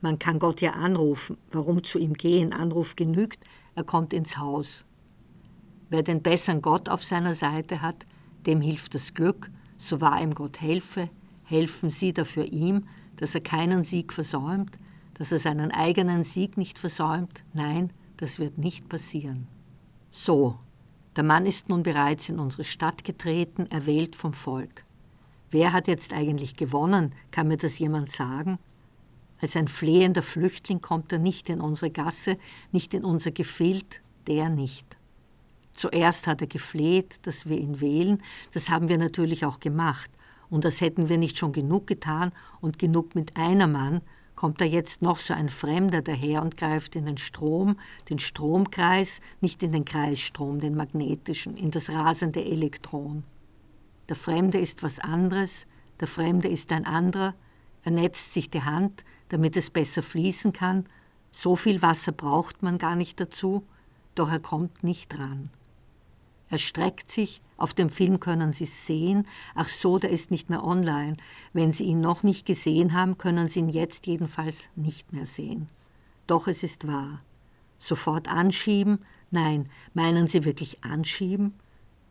Man 0.00 0.18
kann 0.18 0.38
Gott 0.38 0.62
ja 0.62 0.70
anrufen. 0.70 1.36
Warum 1.50 1.84
zu 1.84 1.98
ihm 1.98 2.14
gehen? 2.14 2.54
Anruf 2.54 2.96
genügt, 2.96 3.44
er 3.74 3.84
kommt 3.84 4.14
ins 4.14 4.38
Haus. 4.38 4.86
Wer 5.90 6.02
den 6.02 6.22
besseren 6.22 6.62
Gott 6.62 6.88
auf 6.88 7.02
seiner 7.02 7.34
Seite 7.34 7.82
hat, 7.82 8.04
dem 8.46 8.60
hilft 8.60 8.94
das 8.94 9.14
Glück, 9.14 9.50
so 9.76 10.00
wahr 10.00 10.20
ihm 10.22 10.34
Gott 10.34 10.60
helfe, 10.60 11.08
helfen 11.44 11.90
Sie 11.90 12.12
dafür 12.12 12.44
ihm, 12.44 12.86
dass 13.16 13.34
er 13.34 13.40
keinen 13.40 13.84
Sieg 13.84 14.12
versäumt, 14.12 14.78
dass 15.14 15.32
er 15.32 15.38
seinen 15.38 15.72
eigenen 15.72 16.24
Sieg 16.24 16.56
nicht 16.56 16.78
versäumt. 16.78 17.42
Nein, 17.52 17.92
das 18.16 18.38
wird 18.38 18.58
nicht 18.58 18.88
passieren. 18.88 19.48
So, 20.10 20.58
der 21.16 21.24
Mann 21.24 21.46
ist 21.46 21.68
nun 21.68 21.82
bereits 21.82 22.28
in 22.28 22.38
unsere 22.38 22.64
Stadt 22.64 23.02
getreten, 23.02 23.66
erwählt 23.66 24.14
vom 24.14 24.32
Volk. 24.32 24.84
Wer 25.50 25.72
hat 25.72 25.88
jetzt 25.88 26.12
eigentlich 26.12 26.56
gewonnen? 26.56 27.14
Kann 27.30 27.48
mir 27.48 27.56
das 27.56 27.78
jemand 27.78 28.10
sagen? 28.10 28.58
Als 29.40 29.56
ein 29.56 29.68
flehender 29.68 30.22
Flüchtling 30.22 30.82
kommt 30.82 31.12
er 31.12 31.18
nicht 31.18 31.48
in 31.48 31.60
unsere 31.60 31.90
Gasse, 31.90 32.36
nicht 32.72 32.92
in 32.92 33.04
unser 33.04 33.30
Gefild, 33.30 34.02
der 34.26 34.48
nicht. 34.48 34.97
Zuerst 35.78 36.26
hat 36.26 36.40
er 36.40 36.48
gefleht, 36.48 37.20
dass 37.22 37.48
wir 37.48 37.56
ihn 37.56 37.80
wählen, 37.80 38.20
das 38.52 38.68
haben 38.68 38.88
wir 38.88 38.98
natürlich 38.98 39.44
auch 39.44 39.60
gemacht. 39.60 40.10
Und 40.50 40.64
das 40.64 40.80
hätten 40.80 41.08
wir 41.08 41.18
nicht 41.18 41.38
schon 41.38 41.52
genug 41.52 41.86
getan. 41.86 42.32
Und 42.60 42.80
genug 42.80 43.14
mit 43.14 43.36
einer 43.36 43.68
Mann, 43.68 44.00
kommt 44.34 44.60
da 44.60 44.64
jetzt 44.64 45.02
noch 45.02 45.18
so 45.18 45.34
ein 45.34 45.48
Fremder 45.48 46.02
daher 46.02 46.42
und 46.42 46.56
greift 46.56 46.96
in 46.96 47.06
den 47.06 47.16
Strom, 47.16 47.76
den 48.10 48.18
Stromkreis, 48.18 49.20
nicht 49.40 49.62
in 49.62 49.70
den 49.70 49.84
Kreisstrom, 49.84 50.58
den 50.58 50.74
magnetischen, 50.74 51.56
in 51.56 51.70
das 51.70 51.90
rasende 51.90 52.44
Elektron. 52.44 53.22
Der 54.08 54.16
Fremde 54.16 54.58
ist 54.58 54.82
was 54.82 54.98
anderes, 54.98 55.64
der 56.00 56.08
Fremde 56.08 56.48
ist 56.48 56.72
ein 56.72 56.86
anderer, 56.86 57.34
er 57.84 57.92
netzt 57.92 58.32
sich 58.32 58.50
die 58.50 58.62
Hand, 58.62 59.04
damit 59.28 59.56
es 59.56 59.70
besser 59.70 60.02
fließen 60.02 60.52
kann, 60.52 60.86
so 61.30 61.54
viel 61.54 61.82
Wasser 61.82 62.10
braucht 62.10 62.64
man 62.64 62.78
gar 62.78 62.96
nicht 62.96 63.20
dazu, 63.20 63.64
doch 64.16 64.30
er 64.30 64.40
kommt 64.40 64.82
nicht 64.82 65.16
ran. 65.16 65.50
Er 66.50 66.58
streckt 66.58 67.10
sich, 67.10 67.42
auf 67.56 67.74
dem 67.74 67.90
Film 67.90 68.20
können 68.20 68.52
Sie 68.52 68.64
es 68.64 68.86
sehen. 68.86 69.26
Ach 69.54 69.68
so, 69.68 69.98
der 69.98 70.10
ist 70.10 70.30
nicht 70.30 70.48
mehr 70.48 70.64
online. 70.64 71.16
Wenn 71.52 71.72
Sie 71.72 71.84
ihn 71.84 72.00
noch 72.00 72.22
nicht 72.22 72.46
gesehen 72.46 72.94
haben, 72.94 73.18
können 73.18 73.48
Sie 73.48 73.60
ihn 73.60 73.68
jetzt 73.68 74.06
jedenfalls 74.06 74.68
nicht 74.76 75.12
mehr 75.12 75.26
sehen. 75.26 75.66
Doch 76.26 76.46
es 76.48 76.62
ist 76.62 76.86
wahr. 76.86 77.18
Sofort 77.78 78.28
anschieben? 78.28 79.00
Nein, 79.30 79.68
meinen 79.94 80.26
Sie 80.26 80.44
wirklich 80.44 80.84
anschieben? 80.84 81.54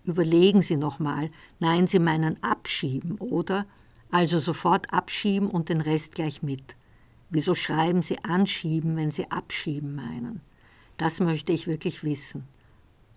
Überlegen 0.03 0.61
Sie 0.61 0.77
nochmal. 0.77 1.31
Nein, 1.59 1.87
Sie 1.87 1.99
meinen 1.99 2.41
abschieben, 2.43 3.17
oder? 3.17 3.65
Also 4.11 4.39
sofort 4.39 4.93
abschieben 4.93 5.49
und 5.49 5.69
den 5.69 5.81
Rest 5.81 6.15
gleich 6.15 6.41
mit. 6.41 6.75
Wieso 7.29 7.55
schreiben 7.55 8.01
Sie 8.01 8.23
anschieben, 8.23 8.95
wenn 8.95 9.11
Sie 9.11 9.29
abschieben 9.31 9.95
meinen? 9.95 10.41
Das 10.95 11.19
möchte 11.19 11.51
ich 11.51 11.67
wirklich 11.67 12.03
wissen. 12.03 12.47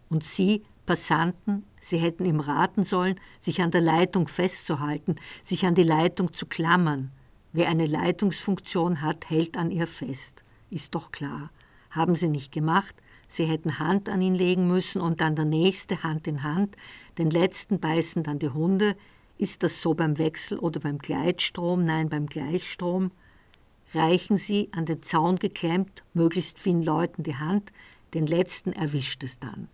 Und 0.09 0.25
Sie, 0.25 0.65
Passanten, 0.87 1.65
Sie 1.81 1.99
hätten 1.99 2.25
ihm 2.25 2.41
raten 2.41 2.85
sollen, 2.85 3.19
sich 3.39 3.63
an 3.63 3.71
der 3.71 3.81
Leitung 3.81 4.29
festzuhalten, 4.29 5.17
sich 5.43 5.65
an 5.65 5.75
die 5.75 5.83
Leitung 5.83 6.33
zu 6.33 6.47
klammern. 6.47 7.11
Wer 7.53 7.69
eine 7.69 7.87
Leitungsfunktion 7.87 9.03
hat, 9.03 9.29
hält 9.31 9.57
an 9.57 9.71
ihr 9.71 9.87
fest. 9.87 10.45
Ist 10.71 10.95
doch 10.95 11.11
klar. 11.11 11.51
Haben 11.91 12.15
Sie 12.15 12.29
nicht 12.29 12.53
gemacht, 12.53 12.97
Sie 13.33 13.45
hätten 13.45 13.79
Hand 13.79 14.09
an 14.09 14.21
ihn 14.21 14.35
legen 14.35 14.67
müssen 14.67 15.01
und 15.01 15.21
dann 15.21 15.37
der 15.37 15.45
nächste 15.45 16.03
Hand 16.03 16.27
in 16.27 16.43
Hand, 16.43 16.75
den 17.17 17.31
letzten 17.31 17.79
beißen 17.79 18.25
dann 18.25 18.41
die 18.41 18.51
Hunde. 18.51 18.97
Ist 19.39 19.63
das 19.63 19.83
so 19.83 19.95
beim 19.95 20.19
Wechsel 20.19 20.59
oder 20.59 20.81
beim 20.81 20.99
Gleitstrom? 20.99 21.85
Nein, 21.85 22.09
beim 22.09 22.27
Gleichstrom. 22.27 23.13
Reichen 23.95 24.37
Sie 24.37 24.69
an 24.73 24.85
den 24.85 25.03
Zaun 25.03 25.37
geklemmt, 25.37 26.03
möglichst 26.13 26.59
vielen 26.59 26.83
Leuten 26.83 27.23
die 27.23 27.37
Hand, 27.37 27.73
den 28.15 28.27
letzten 28.27 28.73
erwischt 28.73 29.23
es 29.23 29.39
dann. 29.39 29.69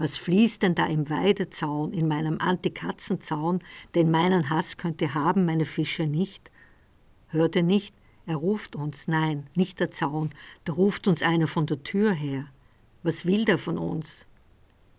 Was 0.00 0.16
fließt 0.16 0.62
denn 0.62 0.74
da 0.74 0.86
im 0.86 1.10
Weidezaun, 1.10 1.92
in 1.92 2.08
meinem 2.08 2.40
Antikatzenzaun, 2.40 3.58
denn 3.94 4.10
meinen 4.10 4.48
Hass 4.48 4.78
könnte 4.78 5.12
haben, 5.12 5.44
meine 5.44 5.66
Fische 5.66 6.06
nicht? 6.06 6.50
Hört 7.28 7.54
ihr 7.54 7.62
nicht? 7.62 7.94
Er 8.24 8.36
ruft 8.36 8.76
uns, 8.76 9.08
nein, 9.08 9.46
nicht 9.54 9.78
der 9.78 9.90
Zaun, 9.90 10.30
da 10.64 10.72
ruft 10.72 11.06
uns 11.06 11.22
einer 11.22 11.46
von 11.46 11.66
der 11.66 11.82
Tür 11.82 12.14
her. 12.14 12.46
Was 13.02 13.26
will 13.26 13.44
der 13.44 13.58
von 13.58 13.76
uns? 13.76 14.26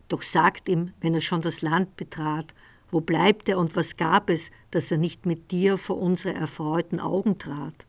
Doch 0.08 0.22
sagt 0.22 0.70
ihm, 0.70 0.94
wenn 1.02 1.16
er 1.16 1.22
schon 1.22 1.42
das 1.42 1.64
Land 1.64 1.98
betrat, 1.98 2.54
wo 2.92 3.02
bleibt 3.02 3.50
er 3.50 3.58
und 3.58 3.76
was 3.76 3.98
gab 3.98 4.30
es, 4.30 4.52
dass 4.70 4.92
er 4.92 5.00
nicht 5.00 5.26
mit 5.26 5.50
dir 5.50 5.80
vor 5.80 5.98
unsere 5.98 6.36
erfreuten 6.36 7.00
Augen 7.00 7.40
trat? 7.40 7.88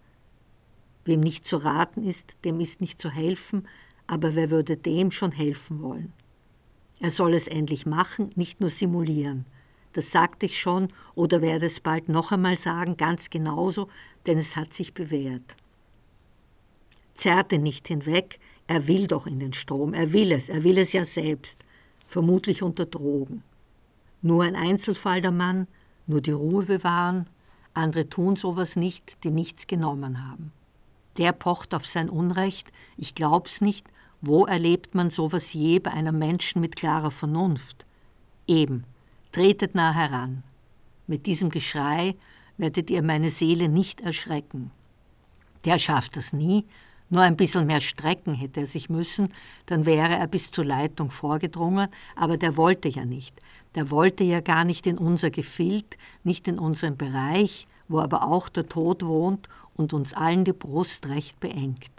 Wem 1.04 1.20
nicht 1.20 1.44
zu 1.44 1.58
raten 1.58 2.04
ist, 2.04 2.42
dem 2.46 2.58
ist 2.58 2.80
nicht 2.80 2.98
zu 2.98 3.10
helfen, 3.10 3.68
aber 4.06 4.34
wer 4.34 4.48
würde 4.48 4.78
dem 4.78 5.10
schon 5.10 5.32
helfen 5.32 5.82
wollen? 5.82 6.14
Er 7.02 7.10
soll 7.10 7.34
es 7.34 7.48
endlich 7.48 7.84
machen, 7.84 8.30
nicht 8.36 8.60
nur 8.60 8.70
simulieren. 8.70 9.44
Das 9.92 10.12
sagte 10.12 10.46
ich 10.46 10.60
schon 10.60 10.88
oder 11.16 11.42
werde 11.42 11.66
es 11.66 11.80
bald 11.80 12.08
noch 12.08 12.30
einmal 12.30 12.56
sagen, 12.56 12.96
ganz 12.96 13.28
genauso, 13.28 13.88
denn 14.26 14.38
es 14.38 14.54
hat 14.54 14.72
sich 14.72 14.94
bewährt. 14.94 15.56
Zerrte 17.14 17.58
nicht 17.58 17.88
hinweg, 17.88 18.38
er 18.68 18.86
will 18.86 19.08
doch 19.08 19.26
in 19.26 19.40
den 19.40 19.52
Strom, 19.52 19.94
er 19.94 20.12
will 20.12 20.30
es, 20.30 20.48
er 20.48 20.62
will 20.62 20.78
es 20.78 20.92
ja 20.92 21.04
selbst, 21.04 21.58
vermutlich 22.06 22.62
unter 22.62 22.86
Drogen. 22.86 23.42
Nur 24.22 24.44
ein 24.44 24.54
Einzelfall 24.54 25.20
der 25.20 25.32
Mann, 25.32 25.66
nur 26.06 26.20
die 26.20 26.30
Ruhe 26.30 26.66
bewahren, 26.66 27.28
andere 27.74 28.08
tun 28.08 28.36
sowas 28.36 28.76
nicht, 28.76 29.24
die 29.24 29.30
nichts 29.30 29.66
genommen 29.66 30.24
haben. 30.24 30.52
Der 31.18 31.32
pocht 31.32 31.74
auf 31.74 31.84
sein 31.84 32.08
Unrecht, 32.08 32.70
ich 32.96 33.16
glaub's 33.16 33.60
nicht, 33.60 33.88
wo 34.22 34.46
erlebt 34.46 34.94
man 34.94 35.10
sowas 35.10 35.52
je 35.52 35.80
bei 35.80 35.90
einem 35.90 36.18
Menschen 36.18 36.60
mit 36.60 36.76
klarer 36.76 37.10
Vernunft? 37.10 37.84
Eben, 38.46 38.84
tretet 39.32 39.74
nah 39.74 39.92
heran. 39.92 40.44
Mit 41.08 41.26
diesem 41.26 41.50
Geschrei 41.50 42.14
werdet 42.56 42.88
ihr 42.88 43.02
meine 43.02 43.30
Seele 43.30 43.68
nicht 43.68 44.00
erschrecken. 44.00 44.70
Der 45.64 45.78
schafft 45.78 46.16
das 46.16 46.32
nie, 46.32 46.64
nur 47.10 47.22
ein 47.22 47.36
bisschen 47.36 47.66
mehr 47.66 47.80
strecken 47.80 48.34
hätte 48.34 48.60
er 48.60 48.66
sich 48.66 48.88
müssen, 48.88 49.34
dann 49.66 49.84
wäre 49.84 50.14
er 50.14 50.26
bis 50.28 50.50
zur 50.50 50.64
Leitung 50.64 51.10
vorgedrungen, 51.10 51.88
aber 52.16 52.38
der 52.38 52.56
wollte 52.56 52.88
ja 52.88 53.04
nicht. 53.04 53.38
Der 53.74 53.90
wollte 53.90 54.24
ja 54.24 54.40
gar 54.40 54.64
nicht 54.64 54.86
in 54.86 54.98
unser 54.98 55.30
Gefild, 55.30 55.98
nicht 56.24 56.46
in 56.48 56.58
unseren 56.58 56.96
Bereich, 56.96 57.66
wo 57.88 58.00
aber 58.00 58.22
auch 58.22 58.48
der 58.48 58.68
Tod 58.68 59.04
wohnt 59.04 59.48
und 59.74 59.92
uns 59.92 60.14
allen 60.14 60.44
die 60.44 60.52
Brust 60.52 61.06
recht 61.08 61.38
beengt. 61.40 61.90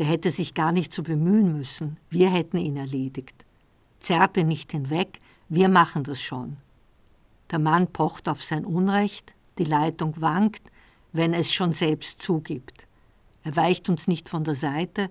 Der 0.00 0.06
hätte 0.06 0.30
sich 0.30 0.54
gar 0.54 0.72
nicht 0.72 0.94
so 0.94 1.02
bemühen 1.02 1.52
müssen. 1.58 1.98
Wir 2.08 2.30
hätten 2.30 2.56
ihn 2.56 2.78
erledigt. 2.78 3.44
Zerrte 4.00 4.44
nicht 4.44 4.72
hinweg, 4.72 5.20
wir 5.50 5.68
machen 5.68 6.04
das 6.04 6.22
schon. 6.22 6.56
Der 7.50 7.58
Mann 7.58 7.86
pocht 7.86 8.26
auf 8.26 8.42
sein 8.42 8.64
Unrecht, 8.64 9.34
die 9.58 9.64
Leitung 9.64 10.18
wankt, 10.18 10.62
wenn 11.12 11.34
es 11.34 11.52
schon 11.52 11.74
selbst 11.74 12.22
zugibt. 12.22 12.86
Er 13.44 13.56
weicht 13.56 13.90
uns 13.90 14.08
nicht 14.08 14.30
von 14.30 14.42
der 14.42 14.54
Seite 14.54 15.10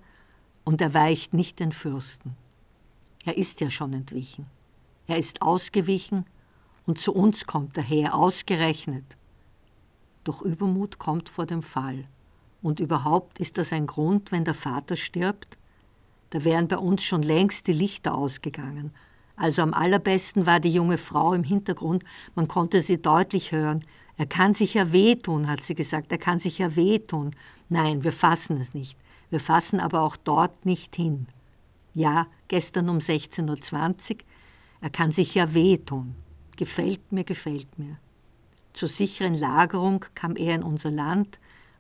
und 0.64 0.82
er 0.82 0.96
weicht 0.96 1.36
nicht 1.36 1.60
den 1.60 1.72
Fürsten. 1.72 2.36
Er 3.26 3.38
ist 3.38 3.62
ja 3.62 3.70
schon 3.70 3.94
entwichen. 3.94 4.48
Er 5.06 5.20
ist 5.20 5.44
ausgewichen 5.44 6.26
und 6.88 6.98
zu 6.98 7.14
uns 7.14 7.46
kommt 7.46 7.78
er 7.78 7.84
her, 7.84 8.16
ausgerechnet. 8.16 9.06
Doch 10.24 10.42
Übermut 10.42 10.98
kommt 10.98 11.30
vor 11.30 11.46
dem 11.46 11.62
Fall. 11.62 12.08
Und 12.62 12.80
überhaupt 12.80 13.40
ist 13.40 13.58
das 13.58 13.72
ein 13.72 13.88
Grund, 13.88 14.32
wenn 14.32 14.44
der 14.44 14.54
Vater 14.54 14.96
stirbt? 14.96 15.58
Da 16.30 16.44
wären 16.44 16.68
bei 16.68 16.78
uns 16.78 17.04
schon 17.04 17.22
längst 17.22 17.68
die 17.68 17.74
Lichter 17.74 18.16
ausgegangen. 18.16 18.92
Also 19.36 19.62
am 19.62 19.74
allerbesten 19.74 20.46
war 20.46 20.60
die 20.60 20.74
junge 20.74 20.98
Frau 20.98 21.34
im 21.34 21.44
Hintergrund, 21.44 22.04
man 22.36 22.48
konnte 22.48 22.82
sie 22.82 23.02
deutlich 23.02 23.54
hören. 23.54 23.86
Er 24.18 24.26
kann 24.26 24.54
sich 24.54 24.74
ja 24.74 24.92
wehtun, 24.92 25.48
hat 25.48 25.64
sie 25.64 25.76
gesagt, 25.76 26.12
er 26.12 26.18
kann 26.18 26.40
sich 26.40 26.58
ja 26.58 26.76
wehtun. 26.76 27.32
Nein, 27.70 28.04
wir 28.04 28.12
fassen 28.12 28.58
es 28.58 28.74
nicht. 28.74 29.00
Wir 29.30 29.40
fassen 29.40 29.80
aber 29.80 30.02
auch 30.02 30.18
dort 30.18 30.66
nicht 30.66 30.96
hin. 30.96 31.28
Ja, 31.94 32.28
gestern 32.50 32.90
um 32.90 32.98
16.20 32.98 34.12
Uhr, 34.12 34.18
er 34.82 34.90
kann 34.90 35.14
sich 35.14 35.36
ja 35.36 35.54
wehtun. 35.54 36.16
Gefällt 36.58 37.14
mir, 37.14 37.24
gefällt 37.24 37.80
mir. 37.80 37.98
Zur 38.74 38.90
sicheren 38.90 39.34
Lagerung 39.34 40.06
kam 40.16 40.36
er 40.36 40.56
in 40.56 40.64
unser 40.64 40.92
Land. 40.92 41.40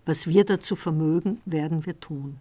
Was 0.10 0.26
wir 0.26 0.44
dazu 0.44 0.76
vermögen, 0.76 1.40
werden 1.46 1.86
wir 1.86 2.00
tun. 2.00 2.40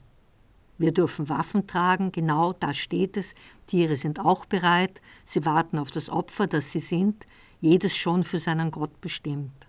Wir 0.79 0.91
dürfen 0.91 1.29
Waffen 1.29 1.67
tragen, 1.67 2.13
genau 2.13 2.55
da 2.55 2.73
steht 2.73 3.19
es. 3.19 3.35
Tiere 3.67 3.95
sind 3.97 4.21
auch 4.21 4.47
bereit. 4.47 5.03
Sie 5.27 5.45
warten 5.45 5.79
auf 5.79 5.91
das 5.91 6.09
Opfer, 6.09 6.47
das 6.47 6.73
sie 6.73 6.81
sind, 6.81 7.27
jedes 7.61 7.95
schon 7.95 8.25
für 8.25 8.39
seinen 8.39 8.71
Gott 8.71 9.03
bestimmt. 9.03 9.67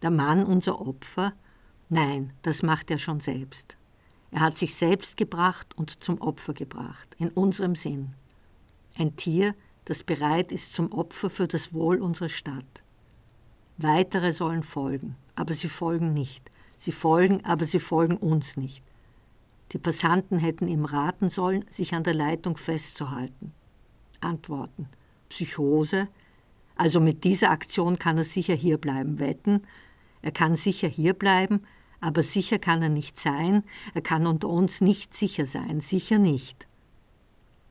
Der 0.00 0.08
Mann 0.10 0.42
unser 0.42 0.80
Opfer? 0.80 1.34
Nein, 1.90 2.32
das 2.40 2.62
macht 2.62 2.90
er 2.90 2.96
schon 2.96 3.20
selbst. 3.20 3.76
Er 4.30 4.40
hat 4.40 4.56
sich 4.56 4.74
selbst 4.74 5.18
gebracht 5.18 5.76
und 5.76 6.02
zum 6.02 6.22
Opfer 6.22 6.54
gebracht, 6.54 7.14
in 7.18 7.28
unserem 7.28 7.74
Sinn. 7.74 8.14
Ein 8.96 9.16
Tier, 9.16 9.54
das 9.84 10.02
bereit 10.02 10.50
ist 10.50 10.72
zum 10.72 10.90
Opfer 10.92 11.28
für 11.28 11.46
das 11.46 11.74
Wohl 11.74 12.00
unserer 12.00 12.30
Stadt. 12.30 12.82
Weitere 13.76 14.32
sollen 14.32 14.62
folgen, 14.62 15.16
aber 15.36 15.52
sie 15.52 15.68
folgen 15.68 16.14
nicht. 16.14 16.50
Sie 16.76 16.92
folgen, 16.92 17.44
aber 17.44 17.64
sie 17.64 17.80
folgen 17.80 18.16
uns 18.16 18.56
nicht. 18.56 18.84
Die 19.72 19.78
Passanten 19.78 20.38
hätten 20.38 20.68
ihm 20.68 20.84
raten 20.84 21.30
sollen, 21.30 21.64
sich 21.70 21.94
an 21.94 22.04
der 22.04 22.14
Leitung 22.14 22.56
festzuhalten. 22.56 23.52
Antworten. 24.20 24.88
Psychose. 25.28 26.08
Also 26.76 27.00
mit 27.00 27.24
dieser 27.24 27.50
Aktion 27.50 27.98
kann 27.98 28.18
er 28.18 28.24
sicher 28.24 28.54
hierbleiben, 28.54 29.18
wetten. 29.18 29.62
Er 30.22 30.32
kann 30.32 30.56
sicher 30.56 30.88
hierbleiben, 30.88 31.66
aber 32.00 32.22
sicher 32.22 32.58
kann 32.58 32.82
er 32.82 32.88
nicht 32.88 33.18
sein. 33.18 33.64
Er 33.94 34.00
kann 34.00 34.26
unter 34.26 34.48
uns 34.48 34.80
nicht 34.80 35.14
sicher 35.14 35.46
sein, 35.46 35.80
sicher 35.80 36.18
nicht. 36.18 36.66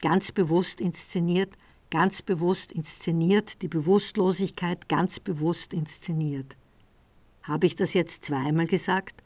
Ganz 0.02 0.32
bewusst 0.32 0.82
inszeniert, 0.82 1.54
ganz 1.90 2.22
bewusst 2.22 2.72
inszeniert, 2.72 3.62
die 3.62 3.68
Bewusstlosigkeit 3.68 4.90
ganz 4.90 5.20
bewusst 5.20 5.74
inszeniert. 5.74 6.56
Habe 7.44 7.66
ich 7.66 7.76
das 7.76 7.94
jetzt 7.94 8.26
zweimal 8.26 8.68
gesagt? 8.68 9.22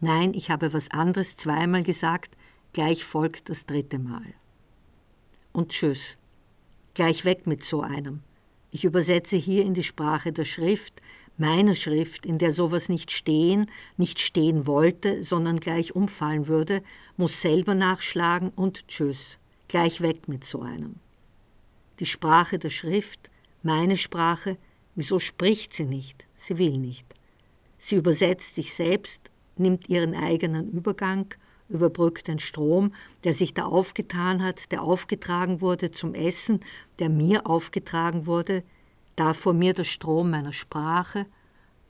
Nein, 0.00 0.32
ich 0.34 0.50
habe 0.50 0.72
was 0.72 0.90
anderes 0.90 1.36
zweimal 1.36 1.82
gesagt, 1.82 2.36
gleich 2.72 3.04
folgt 3.04 3.48
das 3.48 3.66
dritte 3.66 3.98
Mal. 3.98 4.34
Und 5.52 5.70
tschüss. 5.70 6.16
Gleich 6.94 7.24
weg 7.24 7.46
mit 7.46 7.62
so 7.62 7.82
einem. 7.82 8.22
Ich 8.70 8.84
übersetze 8.84 9.36
hier 9.36 9.64
in 9.64 9.74
die 9.74 9.82
Sprache 9.82 10.32
der 10.32 10.44
Schrift, 10.44 11.00
meiner 11.36 11.74
Schrift, 11.74 12.26
in 12.26 12.38
der 12.38 12.52
sowas 12.52 12.88
nicht 12.88 13.10
stehen, 13.10 13.70
nicht 13.96 14.18
stehen 14.18 14.66
wollte, 14.66 15.22
sondern 15.24 15.60
gleich 15.60 15.94
umfallen 15.94 16.48
würde, 16.48 16.82
muss 17.16 17.40
selber 17.40 17.74
nachschlagen 17.74 18.50
und 18.50 18.88
tschüss. 18.88 19.38
Gleich 19.68 20.00
weg 20.00 20.28
mit 20.28 20.44
so 20.44 20.62
einem 20.62 20.96
die 22.00 22.06
Sprache 22.06 22.58
der 22.58 22.70
Schrift, 22.70 23.30
meine 23.62 23.96
Sprache, 23.96 24.56
wieso 24.94 25.18
spricht 25.18 25.72
sie 25.72 25.84
nicht? 25.84 26.26
Sie 26.36 26.58
will 26.58 26.78
nicht. 26.78 27.06
Sie 27.78 27.94
übersetzt 27.94 28.56
sich 28.56 28.74
selbst, 28.74 29.30
nimmt 29.56 29.88
ihren 29.88 30.14
eigenen 30.14 30.70
Übergang, 30.70 31.34
überbrückt 31.68 32.28
den 32.28 32.38
Strom, 32.38 32.92
der 33.24 33.32
sich 33.32 33.54
da 33.54 33.64
aufgetan 33.64 34.42
hat, 34.42 34.72
der 34.72 34.82
aufgetragen 34.82 35.60
wurde 35.60 35.90
zum 35.90 36.14
Essen, 36.14 36.60
der 36.98 37.08
mir 37.08 37.46
aufgetragen 37.46 38.26
wurde, 38.26 38.62
da 39.16 39.34
vor 39.34 39.52
mir 39.52 39.72
der 39.72 39.84
Strom 39.84 40.30
meiner 40.30 40.52
Sprache, 40.52 41.26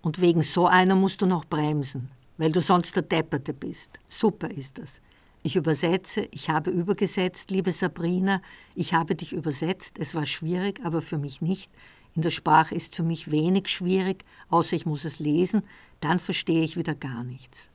und 0.00 0.20
wegen 0.20 0.42
so 0.42 0.66
einer 0.66 0.94
musst 0.94 1.22
du 1.22 1.26
noch 1.26 1.44
bremsen, 1.44 2.08
weil 2.36 2.52
du 2.52 2.60
sonst 2.60 2.94
der 2.94 3.02
Depperte 3.02 3.52
bist. 3.52 3.98
Super 4.08 4.50
ist 4.50 4.78
das. 4.78 5.00
Ich 5.42 5.56
übersetze, 5.56 6.28
ich 6.30 6.50
habe 6.50 6.70
übergesetzt, 6.70 7.50
liebe 7.50 7.72
Sabrina, 7.72 8.40
ich 8.74 8.94
habe 8.94 9.14
dich 9.14 9.32
übersetzt, 9.32 9.98
es 9.98 10.14
war 10.14 10.26
schwierig, 10.26 10.80
aber 10.84 11.02
für 11.02 11.18
mich 11.18 11.40
nicht. 11.40 11.70
In 12.18 12.22
der 12.22 12.32
Sprache 12.32 12.74
ist 12.74 12.96
für 12.96 13.04
mich 13.04 13.30
wenig 13.30 13.68
schwierig, 13.68 14.24
außer 14.48 14.74
ich 14.74 14.86
muss 14.86 15.04
es 15.04 15.20
lesen, 15.20 15.62
dann 16.00 16.18
verstehe 16.18 16.64
ich 16.64 16.76
wieder 16.76 16.96
gar 16.96 17.22
nichts. 17.22 17.70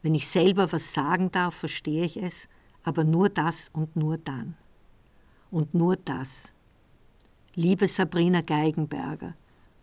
Wenn 0.00 0.14
ich 0.14 0.26
selber 0.26 0.72
was 0.72 0.94
sagen 0.94 1.30
darf, 1.30 1.54
verstehe 1.54 2.02
ich 2.02 2.16
es, 2.16 2.48
aber 2.82 3.04
nur 3.04 3.28
das 3.28 3.68
und 3.74 3.94
nur 3.94 4.16
dann. 4.16 4.56
Und 5.50 5.74
nur 5.74 5.96
das. 5.96 6.54
Liebe 7.54 7.88
Sabrina 7.88 8.40
Geigenberger, 8.40 9.34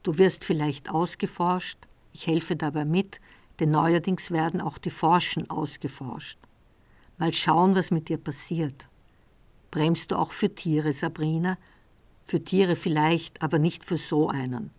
du 0.01 0.17
wirst 0.17 0.45
vielleicht 0.45 0.89
ausgeforscht, 0.89 1.77
ich 2.11 2.25
helfe 2.25 2.55
dabei 2.55 2.85
mit, 2.85 3.21
denn 3.59 3.69
neuerdings 3.69 4.31
werden 4.31 4.61
auch 4.61 4.79
die 4.79 4.89
Forschen 4.89 5.47
ausgeforscht. 5.51 6.39
Mal 7.19 7.33
schauen, 7.33 7.75
was 7.75 7.91
mit 7.91 8.09
dir 8.09 8.17
passiert. 8.17 8.87
Bremst 9.69 10.11
du 10.11 10.15
auch 10.15 10.31
für 10.31 10.55
Tiere, 10.55 10.91
Sabrina? 10.91 11.59
Für 12.25 12.43
Tiere 12.43 12.75
vielleicht, 12.75 13.41
aber 13.41 13.59
nicht 13.59 13.83
für 13.83 13.97
so 13.97 14.29
einen. 14.29 14.71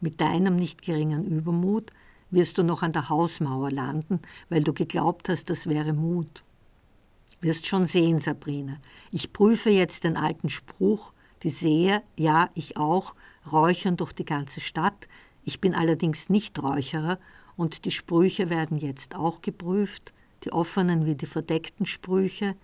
Mit 0.00 0.20
deinem 0.20 0.56
nicht 0.56 0.82
geringen 0.82 1.24
Übermut 1.24 1.90
wirst 2.30 2.58
du 2.58 2.62
noch 2.62 2.82
an 2.82 2.92
der 2.92 3.08
Hausmauer 3.08 3.70
landen, 3.70 4.20
weil 4.48 4.62
du 4.62 4.72
geglaubt 4.72 5.28
hast, 5.28 5.50
das 5.50 5.68
wäre 5.68 5.92
Mut. 5.92 6.44
Wirst 7.40 7.66
schon 7.66 7.86
sehen, 7.86 8.18
Sabrina. 8.18 8.78
Ich 9.10 9.32
prüfe 9.32 9.70
jetzt 9.70 10.04
den 10.04 10.16
alten 10.16 10.48
Spruch, 10.48 11.12
die 11.42 11.50
Seher, 11.50 12.02
ja, 12.16 12.50
ich 12.54 12.76
auch, 12.76 13.14
räuchern 13.50 13.96
durch 13.96 14.12
die 14.12 14.24
ganze 14.24 14.60
Stadt. 14.60 15.08
Ich 15.42 15.60
bin 15.60 15.74
allerdings 15.74 16.30
nicht 16.30 16.62
Räucherer 16.62 17.18
und 17.56 17.84
die 17.84 17.90
Sprüche 17.90 18.50
werden 18.50 18.78
jetzt 18.78 19.14
auch 19.14 19.42
geprüft 19.42 20.12
die 20.44 20.52
offenen 20.52 21.06
wie 21.06 21.14
die 21.14 21.26
verdeckten 21.26 21.86
Sprüche. 21.86 22.54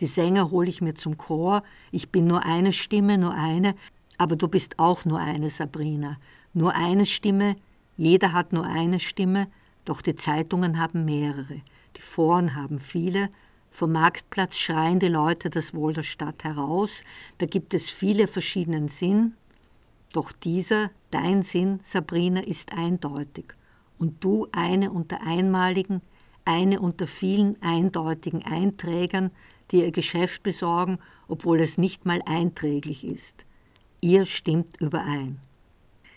Die 0.00 0.06
Sänger 0.06 0.50
hole 0.50 0.68
ich 0.68 0.80
mir 0.80 0.94
zum 0.94 1.18
Chor. 1.18 1.62
Ich 1.90 2.10
bin 2.10 2.26
nur 2.26 2.44
eine 2.44 2.72
Stimme, 2.72 3.18
nur 3.18 3.34
eine, 3.34 3.74
aber 4.16 4.36
du 4.36 4.48
bist 4.48 4.78
auch 4.78 5.04
nur 5.04 5.18
eine, 5.18 5.48
Sabrina. 5.48 6.18
Nur 6.54 6.74
eine 6.74 7.06
Stimme, 7.06 7.56
jeder 7.96 8.32
hat 8.32 8.52
nur 8.52 8.64
eine 8.64 9.00
Stimme, 9.00 9.48
doch 9.84 10.02
die 10.02 10.14
Zeitungen 10.14 10.78
haben 10.78 11.04
mehrere, 11.04 11.62
die 11.96 12.00
Foren 12.00 12.54
haben 12.54 12.78
viele. 12.78 13.30
Vom 13.70 13.92
Marktplatz 13.92 14.56
schreien 14.56 14.98
die 14.98 15.08
Leute 15.08 15.50
das 15.50 15.74
Wohl 15.74 15.92
der 15.92 16.02
Stadt 16.02 16.44
heraus. 16.44 17.04
Da 17.38 17.46
gibt 17.46 17.74
es 17.74 17.90
viele 17.90 18.26
verschiedenen 18.26 18.88
Sinn. 18.88 19.34
Doch 20.12 20.32
dieser, 20.32 20.90
dein 21.10 21.42
Sinn, 21.42 21.80
Sabrina, 21.82 22.40
ist 22.40 22.72
eindeutig. 22.72 23.54
Und 23.98 24.24
du 24.24 24.48
eine 24.52 24.90
unter 24.90 25.22
einmaligen, 25.26 26.02
eine 26.44 26.80
unter 26.80 27.06
vielen 27.06 27.60
eindeutigen 27.62 28.42
Einträgern, 28.44 29.30
die 29.70 29.82
ihr 29.82 29.92
Geschäft 29.92 30.42
besorgen, 30.42 30.98
obwohl 31.26 31.60
es 31.60 31.78
nicht 31.78 32.06
mal 32.06 32.22
einträglich 32.26 33.04
ist. 33.04 33.46
Ihr 34.00 34.26
stimmt 34.26 34.80
überein. 34.80 35.40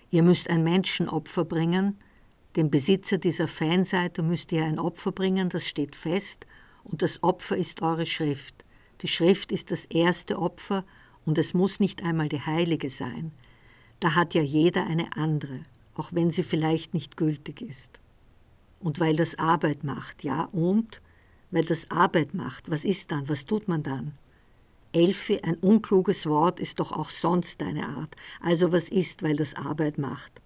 Ihr 0.09 0.23
müsst 0.23 0.49
ein 0.49 0.63
Menschenopfer 0.63 1.45
bringen, 1.45 1.97
dem 2.55 2.69
Besitzer 2.69 3.17
dieser 3.17 3.47
Fanseite 3.47 4.23
müsst 4.23 4.51
ihr 4.51 4.65
ein 4.65 4.77
Opfer 4.77 5.13
bringen, 5.13 5.47
das 5.47 5.65
steht 5.65 5.95
fest, 5.95 6.45
und 6.83 7.01
das 7.01 7.23
Opfer 7.23 7.55
ist 7.55 7.81
eure 7.81 8.05
Schrift. 8.05 8.65
Die 9.01 9.07
Schrift 9.07 9.51
ist 9.51 9.71
das 9.71 9.85
erste 9.85 10.37
Opfer, 10.37 10.83
und 11.25 11.37
es 11.37 11.53
muss 11.53 11.79
nicht 11.79 12.03
einmal 12.03 12.27
die 12.27 12.41
heilige 12.41 12.89
sein. 12.89 13.31
Da 13.99 14.15
hat 14.15 14.33
ja 14.33 14.41
jeder 14.41 14.85
eine 14.85 15.15
andere, 15.15 15.61
auch 15.95 16.09
wenn 16.11 16.31
sie 16.31 16.43
vielleicht 16.43 16.93
nicht 16.93 17.15
gültig 17.15 17.61
ist. 17.61 17.99
Und 18.79 18.99
weil 18.99 19.15
das 19.15 19.37
Arbeit 19.37 19.83
macht, 19.83 20.23
ja, 20.23 20.45
und 20.51 21.01
weil 21.51 21.63
das 21.63 21.89
Arbeit 21.91 22.33
macht, 22.33 22.71
was 22.71 22.85
ist 22.85 23.11
dann, 23.11 23.29
was 23.29 23.45
tut 23.45 23.67
man 23.67 23.83
dann? 23.83 24.13
Elfi, 24.93 25.39
ein 25.43 25.55
unkluges 25.55 26.25
Wort 26.25 26.59
ist 26.59 26.79
doch 26.79 26.91
auch 26.91 27.09
sonst 27.09 27.61
deine 27.61 27.87
Art. 27.87 28.15
Also 28.41 28.71
was 28.71 28.89
ist, 28.89 29.23
weil 29.23 29.37
das 29.37 29.55
Arbeit 29.55 29.97
macht? 29.97 30.41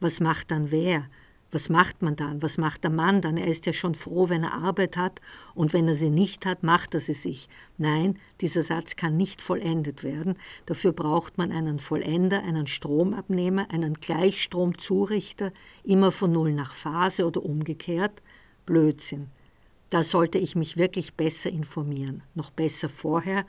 Was 0.00 0.20
macht 0.20 0.50
dann 0.50 0.70
wer? 0.72 1.06
Was 1.52 1.68
macht 1.68 2.02
man 2.02 2.16
dann? 2.16 2.42
Was 2.42 2.58
macht 2.58 2.82
der 2.82 2.90
Mann 2.90 3.20
dann? 3.20 3.36
Er 3.36 3.46
ist 3.46 3.64
ja 3.66 3.72
schon 3.72 3.94
froh, 3.94 4.28
wenn 4.28 4.42
er 4.42 4.54
Arbeit 4.54 4.96
hat, 4.96 5.20
und 5.54 5.72
wenn 5.72 5.86
er 5.86 5.94
sie 5.94 6.10
nicht 6.10 6.44
hat, 6.44 6.64
macht 6.64 6.94
er 6.94 7.00
sie 7.00 7.14
sich. 7.14 7.48
Nein, 7.78 8.18
dieser 8.40 8.64
Satz 8.64 8.96
kann 8.96 9.16
nicht 9.16 9.40
vollendet 9.40 10.02
werden. 10.02 10.34
Dafür 10.66 10.92
braucht 10.92 11.38
man 11.38 11.52
einen 11.52 11.78
Vollender, 11.78 12.42
einen 12.42 12.66
Stromabnehmer, 12.66 13.70
einen 13.70 13.94
Gleichstromzurichter, 13.94 15.52
immer 15.84 16.10
von 16.10 16.32
Null 16.32 16.52
nach 16.52 16.74
Phase 16.74 17.24
oder 17.24 17.44
umgekehrt. 17.44 18.20
Blödsinn. 18.66 19.30
Da 19.90 20.02
sollte 20.02 20.38
ich 20.38 20.56
mich 20.56 20.76
wirklich 20.76 21.14
besser 21.14 21.50
informieren, 21.50 22.22
noch 22.34 22.50
besser 22.50 22.88
vorher. 22.88 23.46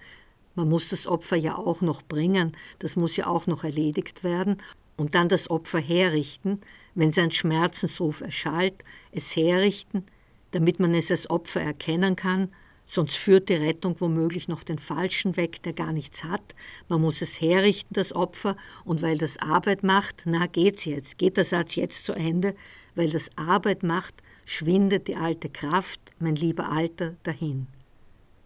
Man 0.55 0.69
muss 0.69 0.89
das 0.89 1.07
Opfer 1.07 1.35
ja 1.35 1.57
auch 1.57 1.81
noch 1.81 2.03
bringen, 2.03 2.55
das 2.79 2.95
muss 2.95 3.15
ja 3.15 3.27
auch 3.27 3.47
noch 3.47 3.63
erledigt 3.63 4.23
werden. 4.23 4.57
Und 4.97 5.13
dann 5.13 5.29
das 5.29 5.49
Opfer 5.49 5.79
herrichten, 5.79 6.61
wenn 6.95 7.11
sein 7.11 7.31
Schmerzensruf 7.31 8.21
erschallt, 8.21 8.73
es 9.11 9.35
herrichten, 9.35 10.05
damit 10.51 10.79
man 10.79 10.93
es 10.95 11.11
als 11.11 11.29
Opfer 11.29 11.61
erkennen 11.61 12.15
kann, 12.15 12.49
sonst 12.85 13.17
führt 13.17 13.49
die 13.49 13.53
Rettung 13.53 13.95
womöglich 13.99 14.47
noch 14.47 14.63
den 14.63 14.79
Falschen 14.79 15.37
weg, 15.37 15.61
der 15.63 15.73
gar 15.73 15.91
nichts 15.91 16.23
hat. 16.23 16.55
Man 16.87 17.01
muss 17.01 17.21
es 17.21 17.39
herrichten, 17.41 17.93
das 17.93 18.13
Opfer, 18.13 18.55
und 18.85 19.01
weil 19.01 19.17
das 19.17 19.37
Arbeit 19.37 19.83
macht, 19.83 20.23
na 20.25 20.47
geht's 20.47 20.85
jetzt, 20.85 21.17
geht 21.17 21.37
der 21.37 21.45
Satz 21.45 21.75
jetzt 21.75 22.05
zu 22.05 22.13
Ende, 22.13 22.55
weil 22.95 23.09
das 23.09 23.29
Arbeit 23.35 23.83
macht, 23.83 24.15
schwindet 24.47 25.09
die 25.09 25.17
alte 25.17 25.49
Kraft, 25.49 25.99
mein 26.19 26.37
lieber 26.37 26.71
Alter, 26.71 27.15
dahin. 27.23 27.67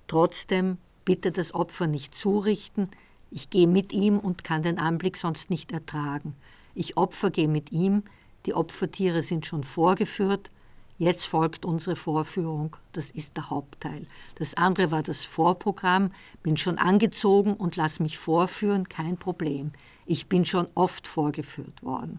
Trotzdem 0.07 0.79
bitte 1.05 1.31
das 1.31 1.53
Opfer 1.53 1.85
nicht 1.85 2.15
zurichten, 2.15 2.89
ich 3.29 3.51
gehe 3.51 3.67
mit 3.67 3.93
ihm 3.93 4.17
und 4.17 4.43
kann 4.43 4.63
den 4.63 4.79
Anblick 4.79 5.15
sonst 5.15 5.51
nicht 5.51 5.71
ertragen. 5.71 6.35
Ich 6.73 6.97
Opfer 6.97 7.29
gehe 7.29 7.47
mit 7.47 7.71
ihm, 7.71 8.01
die 8.47 8.55
Opfertiere 8.55 9.21
sind 9.21 9.45
schon 9.45 9.63
vorgeführt, 9.63 10.49
jetzt 10.97 11.27
folgt 11.27 11.65
unsere 11.65 11.95
Vorführung, 11.95 12.75
das 12.93 13.11
ist 13.11 13.37
der 13.37 13.51
Hauptteil. 13.51 14.07
Das 14.39 14.55
andere 14.55 14.89
war 14.89 15.03
das 15.03 15.23
Vorprogramm, 15.23 16.11
bin 16.41 16.57
schon 16.57 16.79
angezogen 16.79 17.53
und 17.53 17.75
lass 17.75 17.99
mich 17.99 18.17
vorführen, 18.17 18.89
kein 18.89 19.17
Problem. 19.17 19.71
Ich 20.07 20.25
bin 20.25 20.45
schon 20.45 20.67
oft 20.73 21.05
vorgeführt 21.05 21.83
worden. 21.83 22.17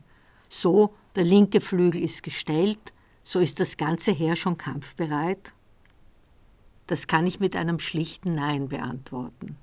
So, 0.48 0.94
der 1.16 1.24
linke 1.24 1.60
Flügel 1.60 2.00
ist 2.00 2.22
gestellt, 2.22 2.91
so 3.24 3.38
ist 3.38 3.60
das 3.60 3.76
ganze 3.76 4.12
Heer 4.12 4.36
schon 4.36 4.56
kampfbereit? 4.56 5.52
Das 6.86 7.06
kann 7.06 7.26
ich 7.26 7.40
mit 7.40 7.56
einem 7.56 7.78
schlichten 7.78 8.34
Nein 8.34 8.68
beantworten. 8.68 9.56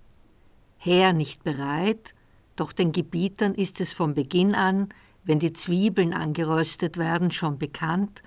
Heer 0.77 1.13
nicht 1.13 1.43
bereit, 1.43 2.13
doch 2.55 2.71
den 2.71 2.91
Gebietern 2.91 3.53
ist 3.53 3.81
es 3.81 3.93
von 3.93 4.13
Beginn 4.13 4.55
an 4.55 4.89
wenn 5.29 5.37
die 5.37 5.53
Zwiebeln 5.53 6.13
angeröstet 6.13 6.97
werden, 6.97 7.29
schon 7.29 7.59
bekannt, 7.59 8.23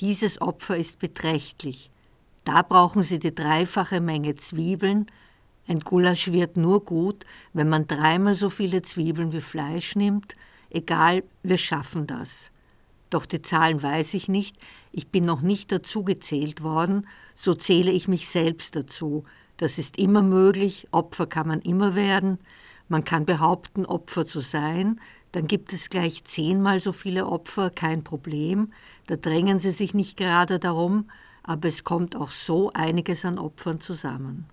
dieses 0.00 0.40
Opfer 0.40 0.76
ist 0.76 0.98
beträchtlich. 0.98 1.90
Da 2.44 2.60
brauchen 2.60 3.02
Sie 3.02 3.18
die 3.18 3.34
dreifache 3.34 4.02
Menge 4.02 4.34
Zwiebeln. 4.34 5.06
Ein 5.66 5.80
Gulasch 5.80 6.30
wird 6.32 6.56
nur 6.56 6.84
gut, 6.84 7.24
wenn 7.54 7.70
man 7.70 7.86
dreimal 7.86 8.34
so 8.34 8.50
viele 8.50 8.82
Zwiebeln 8.82 9.32
wie 9.32 9.40
Fleisch 9.40 9.96
nimmt. 9.96 10.34
Egal, 10.68 11.24
wir 11.42 11.56
schaffen 11.56 12.06
das. 12.06 12.52
Doch 13.10 13.26
die 13.26 13.42
Zahlen 13.42 13.82
weiß 13.82 14.14
ich 14.14 14.28
nicht, 14.28 14.56
ich 14.92 15.08
bin 15.08 15.24
noch 15.24 15.40
nicht 15.40 15.70
dazu 15.70 16.04
gezählt 16.04 16.62
worden, 16.62 17.06
so 17.34 17.54
zähle 17.54 17.90
ich 17.90 18.08
mich 18.08 18.28
selbst 18.28 18.74
dazu. 18.74 19.24
Das 19.56 19.78
ist 19.78 19.98
immer 19.98 20.22
möglich, 20.22 20.88
Opfer 20.90 21.26
kann 21.26 21.48
man 21.48 21.60
immer 21.60 21.94
werden. 21.94 22.38
Man 22.88 23.04
kann 23.04 23.24
behaupten, 23.24 23.86
Opfer 23.86 24.26
zu 24.26 24.40
sein, 24.40 25.00
dann 25.32 25.46
gibt 25.46 25.72
es 25.72 25.90
gleich 25.90 26.24
zehnmal 26.24 26.80
so 26.80 26.92
viele 26.92 27.26
Opfer, 27.26 27.70
kein 27.70 28.04
Problem, 28.04 28.72
da 29.06 29.16
drängen 29.16 29.60
sie 29.60 29.72
sich 29.72 29.92
nicht 29.92 30.16
gerade 30.16 30.58
darum, 30.58 31.10
aber 31.42 31.68
es 31.68 31.84
kommt 31.84 32.16
auch 32.16 32.30
so 32.30 32.70
einiges 32.72 33.24
an 33.24 33.38
Opfern 33.38 33.80
zusammen. 33.80 34.46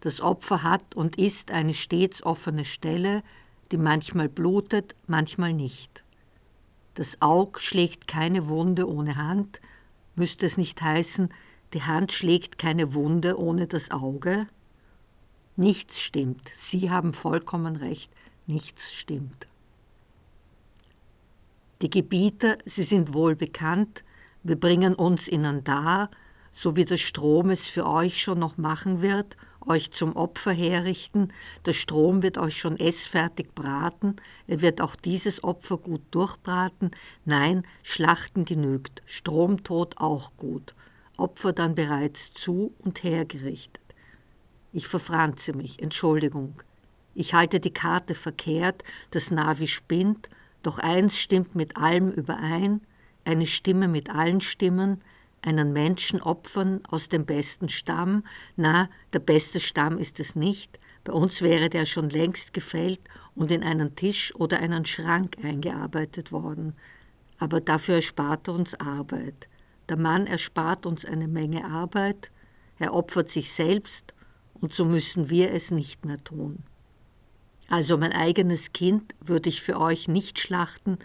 Das 0.00 0.20
Opfer 0.20 0.62
hat 0.62 0.94
und 0.94 1.16
ist 1.16 1.50
eine 1.50 1.74
stets 1.74 2.22
offene 2.22 2.64
Stelle, 2.64 3.22
die 3.72 3.78
manchmal 3.78 4.28
blutet, 4.28 4.94
manchmal 5.06 5.52
nicht. 5.52 6.04
Das 6.96 7.20
Aug 7.20 7.60
schlägt 7.60 8.08
keine 8.08 8.48
Wunde 8.48 8.88
ohne 8.88 9.16
Hand, 9.16 9.60
müsste 10.14 10.46
es 10.46 10.56
nicht 10.56 10.80
heißen, 10.80 11.28
die 11.74 11.82
Hand 11.82 12.10
schlägt 12.10 12.56
keine 12.56 12.94
Wunde 12.94 13.38
ohne 13.38 13.66
das 13.66 13.90
Auge? 13.90 14.46
Nichts 15.56 16.00
stimmt, 16.00 16.50
Sie 16.54 16.90
haben 16.90 17.12
vollkommen 17.12 17.76
recht, 17.76 18.10
nichts 18.46 18.94
stimmt. 18.94 19.46
Die 21.82 21.90
Gebieter, 21.90 22.56
sie 22.64 22.82
sind 22.82 23.12
wohl 23.12 23.36
bekannt, 23.36 24.02
wir 24.42 24.58
bringen 24.58 24.94
uns 24.94 25.28
ihnen 25.28 25.64
dar, 25.64 26.10
so 26.54 26.76
wie 26.76 26.86
der 26.86 26.96
Strom 26.96 27.50
es 27.50 27.66
für 27.66 27.86
euch 27.86 28.22
schon 28.22 28.38
noch 28.38 28.56
machen 28.56 29.02
wird, 29.02 29.36
euch 29.66 29.90
zum 29.90 30.16
Opfer 30.16 30.52
herrichten, 30.52 31.32
der 31.64 31.72
Strom 31.72 32.22
wird 32.22 32.38
euch 32.38 32.58
schon 32.58 32.78
essfertig 32.78 33.54
braten, 33.54 34.16
er 34.46 34.62
wird 34.62 34.80
auch 34.80 34.96
dieses 34.96 35.44
Opfer 35.44 35.76
gut 35.78 36.02
durchbraten, 36.10 36.90
nein, 37.24 37.64
Schlachten 37.82 38.44
genügt, 38.44 39.02
Stromtod 39.06 39.98
auch 39.98 40.32
gut, 40.36 40.74
Opfer 41.16 41.52
dann 41.52 41.74
bereits 41.74 42.32
zu 42.32 42.74
und 42.78 43.02
hergerichtet. 43.02 43.82
Ich 44.72 44.86
verfranze 44.86 45.52
mich, 45.54 45.82
Entschuldigung. 45.82 46.62
Ich 47.14 47.32
halte 47.32 47.60
die 47.60 47.72
Karte 47.72 48.14
verkehrt, 48.14 48.84
das 49.10 49.30
Navi 49.30 49.68
spinnt, 49.68 50.28
doch 50.62 50.78
eins 50.78 51.16
stimmt 51.16 51.54
mit 51.54 51.76
allem 51.76 52.10
überein, 52.10 52.82
eine 53.24 53.46
Stimme 53.46 53.88
mit 53.88 54.10
allen 54.10 54.40
Stimmen, 54.40 55.00
einen 55.42 55.72
Menschen 55.72 56.20
opfern 56.20 56.80
aus 56.88 57.08
dem 57.08 57.24
besten 57.24 57.68
Stamm. 57.68 58.24
Na, 58.56 58.88
der 59.12 59.20
beste 59.20 59.60
Stamm 59.60 59.98
ist 59.98 60.20
es 60.20 60.34
nicht. 60.34 60.78
Bei 61.04 61.12
uns 61.12 61.40
wäre 61.40 61.70
der 61.70 61.86
schon 61.86 62.10
längst 62.10 62.52
gefällt 62.52 63.00
und 63.34 63.50
in 63.50 63.62
einen 63.62 63.94
Tisch 63.94 64.34
oder 64.34 64.58
einen 64.58 64.86
Schrank 64.86 65.36
eingearbeitet 65.42 66.32
worden. 66.32 66.74
Aber 67.38 67.60
dafür 67.60 67.96
erspart 67.96 68.48
er 68.48 68.54
uns 68.54 68.74
Arbeit. 68.74 69.48
Der 69.88 69.98
Mann 69.98 70.26
erspart 70.26 70.84
uns 70.84 71.04
eine 71.04 71.28
Menge 71.28 71.64
Arbeit, 71.64 72.32
er 72.78 72.92
opfert 72.92 73.30
sich 73.30 73.52
selbst 73.52 74.14
und 74.54 74.74
so 74.74 74.84
müssen 74.84 75.30
wir 75.30 75.52
es 75.52 75.70
nicht 75.70 76.04
mehr 76.04 76.18
tun. 76.18 76.64
Also 77.68 77.96
mein 77.96 78.12
eigenes 78.12 78.72
Kind 78.72 79.14
würde 79.20 79.48
ich 79.48 79.62
für 79.62 79.80
euch 79.80 80.08
nicht 80.08 80.38
schlachten, 80.38 80.98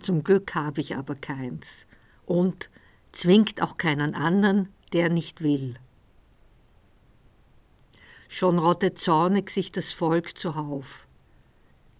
zum 0.00 0.24
Glück 0.24 0.54
habe 0.54 0.80
ich 0.80 0.96
aber 0.96 1.14
keins. 1.14 1.86
Und 2.26 2.70
zwingt 3.14 3.62
auch 3.62 3.76
keinen 3.76 4.14
anderen, 4.14 4.68
der 4.92 5.08
nicht 5.08 5.42
will. 5.42 5.76
Schon 8.28 8.58
rottet 8.58 8.98
zornig 8.98 9.50
sich 9.50 9.70
das 9.72 9.92
Volk 9.92 10.36
zuhauf. 10.36 11.06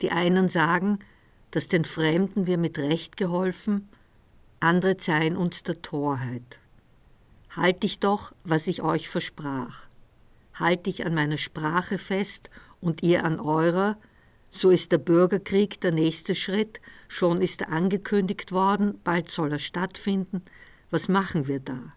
Die 0.00 0.10
einen 0.10 0.48
sagen, 0.48 0.98
dass 1.52 1.68
den 1.68 1.84
Fremden 1.84 2.46
wir 2.46 2.58
mit 2.58 2.78
Recht 2.78 3.16
geholfen, 3.16 3.88
andere 4.58 4.96
zeihen 4.96 5.36
uns 5.36 5.62
der 5.62 5.82
Torheit. 5.82 6.58
Halt 7.50 7.84
ich 7.84 8.00
doch, 8.00 8.32
was 8.42 8.66
ich 8.66 8.82
euch 8.82 9.08
versprach. 9.08 9.86
Halt 10.54 10.88
ich 10.88 11.06
an 11.06 11.14
meiner 11.14 11.36
Sprache 11.36 11.98
fest 11.98 12.50
und 12.80 13.02
ihr 13.02 13.24
an 13.24 13.38
eurer, 13.38 13.96
so 14.50 14.70
ist 14.70 14.90
der 14.90 14.98
Bürgerkrieg 14.98 15.80
der 15.80 15.92
nächste 15.92 16.34
Schritt, 16.34 16.80
schon 17.06 17.40
ist 17.40 17.60
er 17.60 17.70
angekündigt 17.70 18.50
worden, 18.50 19.00
bald 19.04 19.30
soll 19.30 19.52
er 19.52 19.58
stattfinden. 19.58 20.42
Was 20.94 21.08
machen 21.08 21.48
wir 21.48 21.58
da? 21.58 21.92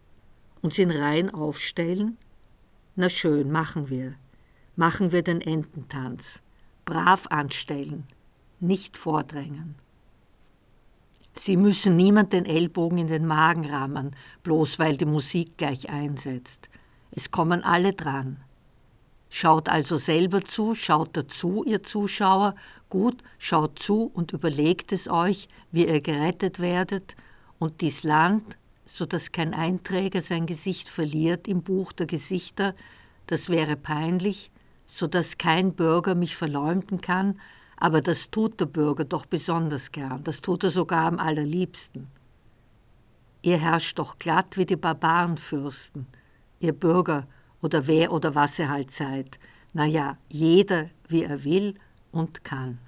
Uns 0.63 0.79
in 0.79 0.89
Reihen 0.89 1.29
aufstellen? 1.31 2.17
Na 2.95 3.11
schön, 3.11 3.51
machen 3.51 3.91
wir. 3.91 4.15
Machen 4.75 5.11
wir 5.11 5.21
den 5.21 5.39
Ententanz. 5.39 6.41
Brav 6.83 7.27
anstellen, 7.27 8.07
nicht 8.59 8.97
vordrängen. 8.97 9.75
Sie 11.35 11.57
müssen 11.57 11.95
niemand 11.95 12.33
den 12.33 12.47
Ellbogen 12.47 12.97
in 12.97 13.05
den 13.05 13.27
Magen 13.27 13.69
rammen, 13.69 14.15
bloß 14.41 14.79
weil 14.79 14.97
die 14.97 15.05
Musik 15.05 15.57
gleich 15.57 15.91
einsetzt. 15.91 16.67
Es 17.11 17.29
kommen 17.29 17.63
alle 17.63 17.93
dran. 17.93 18.37
Schaut 19.29 19.69
also 19.69 19.97
selber 19.97 20.43
zu, 20.43 20.73
schaut 20.73 21.15
dazu, 21.15 21.63
ihr 21.63 21.83
Zuschauer, 21.83 22.55
gut, 22.89 23.21
schaut 23.37 23.77
zu 23.77 24.09
und 24.11 24.33
überlegt 24.33 24.91
es 24.91 25.07
euch, 25.07 25.49
wie 25.71 25.85
ihr 25.85 26.01
gerettet 26.01 26.59
werdet 26.59 27.15
und 27.59 27.81
dies 27.81 28.01
Land, 28.01 28.57
so 28.87 29.05
dass 29.05 29.31
kein 29.31 29.53
Einträger 29.53 30.21
sein 30.21 30.45
Gesicht 30.45 30.89
verliert 30.89 31.47
im 31.47 31.61
Buch 31.61 31.91
der 31.91 32.07
Gesichter, 32.07 32.73
das 33.27 33.49
wäre 33.49 33.75
peinlich, 33.75 34.51
so 34.85 35.07
dass 35.07 35.37
kein 35.37 35.73
Bürger 35.73 36.15
mich 36.15 36.35
verleumden 36.35 37.01
kann, 37.01 37.39
aber 37.75 38.01
das 38.01 38.31
tut 38.31 38.59
der 38.59 38.65
Bürger 38.65 39.05
doch 39.05 39.25
besonders 39.25 39.91
gern, 39.91 40.23
das 40.23 40.41
tut 40.41 40.63
er 40.63 40.71
sogar 40.71 41.05
am 41.05 41.19
allerliebsten. 41.19 42.07
Ihr 43.41 43.57
herrscht 43.57 43.99
doch 43.99 44.17
glatt 44.17 44.57
wie 44.57 44.65
die 44.65 44.75
Barbarenfürsten, 44.75 46.07
ihr 46.59 46.73
Bürger, 46.73 47.27
oder 47.61 47.87
wer 47.87 48.11
oder 48.11 48.35
was 48.35 48.59
ihr 48.59 48.69
halt 48.69 48.91
seid. 48.91 49.39
Naja, 49.73 50.17
jeder, 50.29 50.89
wie 51.07 51.23
er 51.23 51.43
will 51.43 51.75
und 52.11 52.43
kann. 52.43 52.79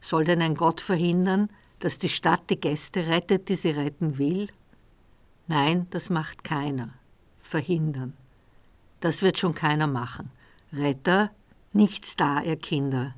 Soll 0.00 0.24
denn 0.24 0.42
ein 0.42 0.54
Gott 0.54 0.80
verhindern, 0.80 1.48
dass 1.78 1.98
die 1.98 2.08
Stadt 2.08 2.50
die 2.50 2.60
Gäste 2.60 3.06
rettet, 3.06 3.48
die 3.48 3.56
sie 3.56 3.70
retten 3.70 4.18
will? 4.18 4.48
Nein, 5.46 5.86
das 5.90 6.10
macht 6.10 6.44
keiner. 6.44 6.90
Verhindern. 7.38 8.14
Das 9.00 9.22
wird 9.22 9.38
schon 9.38 9.54
keiner 9.54 9.86
machen. 9.86 10.30
Retter, 10.72 11.30
nichts 11.72 12.16
da, 12.16 12.40
ihr 12.42 12.56
Kinder. 12.56 13.14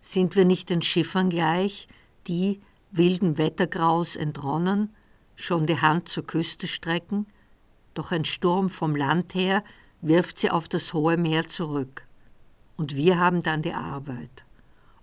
Sind 0.00 0.34
wir 0.34 0.44
nicht 0.44 0.70
den 0.70 0.82
Schiffern 0.82 1.30
gleich, 1.30 1.86
die, 2.26 2.60
wilden 2.90 3.38
Wettergraus 3.38 4.16
entronnen, 4.16 4.92
schon 5.36 5.66
die 5.66 5.80
Hand 5.80 6.08
zur 6.08 6.26
Küste 6.26 6.66
strecken? 6.66 7.26
Doch 7.94 8.10
ein 8.10 8.24
Sturm 8.24 8.70
vom 8.70 8.96
Land 8.96 9.34
her 9.34 9.62
wirft 10.00 10.38
sie 10.38 10.50
auf 10.50 10.68
das 10.68 10.92
hohe 10.92 11.16
Meer 11.16 11.46
zurück. 11.46 12.06
Und 12.76 12.96
wir 12.96 13.18
haben 13.18 13.42
dann 13.42 13.62
die 13.62 13.74
Arbeit. 13.74 14.44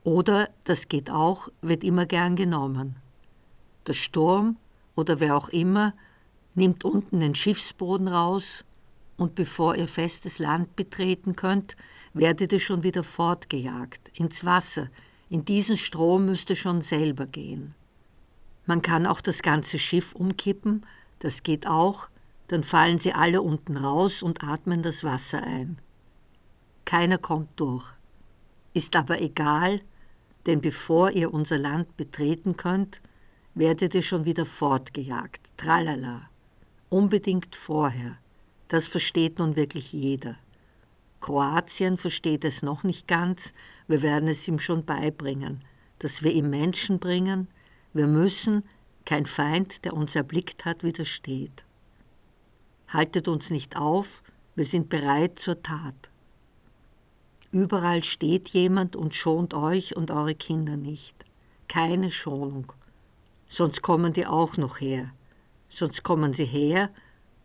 Oder, 0.03 0.49
das 0.63 0.87
geht 0.87 1.09
auch, 1.09 1.49
wird 1.61 1.83
immer 1.83 2.05
gern 2.05 2.35
genommen. 2.35 2.95
Der 3.85 3.93
Sturm 3.93 4.57
oder 4.95 5.19
wer 5.19 5.35
auch 5.35 5.49
immer 5.49 5.93
nimmt 6.57 6.83
unten 6.83 7.19
den 7.19 7.35
Schiffsboden 7.35 8.07
raus 8.07 8.65
und 9.15 9.35
bevor 9.35 9.75
ihr 9.75 9.87
festes 9.87 10.39
Land 10.39 10.75
betreten 10.75 11.35
könnt, 11.35 11.77
werdet 12.13 12.51
ihr 12.51 12.59
schon 12.59 12.83
wieder 12.83 13.03
fortgejagt, 13.03 14.17
ins 14.17 14.43
Wasser, 14.43 14.89
in 15.29 15.45
diesen 15.45 15.77
Strom 15.77 16.25
müsst 16.25 16.49
ihr 16.49 16.55
schon 16.55 16.81
selber 16.81 17.27
gehen. 17.27 17.75
Man 18.65 18.81
kann 18.81 19.05
auch 19.05 19.21
das 19.21 19.41
ganze 19.41 19.77
Schiff 19.77 20.13
umkippen, 20.15 20.85
das 21.19 21.43
geht 21.43 21.67
auch, 21.67 22.09
dann 22.47 22.63
fallen 22.63 22.97
sie 22.97 23.13
alle 23.13 23.41
unten 23.41 23.77
raus 23.77 24.23
und 24.23 24.43
atmen 24.43 24.81
das 24.81 25.03
Wasser 25.03 25.43
ein. 25.43 25.77
Keiner 26.85 27.17
kommt 27.17 27.49
durch. 27.59 27.93
Ist 28.73 28.95
aber 28.95 29.21
egal, 29.21 29.81
denn 30.45 30.61
bevor 30.61 31.11
ihr 31.11 31.33
unser 31.33 31.57
Land 31.57 31.97
betreten 31.97 32.57
könnt, 32.57 33.01
werdet 33.53 33.93
ihr 33.93 34.03
schon 34.03 34.25
wieder 34.25 34.45
fortgejagt. 34.45 35.51
Tralala. 35.57 36.29
Unbedingt 36.89 37.55
vorher. 37.55 38.17
Das 38.69 38.87
versteht 38.87 39.39
nun 39.39 39.55
wirklich 39.55 39.91
jeder. 39.91 40.37
Kroatien 41.19 41.97
versteht 41.97 42.45
es 42.45 42.61
noch 42.61 42.83
nicht 42.83 43.07
ganz, 43.07 43.53
wir 43.87 44.01
werden 44.01 44.27
es 44.27 44.47
ihm 44.47 44.59
schon 44.59 44.85
beibringen, 44.85 45.59
dass 45.99 46.23
wir 46.23 46.31
ihm 46.31 46.49
Menschen 46.49 46.99
bringen, 46.99 47.47
wir 47.93 48.07
müssen, 48.07 48.63
kein 49.05 49.25
Feind, 49.25 49.83
der 49.83 49.93
uns 49.93 50.15
erblickt 50.15 50.65
hat, 50.65 50.83
widersteht. 50.83 51.63
Haltet 52.87 53.27
uns 53.27 53.49
nicht 53.49 53.75
auf, 53.77 54.23
wir 54.55 54.65
sind 54.65 54.89
bereit 54.89 55.39
zur 55.39 55.61
Tat. 55.61 56.09
Überall 57.51 58.03
steht 58.03 58.49
jemand 58.49 58.95
und 58.95 59.13
schont 59.13 59.53
euch 59.53 59.95
und 59.95 60.11
eure 60.11 60.35
Kinder 60.35 60.77
nicht. 60.77 61.15
Keine 61.67 62.11
Schonung. 62.11 62.71
Sonst 63.47 63.81
kommen 63.81 64.13
die 64.13 64.25
auch 64.25 64.57
noch 64.57 64.79
her. 64.79 65.11
Sonst 65.77 66.01
kommen 66.01 66.33
sie 66.33 66.45
her 66.45 66.89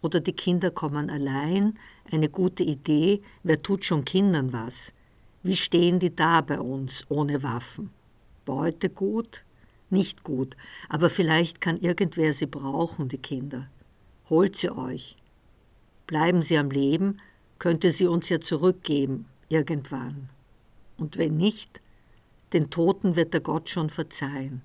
oder 0.01 0.19
die 0.19 0.33
Kinder 0.33 0.71
kommen 0.71 1.11
allein. 1.11 1.79
Eine 2.11 2.31
gute 2.31 2.63
Idee, 2.63 3.21
wer 3.43 3.63
tut 3.63 3.85
schon 3.85 4.07
Kindern 4.07 4.55
was? 4.55 4.95
Wie 5.43 5.55
stehen 5.55 5.99
die 5.99 6.17
da 6.17 6.41
bei 6.41 6.59
uns 6.59 7.05
ohne 7.11 7.43
Waffen? 7.43 7.91
Beute 8.47 8.89
gut? 8.89 9.45
Nicht 9.91 10.25
gut, 10.25 10.57
aber 10.89 11.11
vielleicht 11.11 11.61
kann 11.61 11.77
irgendwer 11.77 12.33
sie 12.33 12.47
brauchen, 12.47 13.11
die 13.11 13.19
Kinder. 13.19 13.69
Holt 14.31 14.57
sie 14.57 14.71
euch. 14.71 15.19
Bleiben 16.07 16.41
sie 16.41 16.57
am 16.57 16.71
Leben, 16.71 17.19
könnte 17.59 17.91
sie 17.91 18.07
uns 18.07 18.31
ja 18.31 18.41
zurückgeben, 18.41 19.27
irgendwann. 19.51 20.31
Und 20.97 21.19
wenn 21.19 21.37
nicht, 21.37 21.83
den 22.55 22.71
Toten 22.71 23.15
wird 23.15 23.35
der 23.35 23.43
Gott 23.43 23.69
schon 23.69 23.91
verzeihen. 23.91 24.63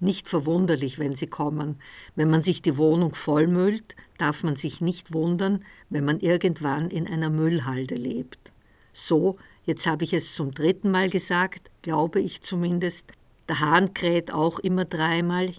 Nicht 0.00 0.28
verwunderlich, 0.28 0.98
wenn 0.98 1.16
sie 1.16 1.26
kommen. 1.26 1.80
Wenn 2.14 2.30
man 2.30 2.42
sich 2.42 2.62
die 2.62 2.76
Wohnung 2.76 3.14
vollmüllt, 3.14 3.96
darf 4.16 4.44
man 4.44 4.54
sich 4.54 4.80
nicht 4.80 5.12
wundern, 5.12 5.64
wenn 5.90 6.04
man 6.04 6.20
irgendwann 6.20 6.90
in 6.90 7.08
einer 7.08 7.30
Müllhalde 7.30 7.96
lebt. 7.96 8.52
So, 8.92 9.36
jetzt 9.64 9.86
habe 9.86 10.04
ich 10.04 10.12
es 10.12 10.34
zum 10.34 10.52
dritten 10.52 10.90
Mal 10.90 11.10
gesagt, 11.10 11.70
glaube 11.82 12.20
ich 12.20 12.42
zumindest, 12.42 13.12
der 13.48 13.60
Hahn 13.60 13.94
kräht 13.94 14.32
auch 14.32 14.58
immer 14.58 14.84
dreimal. 14.84 15.52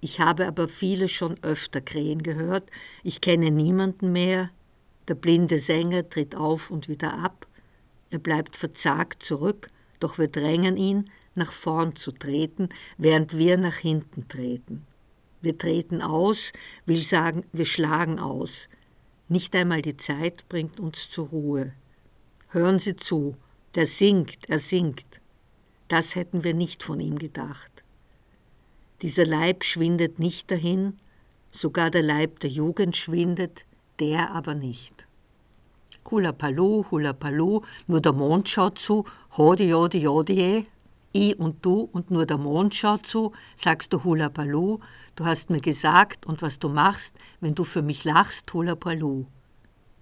Ich 0.00 0.20
habe 0.20 0.46
aber 0.46 0.68
viele 0.68 1.08
schon 1.08 1.36
öfter 1.42 1.80
krähen 1.80 2.22
gehört. 2.22 2.64
Ich 3.02 3.20
kenne 3.20 3.50
niemanden 3.50 4.12
mehr. 4.12 4.50
Der 5.08 5.14
blinde 5.16 5.58
Sänger 5.58 6.08
tritt 6.08 6.36
auf 6.36 6.70
und 6.70 6.88
wieder 6.88 7.18
ab. 7.18 7.46
Er 8.10 8.18
bleibt 8.18 8.56
verzagt 8.56 9.22
zurück, 9.22 9.68
doch 9.98 10.18
wir 10.18 10.28
drängen 10.28 10.76
ihn, 10.76 11.04
nach 11.40 11.52
vorn 11.52 11.96
zu 11.96 12.12
treten, 12.12 12.68
während 12.98 13.36
wir 13.36 13.56
nach 13.56 13.76
hinten 13.76 14.28
treten. 14.28 14.86
Wir 15.40 15.56
treten 15.56 16.02
aus, 16.02 16.52
will 16.86 17.02
sagen, 17.02 17.44
wir 17.52 17.64
schlagen 17.64 18.18
aus. 18.18 18.68
Nicht 19.28 19.56
einmal 19.56 19.80
die 19.80 19.96
Zeit 19.96 20.48
bringt 20.48 20.78
uns 20.78 21.10
zur 21.10 21.28
Ruhe. 21.28 21.72
Hören 22.48 22.78
Sie 22.78 22.94
zu, 22.94 23.36
der 23.74 23.86
singt, 23.86 24.48
er 24.48 24.58
singt. 24.58 25.20
Das 25.88 26.14
hätten 26.14 26.44
wir 26.44 26.54
nicht 26.54 26.82
von 26.82 27.00
ihm 27.00 27.18
gedacht. 27.18 27.82
Dieser 29.02 29.24
Leib 29.24 29.64
schwindet 29.64 30.18
nicht 30.18 30.50
dahin, 30.50 30.94
sogar 31.52 31.90
der 31.90 32.02
Leib 32.02 32.40
der 32.40 32.50
Jugend 32.50 32.96
schwindet, 32.96 33.64
der 33.98 34.30
aber 34.32 34.54
nicht. 34.54 35.06
Hula 36.10 36.32
Palu, 36.32 36.84
Hula 36.90 37.12
Palu, 37.12 37.62
nur 37.86 38.00
der 38.00 38.12
Mond 38.12 38.48
schaut 38.48 38.78
zu, 38.78 39.04
hodi, 39.36 39.68
jodi, 39.68 39.98
jodi, 39.98 40.64
ich 41.12 41.38
und 41.38 41.64
du 41.64 41.80
und 41.80 42.10
nur 42.10 42.26
der 42.26 42.38
Mond 42.38 42.74
schaut 42.74 43.06
zu, 43.06 43.32
sagst 43.56 43.92
du 43.92 44.04
Hula 44.04 44.28
Palu, 44.28 44.78
du 45.16 45.24
hast 45.24 45.50
mir 45.50 45.60
gesagt 45.60 46.26
und 46.26 46.42
was 46.42 46.58
du 46.58 46.68
machst, 46.68 47.14
wenn 47.40 47.54
du 47.54 47.64
für 47.64 47.82
mich 47.82 48.04
lachst, 48.04 48.52
Hula 48.52 48.74
Palu. 48.74 49.26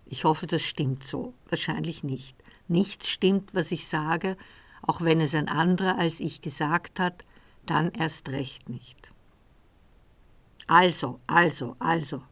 Ich 0.06 0.24
hoffe, 0.24 0.46
das 0.46 0.62
stimmt 0.62 1.04
so. 1.04 1.34
Wahrscheinlich 1.48 2.02
nicht. 2.02 2.36
Nichts 2.66 3.08
stimmt, 3.08 3.54
was 3.54 3.72
ich 3.72 3.88
sage, 3.88 4.36
auch 4.82 5.02
wenn 5.02 5.20
es 5.20 5.34
ein 5.34 5.48
anderer 5.48 5.98
als 5.98 6.20
ich 6.20 6.40
gesagt 6.40 7.00
hat, 7.00 7.24
dann 7.66 7.90
erst 7.90 8.28
recht 8.30 8.68
nicht. 8.68 9.12
Also, 10.66 11.18
also, 11.26 11.74
also. 11.78 12.22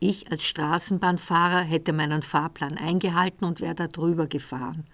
Ich 0.00 0.30
als 0.30 0.44
Straßenbahnfahrer 0.44 1.60
hätte 1.60 1.94
meinen 1.94 2.22
Fahrplan 2.22 2.76
eingehalten 2.76 3.46
und 3.46 3.60
wäre 3.60 3.74
da 3.74 3.86
drüber 3.86 4.26
gefahren. 4.26 4.84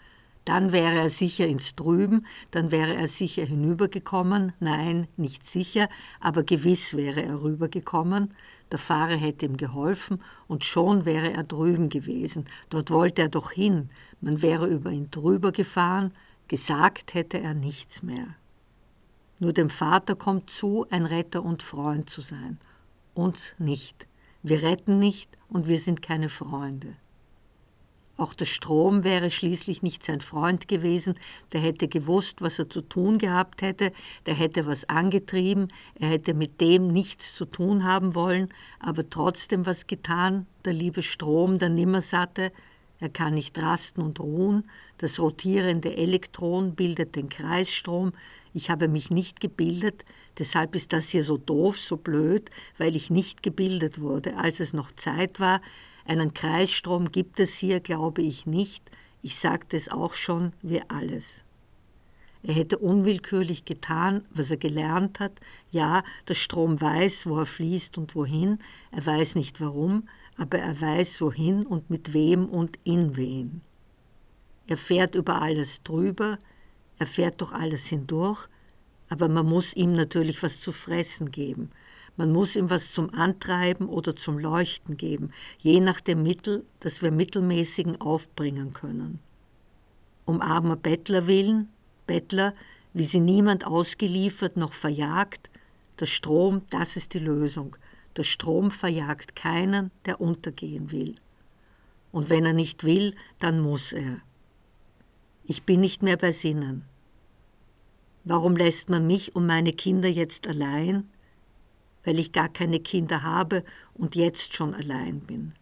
Dann 0.44 0.72
wäre 0.72 0.96
er 0.96 1.10
sicher 1.10 1.46
ins 1.46 1.74
Drüben, 1.74 2.26
dann 2.50 2.70
wäre 2.70 2.94
er 2.94 3.08
sicher 3.08 3.44
hinübergekommen, 3.44 4.52
nein, 4.58 5.06
nicht 5.16 5.46
sicher, 5.46 5.88
aber 6.18 6.42
gewiss 6.42 6.96
wäre 6.96 7.22
er 7.22 7.42
rübergekommen, 7.42 8.32
der 8.72 8.78
Fahrer 8.78 9.16
hätte 9.16 9.46
ihm 9.46 9.56
geholfen 9.56 10.22
und 10.48 10.64
schon 10.64 11.04
wäre 11.04 11.32
er 11.32 11.44
drüben 11.44 11.88
gewesen, 11.88 12.46
dort 12.70 12.90
wollte 12.90 13.22
er 13.22 13.28
doch 13.28 13.50
hin, 13.50 13.90
man 14.20 14.40
wäre 14.40 14.66
über 14.66 14.90
ihn 14.90 15.10
drüber 15.10 15.52
gefahren, 15.52 16.12
gesagt 16.48 17.14
hätte 17.14 17.40
er 17.40 17.54
nichts 17.54 18.02
mehr. 18.02 18.34
Nur 19.38 19.52
dem 19.52 19.70
Vater 19.70 20.16
kommt 20.16 20.50
zu, 20.50 20.86
ein 20.90 21.06
Retter 21.06 21.42
und 21.42 21.62
Freund 21.62 22.10
zu 22.10 22.20
sein, 22.20 22.58
uns 23.14 23.54
nicht. 23.58 24.06
Wir 24.42 24.62
retten 24.62 24.98
nicht 24.98 25.36
und 25.48 25.66
wir 25.66 25.78
sind 25.78 26.02
keine 26.02 26.28
Freunde. 26.28 26.96
Auch 28.20 28.34
der 28.34 28.44
Strom 28.44 29.02
wäre 29.02 29.30
schließlich 29.30 29.82
nicht 29.82 30.04
sein 30.04 30.20
Freund 30.20 30.68
gewesen, 30.68 31.14
der 31.54 31.62
hätte 31.62 31.88
gewusst, 31.88 32.42
was 32.42 32.58
er 32.58 32.68
zu 32.68 32.82
tun 32.82 33.16
gehabt 33.16 33.62
hätte, 33.62 33.92
der 34.26 34.34
hätte 34.34 34.66
was 34.66 34.86
angetrieben, 34.90 35.68
er 35.94 36.08
hätte 36.08 36.34
mit 36.34 36.60
dem 36.60 36.88
nichts 36.88 37.34
zu 37.34 37.46
tun 37.46 37.84
haben 37.84 38.14
wollen, 38.14 38.48
aber 38.78 39.08
trotzdem 39.08 39.64
was 39.64 39.86
getan, 39.86 40.46
der 40.66 40.74
liebe 40.74 41.02
Strom, 41.02 41.58
der 41.58 41.70
Nimmersatte, 41.70 42.52
er 42.98 43.08
kann 43.08 43.32
nicht 43.32 43.58
rasten 43.58 44.02
und 44.02 44.20
ruhen, 44.20 44.64
das 44.98 45.18
rotierende 45.18 45.96
Elektron 45.96 46.74
bildet 46.74 47.16
den 47.16 47.30
Kreisstrom, 47.30 48.12
ich 48.52 48.68
habe 48.68 48.88
mich 48.88 49.08
nicht 49.08 49.40
gebildet, 49.40 50.04
deshalb 50.38 50.74
ist 50.74 50.92
das 50.92 51.08
hier 51.08 51.24
so 51.24 51.38
doof, 51.38 51.78
so 51.78 51.96
blöd, 51.96 52.50
weil 52.76 52.96
ich 52.96 53.08
nicht 53.08 53.42
gebildet 53.42 53.98
wurde, 53.98 54.36
als 54.36 54.60
es 54.60 54.74
noch 54.74 54.92
Zeit 54.92 55.40
war, 55.40 55.62
einen 56.10 56.34
Kreisstrom 56.34 57.12
gibt 57.12 57.38
es 57.38 57.54
hier, 57.54 57.78
glaube 57.78 58.20
ich 58.20 58.44
nicht. 58.44 58.90
Ich 59.22 59.38
sagte 59.38 59.76
es 59.76 59.88
auch 59.88 60.14
schon, 60.14 60.52
wie 60.60 60.82
alles. 60.88 61.44
Er 62.42 62.52
hätte 62.52 62.78
unwillkürlich 62.78 63.64
getan, 63.64 64.24
was 64.34 64.50
er 64.50 64.56
gelernt 64.56 65.20
hat. 65.20 65.38
Ja, 65.70 66.02
der 66.26 66.34
Strom 66.34 66.80
weiß, 66.80 67.28
wo 67.28 67.38
er 67.38 67.46
fließt 67.46 67.96
und 67.96 68.16
wohin. 68.16 68.58
Er 68.90 69.06
weiß 69.06 69.36
nicht 69.36 69.60
warum, 69.60 70.08
aber 70.36 70.58
er 70.58 70.80
weiß 70.80 71.20
wohin 71.20 71.64
und 71.64 71.90
mit 71.90 72.12
wem 72.12 72.46
und 72.46 72.80
in 72.82 73.16
wen. 73.16 73.60
Er 74.66 74.78
fährt 74.78 75.14
über 75.14 75.40
alles 75.40 75.84
drüber, 75.84 76.40
er 76.98 77.06
fährt 77.06 77.40
durch 77.40 77.52
alles 77.52 77.86
hindurch, 77.86 78.48
aber 79.08 79.28
man 79.28 79.46
muss 79.46 79.76
ihm 79.76 79.92
natürlich 79.92 80.42
was 80.42 80.60
zu 80.60 80.72
fressen 80.72 81.30
geben. 81.30 81.70
Man 82.20 82.32
muss 82.32 82.54
ihm 82.54 82.68
was 82.68 82.92
zum 82.92 83.14
Antreiben 83.14 83.88
oder 83.88 84.14
zum 84.14 84.38
Leuchten 84.38 84.98
geben, 84.98 85.30
je 85.56 85.80
nach 85.80 86.02
dem 86.02 86.22
Mittel, 86.22 86.66
das 86.78 87.00
wir 87.00 87.10
mittelmäßigen 87.10 87.98
aufbringen 87.98 88.74
können. 88.74 89.22
Um 90.26 90.42
armer 90.42 90.76
Bettler 90.76 91.26
willen, 91.26 91.70
Bettler, 92.06 92.52
wie 92.92 93.04
sie 93.04 93.20
niemand 93.20 93.66
ausgeliefert 93.66 94.58
noch 94.58 94.74
verjagt. 94.74 95.48
Der 95.98 96.04
Strom, 96.04 96.60
das 96.68 96.98
ist 96.98 97.14
die 97.14 97.20
Lösung. 97.20 97.76
Der 98.18 98.24
Strom 98.24 98.70
verjagt 98.70 99.34
keinen, 99.34 99.90
der 100.04 100.20
untergehen 100.20 100.92
will. 100.92 101.14
Und 102.12 102.28
wenn 102.28 102.44
er 102.44 102.52
nicht 102.52 102.84
will, 102.84 103.14
dann 103.38 103.60
muss 103.60 103.94
er. 103.94 104.18
Ich 105.44 105.62
bin 105.62 105.80
nicht 105.80 106.02
mehr 106.02 106.18
bei 106.18 106.32
Sinnen. 106.32 106.84
Warum 108.24 108.56
lässt 108.56 108.90
man 108.90 109.06
mich 109.06 109.34
und 109.34 109.46
meine 109.46 109.72
Kinder 109.72 110.10
jetzt 110.10 110.46
allein? 110.46 111.08
Weil 112.04 112.18
ich 112.18 112.32
gar 112.32 112.48
keine 112.48 112.80
Kinder 112.80 113.22
habe 113.22 113.64
und 113.94 114.16
jetzt 114.16 114.54
schon 114.54 114.74
allein 114.74 115.20
bin. 115.20 115.52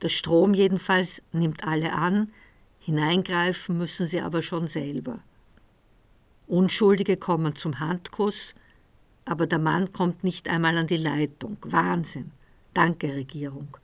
Der 0.00 0.08
Strom 0.08 0.54
jedenfalls 0.54 1.22
nimmt 1.32 1.64
alle 1.66 1.92
an, 1.92 2.30
hineingreifen 2.80 3.78
müssen 3.78 4.06
sie 4.06 4.20
aber 4.20 4.42
schon 4.42 4.66
selber. 4.66 5.20
Unschuldige 6.48 7.16
kommen 7.16 7.54
zum 7.54 7.78
Handkuss, 7.78 8.54
aber 9.24 9.46
der 9.46 9.60
Mann 9.60 9.92
kommt 9.92 10.24
nicht 10.24 10.48
einmal 10.48 10.76
an 10.76 10.88
die 10.88 10.96
Leitung. 10.96 11.56
Wahnsinn. 11.62 12.32
Danke, 12.74 13.14
Regierung. 13.14 13.76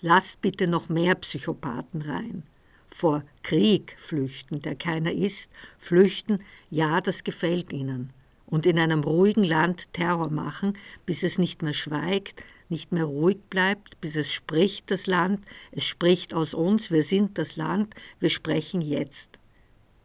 Lasst 0.00 0.40
bitte 0.40 0.66
noch 0.66 0.88
mehr 0.88 1.14
Psychopathen 1.14 2.02
rein. 2.02 2.42
Vor 2.88 3.22
Krieg 3.42 3.96
flüchten, 3.98 4.62
der 4.62 4.74
keiner 4.74 5.12
ist, 5.12 5.52
flüchten, 5.78 6.40
ja, 6.70 7.00
das 7.00 7.22
gefällt 7.22 7.72
ihnen. 7.72 8.12
Und 8.50 8.66
in 8.66 8.78
einem 8.78 9.04
ruhigen 9.04 9.44
Land 9.44 9.92
Terror 9.92 10.30
machen, 10.30 10.76
bis 11.06 11.22
es 11.22 11.38
nicht 11.38 11.62
mehr 11.62 11.72
schweigt, 11.72 12.44
nicht 12.68 12.92
mehr 12.92 13.04
ruhig 13.04 13.38
bleibt, 13.48 14.00
bis 14.00 14.16
es 14.16 14.30
spricht, 14.30 14.90
das 14.90 15.06
Land, 15.06 15.44
es 15.72 15.84
spricht 15.84 16.34
aus 16.34 16.54
uns, 16.54 16.90
wir 16.90 17.02
sind 17.02 17.38
das 17.38 17.56
Land, 17.56 17.94
wir 18.18 18.30
sprechen 18.30 18.80
jetzt. 18.80 19.38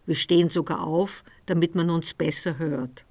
Wir 0.06 0.16
stehen 0.16 0.50
sogar 0.50 0.86
auf, 0.86 1.24
damit 1.46 1.76
man 1.76 1.90
uns 1.90 2.14
besser 2.14 2.58
hört. 2.58 3.06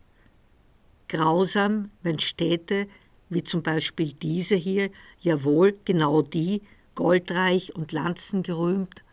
Grausam, 1.08 1.90
wenn 2.02 2.18
Städte, 2.18 2.86
wie 3.28 3.42
zum 3.42 3.62
Beispiel 3.62 4.12
diese 4.12 4.56
hier, 4.56 4.90
jawohl 5.20 5.76
genau 5.84 6.22
die, 6.22 6.62
goldreich 6.94 7.74
und 7.74 7.92
lanzengerühmt, 7.92 9.04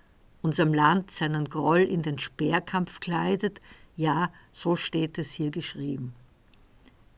unserem 0.41 0.73
Land 0.73 1.11
seinen 1.11 1.45
Groll 1.49 1.81
in 1.81 2.01
den 2.01 2.19
Speerkampf 2.19 2.99
kleidet, 2.99 3.61
ja, 4.01 4.31
so 4.51 4.75
steht 4.75 5.17
es 5.19 5.31
hier 5.31 5.51
geschrieben. 5.51 6.13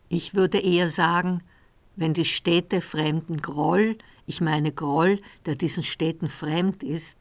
Ich 0.09 0.35
würde 0.35 0.59
eher 0.59 0.89
sagen, 0.89 1.41
wenn 1.95 2.13
die 2.13 2.25
Städte 2.25 2.81
fremden 2.81 3.41
Groll, 3.41 3.97
ich 4.25 4.41
meine 4.41 4.71
Groll, 4.71 5.21
der 5.45 5.55
diesen 5.55 5.83
Städten 5.83 6.27
fremd 6.27 6.83
ist, 6.83 7.17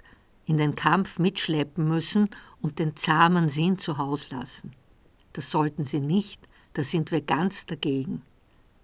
in 0.46 0.56
den 0.56 0.74
Kampf 0.74 1.18
mitschleppen 1.20 1.86
müssen 1.86 2.28
und 2.60 2.80
den 2.80 2.96
zahmen 2.96 3.48
Sinn 3.48 3.78
zu 3.78 3.98
Haus 3.98 4.30
lassen. 4.30 4.72
Das 5.32 5.50
sollten 5.50 5.84
sie 5.84 6.00
nicht, 6.00 6.40
da 6.72 6.82
sind 6.82 7.12
wir 7.12 7.20
ganz 7.20 7.64
dagegen. 7.64 8.22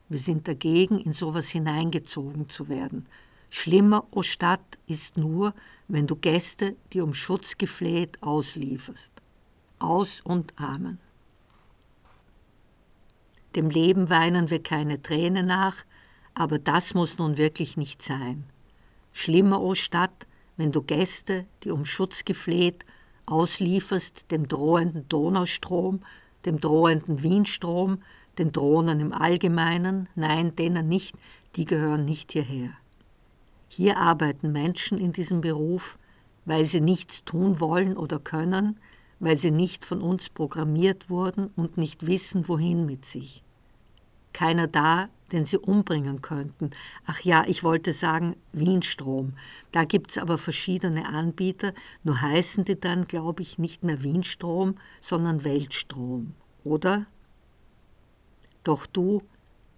Wir 0.08 0.18
sind 0.18 0.46
dagegen, 0.46 1.00
in 1.00 1.12
sowas 1.12 1.48
hineingezogen 1.48 2.48
zu 2.48 2.68
werden. 2.68 3.06
Schlimmer, 3.50 4.04
o 4.10 4.20
oh 4.20 4.22
Stadt, 4.22 4.78
ist 4.86 5.16
nur, 5.16 5.54
wenn 5.88 6.06
du 6.06 6.16
Gäste, 6.16 6.76
die 6.92 7.00
um 7.00 7.14
Schutz 7.14 7.58
gefleht, 7.58 8.22
auslieferst. 8.22 9.12
Aus 9.78 10.20
und 10.20 10.52
Amen. 10.58 10.98
Dem 13.54 13.70
Leben 13.70 14.10
weinen 14.10 14.50
wir 14.50 14.62
keine 14.62 15.02
Träne 15.02 15.42
nach, 15.42 15.84
aber 16.34 16.58
das 16.58 16.94
muss 16.94 17.18
nun 17.18 17.36
wirklich 17.36 17.76
nicht 17.76 18.02
sein. 18.02 18.44
Schlimmer, 19.12 19.60
o 19.60 19.70
oh 19.70 19.74
Stadt, 19.74 20.26
wenn 20.56 20.72
du 20.72 20.82
Gäste, 20.82 21.46
die 21.64 21.70
um 21.70 21.84
Schutz 21.84 22.24
gefleht, 22.24 22.84
auslieferst 23.26 24.30
dem 24.30 24.48
drohenden 24.48 25.08
Donaustrom, 25.08 26.00
dem 26.44 26.60
drohenden 26.60 27.22
Wienstrom, 27.22 27.98
den 28.38 28.52
Drohnen 28.52 29.00
im 29.00 29.12
Allgemeinen, 29.12 30.08
nein, 30.14 30.54
denen 30.54 30.88
nicht, 30.88 31.16
die 31.56 31.64
gehören 31.64 32.04
nicht 32.04 32.32
hierher. 32.32 32.70
Hier 33.68 33.98
arbeiten 33.98 34.52
Menschen 34.52 34.98
in 34.98 35.12
diesem 35.12 35.40
Beruf, 35.40 35.98
weil 36.44 36.64
sie 36.64 36.80
nichts 36.80 37.24
tun 37.24 37.60
wollen 37.60 37.96
oder 37.96 38.18
können, 38.18 38.78
weil 39.20 39.36
sie 39.36 39.50
nicht 39.50 39.84
von 39.84 40.00
uns 40.00 40.28
programmiert 40.28 41.10
wurden 41.10 41.50
und 41.56 41.76
nicht 41.76 42.06
wissen, 42.06 42.48
wohin 42.48 42.86
mit 42.86 43.06
sich. 43.06 43.42
Keiner 44.32 44.68
da, 44.68 45.08
den 45.32 45.44
sie 45.44 45.58
umbringen 45.58 46.22
könnten. 46.22 46.70
Ach 47.06 47.20
ja, 47.20 47.44
ich 47.46 47.62
wollte 47.62 47.92
sagen 47.92 48.36
Wienstrom. 48.52 49.34
Da 49.72 49.84
gibt 49.84 50.10
es 50.10 50.18
aber 50.18 50.38
verschiedene 50.38 51.06
Anbieter, 51.06 51.74
nur 52.02 52.20
heißen 52.20 52.64
die 52.64 52.80
dann, 52.80 53.06
glaube 53.06 53.42
ich, 53.42 53.58
nicht 53.58 53.82
mehr 53.84 54.02
Wienstrom, 54.02 54.76
sondern 55.00 55.44
Weltstrom, 55.44 56.34
oder? 56.64 57.06
Doch 58.64 58.86
du, 58.86 59.22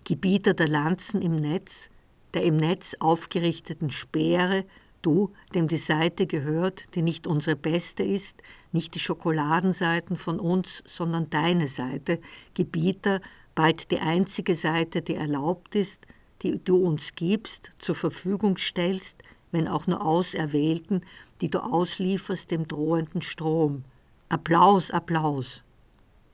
Gebieter 0.05 0.55
der 0.55 0.69
Lanzen 0.69 1.23
im 1.23 1.37
Netz, 1.37 1.91
der 2.35 2.45
im 2.45 2.57
Netz 2.57 2.97
aufgerichteten 3.01 3.91
Speere, 3.91 4.65
du, 5.03 5.33
dem 5.55 5.69
die 5.69 5.77
Seite 5.77 6.27
gehört, 6.27 6.95
die 6.95 7.03
nicht 7.03 7.27
unsere 7.27 7.57
beste 7.57 8.03
ist, 8.03 8.43
nicht 8.73 8.95
die 8.95 9.01
Schokoladenseiten 9.01 10.17
von 10.17 10.41
uns, 10.41 10.83
sondern 10.87 11.31
deine 11.31 11.67
Seite, 11.67 12.21
Gebieter, 12.55 13.21
bald 13.55 13.91
die 13.91 14.01
einzige 14.01 14.55
Seite, 14.55 15.03
die 15.03 15.15
erlaubt 15.15 15.75
ist, 15.75 16.07
die 16.43 16.63
du 16.63 16.77
uns 16.77 17.15
gibst, 17.15 17.71
zur 17.79 17.95
Verfügung 17.95 18.57
stellst, 18.57 19.23
wenn 19.53 19.69
auch 19.69 19.87
nur 19.87 20.05
Auserwählten, 20.05 21.05
die 21.41 21.51
du 21.51 21.59
auslieferst 21.59 22.51
dem 22.51 22.69
drohenden 22.69 23.23
Strom. 23.23 23.85
Applaus, 24.29 24.91
Applaus. 24.91 25.63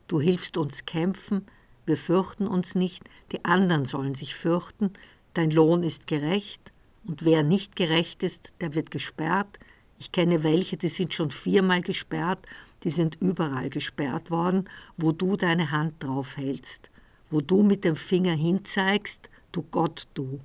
Du 0.09 0.21
hilfst 0.21 0.57
uns 0.57 0.85
kämpfen, 0.85 1.47
wir 1.87 1.97
fürchten 1.97 2.47
uns 2.47 2.75
nicht, 2.75 3.05
die 3.33 3.45
anderen 3.45 3.87
sollen 3.87 4.15
sich 4.15 4.35
fürchten, 4.35 4.93
dein 5.35 5.51
Lohn 5.51 5.83
ist 5.83 6.07
gerecht, 6.07 6.73
und 7.07 7.25
wer 7.25 7.43
nicht 7.43 7.77
gerecht 7.77 8.23
ist, 8.23 8.55
der 8.61 8.75
wird 8.75 8.91
gesperrt. 8.91 9.59
Ich 9.99 10.13
kenne 10.13 10.43
welche, 10.43 10.77
die 10.77 10.89
sind 10.89 11.15
schon 11.15 11.31
viermal 11.31 11.81
gesperrt, 11.81 12.47
die 12.83 12.91
sind 12.91 13.17
überall 13.21 13.71
gesperrt 13.71 14.31
worden, 14.31 14.69
wo 14.97 15.13
du 15.13 15.37
deine 15.37 15.71
Hand 15.71 15.95
drauf 16.03 16.37
hältst, 16.37 16.91
wo 17.31 17.41
du 17.41 17.63
mit 17.63 17.85
dem 17.85 17.97
Finger 17.97 18.35
hinzeigst, 18.35 19.31
du 19.53 19.63
Gott, 19.63 20.07
du. 20.15 20.41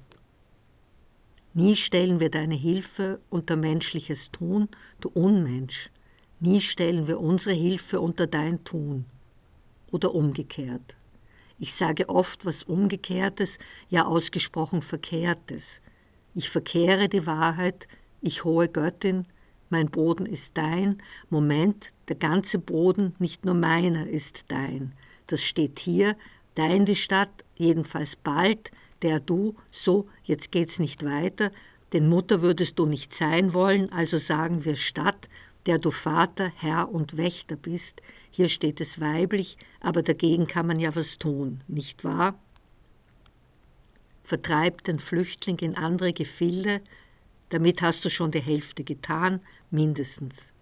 Nie 1.54 1.76
stellen 1.76 2.22
wir 2.22 2.30
deine 2.30 2.56
Hilfe 2.56 3.20
unter 3.30 3.58
menschliches 3.58 4.32
Tun, 4.32 4.70
du 5.02 5.10
Unmensch. 5.10 5.90
Nie 6.40 6.62
stellen 6.62 7.08
wir 7.08 7.20
unsere 7.20 7.54
Hilfe 7.54 8.00
unter 8.00 8.26
dein 8.26 8.64
Tun. 8.64 9.06
Oder 9.92 10.16
umgekehrt. 10.16 10.96
Ich 11.60 11.74
sage 11.74 12.08
oft 12.08 12.46
was 12.46 12.64
Umgekehrtes, 12.64 13.60
ja 13.90 14.06
ausgesprochen 14.06 14.82
Verkehrtes. 14.82 15.82
Ich 16.34 16.50
verkehre 16.50 17.10
die 17.10 17.26
Wahrheit, 17.26 17.88
ich 18.22 18.44
hohe 18.44 18.70
Göttin, 18.70 19.26
mein 19.70 19.88
Boden 19.88 20.26
ist 20.26 20.58
dein. 20.58 21.02
Moment, 21.30 21.92
der 22.08 22.16
ganze 22.16 22.60
Boden, 22.60 23.16
nicht 23.20 23.46
nur 23.46 23.56
meiner, 23.56 24.08
ist 24.08 24.46
dein. 24.50 24.94
Das 25.28 25.42
steht 25.42 25.80
hier, 25.80 26.16
dein 26.56 26.86
die 26.86 26.96
Stadt, 26.96 27.46
jedenfalls 27.56 28.16
bald, 28.16 28.72
der 29.02 29.20
du, 29.20 29.56
so, 29.72 30.08
jetzt 30.24 30.52
geht's 30.52 30.80
nicht 30.80 31.04
weiter, 31.04 31.52
denn 31.94 32.08
Mutter 32.08 32.42
würdest 32.42 32.80
du 32.80 32.86
nicht 32.86 33.14
sein 33.14 33.54
wollen, 33.54 33.92
also 33.92 34.18
sagen 34.18 34.64
wir 34.66 34.76
Stadt, 34.76 35.30
der 35.66 35.80
du 35.80 35.92
Vater, 35.92 36.52
Herr 36.56 36.92
und 36.92 37.18
Wächter 37.18 37.56
bist, 37.56 38.02
hier 38.30 38.50
steht 38.50 38.82
es 38.82 39.00
weiblich, 39.00 39.58
aber 39.80 40.02
dagegen 40.02 40.48
kann 40.48 40.68
man 40.68 40.80
ja 40.80 40.96
was 40.96 41.18
tun, 41.18 41.62
nicht 41.68 42.04
wahr? 42.04 42.40
Vertreib 44.24 44.84
den 44.84 45.00
Flüchtling 45.00 45.58
in 45.60 45.76
andere 45.76 46.14
Gefilde, 46.14 46.82
damit 47.50 47.82
hast 47.82 48.06
du 48.06 48.10
schon 48.10 48.32
die 48.32 48.42
Hälfte 48.42 48.84
getan, 48.84 49.42
mindestens. 49.70 50.54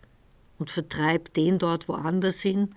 Und 0.58 0.70
vertreib 0.70 1.34
den 1.34 1.60
dort 1.60 1.88
woanders 1.88 2.42
hin, 2.42 2.70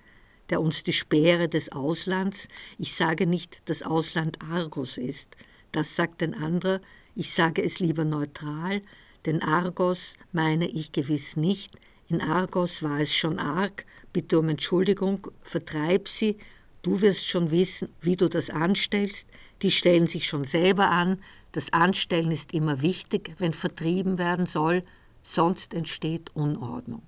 der 0.51 0.61
uns 0.61 0.83
die 0.83 0.93
Speere 0.93 1.49
des 1.49 1.72
Auslands, 1.72 2.49
ich 2.78 2.95
sage 2.95 3.26
nicht, 3.26 3.62
dass 3.68 3.83
Ausland 3.83 4.39
Argos 4.43 4.99
ist, 4.99 5.37
das 5.72 5.97
sagt 5.97 6.22
ein 6.22 6.35
anderer, 6.35 6.80
ich 7.14 7.33
sage 7.33 7.62
es 7.62 7.80
lieber 7.80 8.05
neutral, 8.05 8.83
denn 9.24 9.43
Argos 9.43 10.14
meine 10.33 10.68
ich 10.68 10.93
gewiss 10.93 11.37
nicht, 11.37 11.78
in 12.09 12.20
Argos 12.20 12.83
war 12.83 13.01
es 13.01 13.14
schon 13.14 13.39
arg, 13.39 13.87
bitte 14.12 14.39
um 14.39 14.51
Entschuldigung, 14.51 15.28
vertreib 15.43 16.09
sie, 16.09 16.37
du 16.83 17.01
wirst 17.01 17.26
schon 17.26 17.51
wissen, 17.51 17.89
wie 18.01 18.16
du 18.16 18.28
das 18.28 18.51
anstellst, 18.51 19.28
die 19.62 19.70
stellen 19.70 20.07
sich 20.07 20.26
schon 20.26 20.45
selber 20.45 20.91
an, 20.91 21.18
das 21.53 21.72
Anstellen 21.72 22.30
ist 22.30 22.53
immer 22.53 22.83
wichtig, 22.83 23.35
wenn 23.39 23.53
vertrieben 23.53 24.18
werden 24.18 24.47
soll, 24.47 24.85
sonst 25.22 25.74
entsteht 25.74 26.35
Unordnung. 26.35 27.03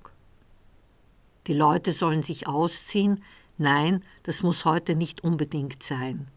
Die 1.47 1.55
Leute 1.55 1.93
sollen 1.93 2.23
sich 2.23 2.47
ausziehen, 2.47 3.23
nein, 3.59 4.03
das 4.23 4.43
muss 4.43 4.65
heute 4.65 4.97
nicht 4.97 5.23
unbedingt 5.25 5.83
sein. 5.83 6.29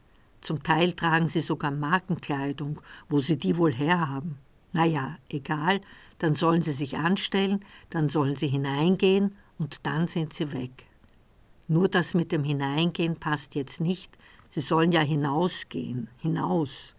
Zum 0.41 0.63
Teil 0.63 0.93
tragen 0.93 1.27
sie 1.27 1.41
sogar 1.41 1.71
Markenkleidung, 1.71 2.81
wo 3.09 3.19
sie 3.19 3.37
die 3.37 3.57
wohl 3.57 3.73
herhaben. 3.73 4.37
Naja, 4.73 5.17
egal, 5.29 5.81
dann 6.19 6.35
sollen 6.35 6.61
sie 6.61 6.73
sich 6.73 6.97
anstellen, 6.97 7.63
dann 7.89 8.09
sollen 8.09 8.35
sie 8.35 8.47
hineingehen 8.47 9.35
und 9.57 9.85
dann 9.85 10.07
sind 10.07 10.33
sie 10.33 10.51
weg. 10.53 10.86
Nur 11.67 11.89
das 11.89 12.13
mit 12.13 12.31
dem 12.31 12.43
Hineingehen 12.43 13.17
passt 13.17 13.55
jetzt 13.55 13.81
nicht. 13.81 14.17
Sie 14.49 14.61
sollen 14.61 14.91
ja 14.91 15.01
hinausgehen, 15.01 16.09
hinaus. 16.19 16.95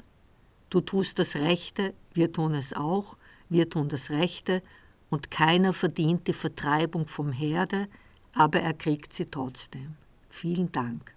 Du 0.70 0.80
tust 0.80 1.18
das 1.18 1.36
Rechte, 1.36 1.94
wir 2.12 2.32
tun 2.32 2.54
es 2.54 2.74
auch, 2.74 3.16
wir 3.48 3.70
tun 3.70 3.88
das 3.88 4.10
Rechte, 4.10 4.62
und 5.10 5.30
keiner 5.30 5.72
verdient 5.72 6.26
die 6.26 6.34
Vertreibung 6.34 7.06
vom 7.06 7.32
Herde, 7.32 7.88
aber 8.34 8.60
er 8.60 8.74
kriegt 8.74 9.14
sie 9.14 9.24
trotzdem. 9.24 9.94
Vielen 10.28 10.70
Dank. 10.70 11.14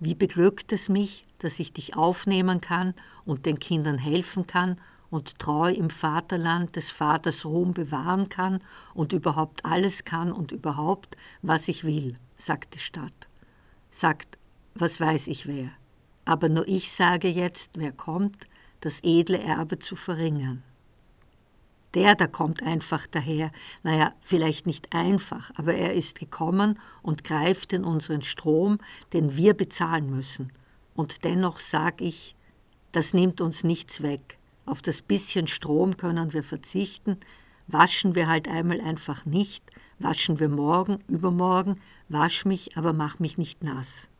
Wie 0.00 0.14
beglückt 0.14 0.72
es 0.72 0.88
mich, 0.88 1.24
dass 1.38 1.60
ich 1.60 1.72
dich 1.72 1.96
aufnehmen 1.96 2.60
kann 2.60 2.94
und 3.24 3.46
den 3.46 3.60
Kindern 3.60 3.98
helfen 3.98 4.48
kann 4.48 4.80
und 5.10 5.38
treu 5.38 5.70
im 5.72 5.90
Vaterland 5.90 6.76
des 6.76 6.90
Vaters 6.90 7.44
Ruhm 7.44 7.72
bewahren 7.72 8.28
kann 8.28 8.60
und 8.94 9.12
überhaupt 9.12 9.64
alles 9.64 10.04
kann 10.04 10.32
und 10.32 10.52
überhaupt, 10.52 11.16
was 11.42 11.68
ich 11.68 11.84
will, 11.84 12.16
sagt 12.36 12.74
die 12.74 12.78
Stadt. 12.78 13.28
Sagt, 13.90 14.38
was 14.74 15.00
weiß 15.00 15.28
ich 15.28 15.46
wer. 15.46 15.70
Aber 16.24 16.48
nur 16.48 16.68
ich 16.68 16.92
sage 16.92 17.28
jetzt, 17.28 17.72
wer 17.78 17.92
kommt, 17.92 18.46
das 18.80 19.00
edle 19.02 19.38
Erbe 19.38 19.78
zu 19.78 19.96
verringern. 19.96 20.62
Der 21.94 22.14
da 22.14 22.26
kommt 22.26 22.62
einfach 22.62 23.06
daher, 23.06 23.50
naja, 23.82 24.12
vielleicht 24.20 24.66
nicht 24.66 24.94
einfach, 24.94 25.50
aber 25.56 25.74
er 25.74 25.94
ist 25.94 26.18
gekommen 26.18 26.78
und 27.02 27.24
greift 27.24 27.72
in 27.72 27.82
unseren 27.82 28.22
Strom, 28.22 28.78
den 29.14 29.36
wir 29.36 29.54
bezahlen 29.54 30.10
müssen. 30.10 30.52
Und 30.94 31.24
dennoch 31.24 31.60
sag 31.60 32.02
ich, 32.02 32.36
das 32.92 33.14
nimmt 33.14 33.40
uns 33.40 33.64
nichts 33.64 34.02
weg. 34.02 34.37
Auf 34.68 34.82
das 34.82 35.00
bisschen 35.00 35.46
Strom 35.46 35.96
können 35.96 36.34
wir 36.34 36.42
verzichten, 36.42 37.16
waschen 37.68 38.14
wir 38.14 38.28
halt 38.28 38.48
einmal 38.48 38.82
einfach 38.82 39.24
nicht, 39.24 39.64
waschen 39.98 40.40
wir 40.40 40.50
morgen, 40.50 40.98
übermorgen, 41.08 41.80
wasch 42.10 42.44
mich, 42.44 42.76
aber 42.76 42.92
mach 42.92 43.18
mich 43.18 43.38
nicht 43.38 43.64
nass. 43.64 44.10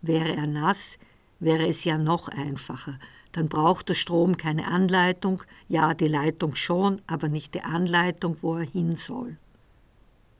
Wäre 0.00 0.36
er 0.36 0.46
nass, 0.46 0.96
wäre 1.40 1.66
es 1.66 1.82
ja 1.82 1.98
noch 1.98 2.28
einfacher, 2.28 3.00
dann 3.32 3.48
braucht 3.48 3.88
der 3.88 3.94
Strom 3.94 4.36
keine 4.36 4.68
Anleitung, 4.68 5.42
ja 5.66 5.92
die 5.92 6.06
Leitung 6.06 6.54
schon, 6.54 7.02
aber 7.08 7.26
nicht 7.26 7.54
die 7.54 7.62
Anleitung, 7.62 8.36
wo 8.42 8.54
er 8.54 8.66
hin 8.66 8.94
soll. 8.94 9.38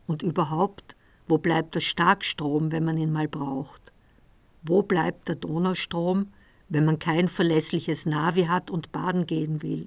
Und 0.06 0.22
überhaupt, 0.22 0.94
wo 1.26 1.38
bleibt 1.38 1.74
der 1.74 1.80
Starkstrom, 1.80 2.70
wenn 2.70 2.84
man 2.84 2.98
ihn 2.98 3.10
mal 3.10 3.26
braucht? 3.26 3.92
Wo 4.62 4.82
bleibt 4.82 5.26
der 5.26 5.34
Donaustrom, 5.34 6.28
wenn 6.74 6.84
man 6.84 6.98
kein 6.98 7.28
verlässliches 7.28 8.04
Navi 8.04 8.44
hat 8.44 8.70
und 8.70 8.90
baden 8.90 9.26
gehen 9.26 9.62
will? 9.62 9.86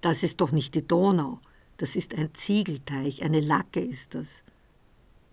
Das 0.00 0.22
ist 0.22 0.40
doch 0.40 0.52
nicht 0.52 0.74
die 0.74 0.86
Donau, 0.86 1.38
das 1.76 1.96
ist 1.96 2.14
ein 2.14 2.34
Ziegelteich, 2.34 3.22
eine 3.22 3.40
Lacke 3.40 3.80
ist 3.80 4.14
das. 4.14 4.42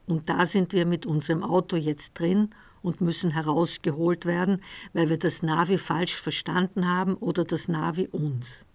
Und 0.06 0.30
da 0.30 0.46
sind 0.46 0.74
wir 0.74 0.86
mit 0.86 1.06
unserem 1.06 1.44
Auto 1.44 1.78
jetzt 1.78 2.20
drin 2.20 2.50
und 2.84 3.02
müssen 3.02 3.32
herausgeholt 3.32 4.26
werden, 4.26 4.62
weil 4.94 5.10
wir 5.10 5.18
das 5.18 5.42
Navi 5.42 5.78
falsch 5.78 6.16
verstanden 6.16 6.88
haben 6.88 7.16
oder 7.16 7.46
das 7.46 7.68
Navi 7.68 8.08
uns. 8.12 8.66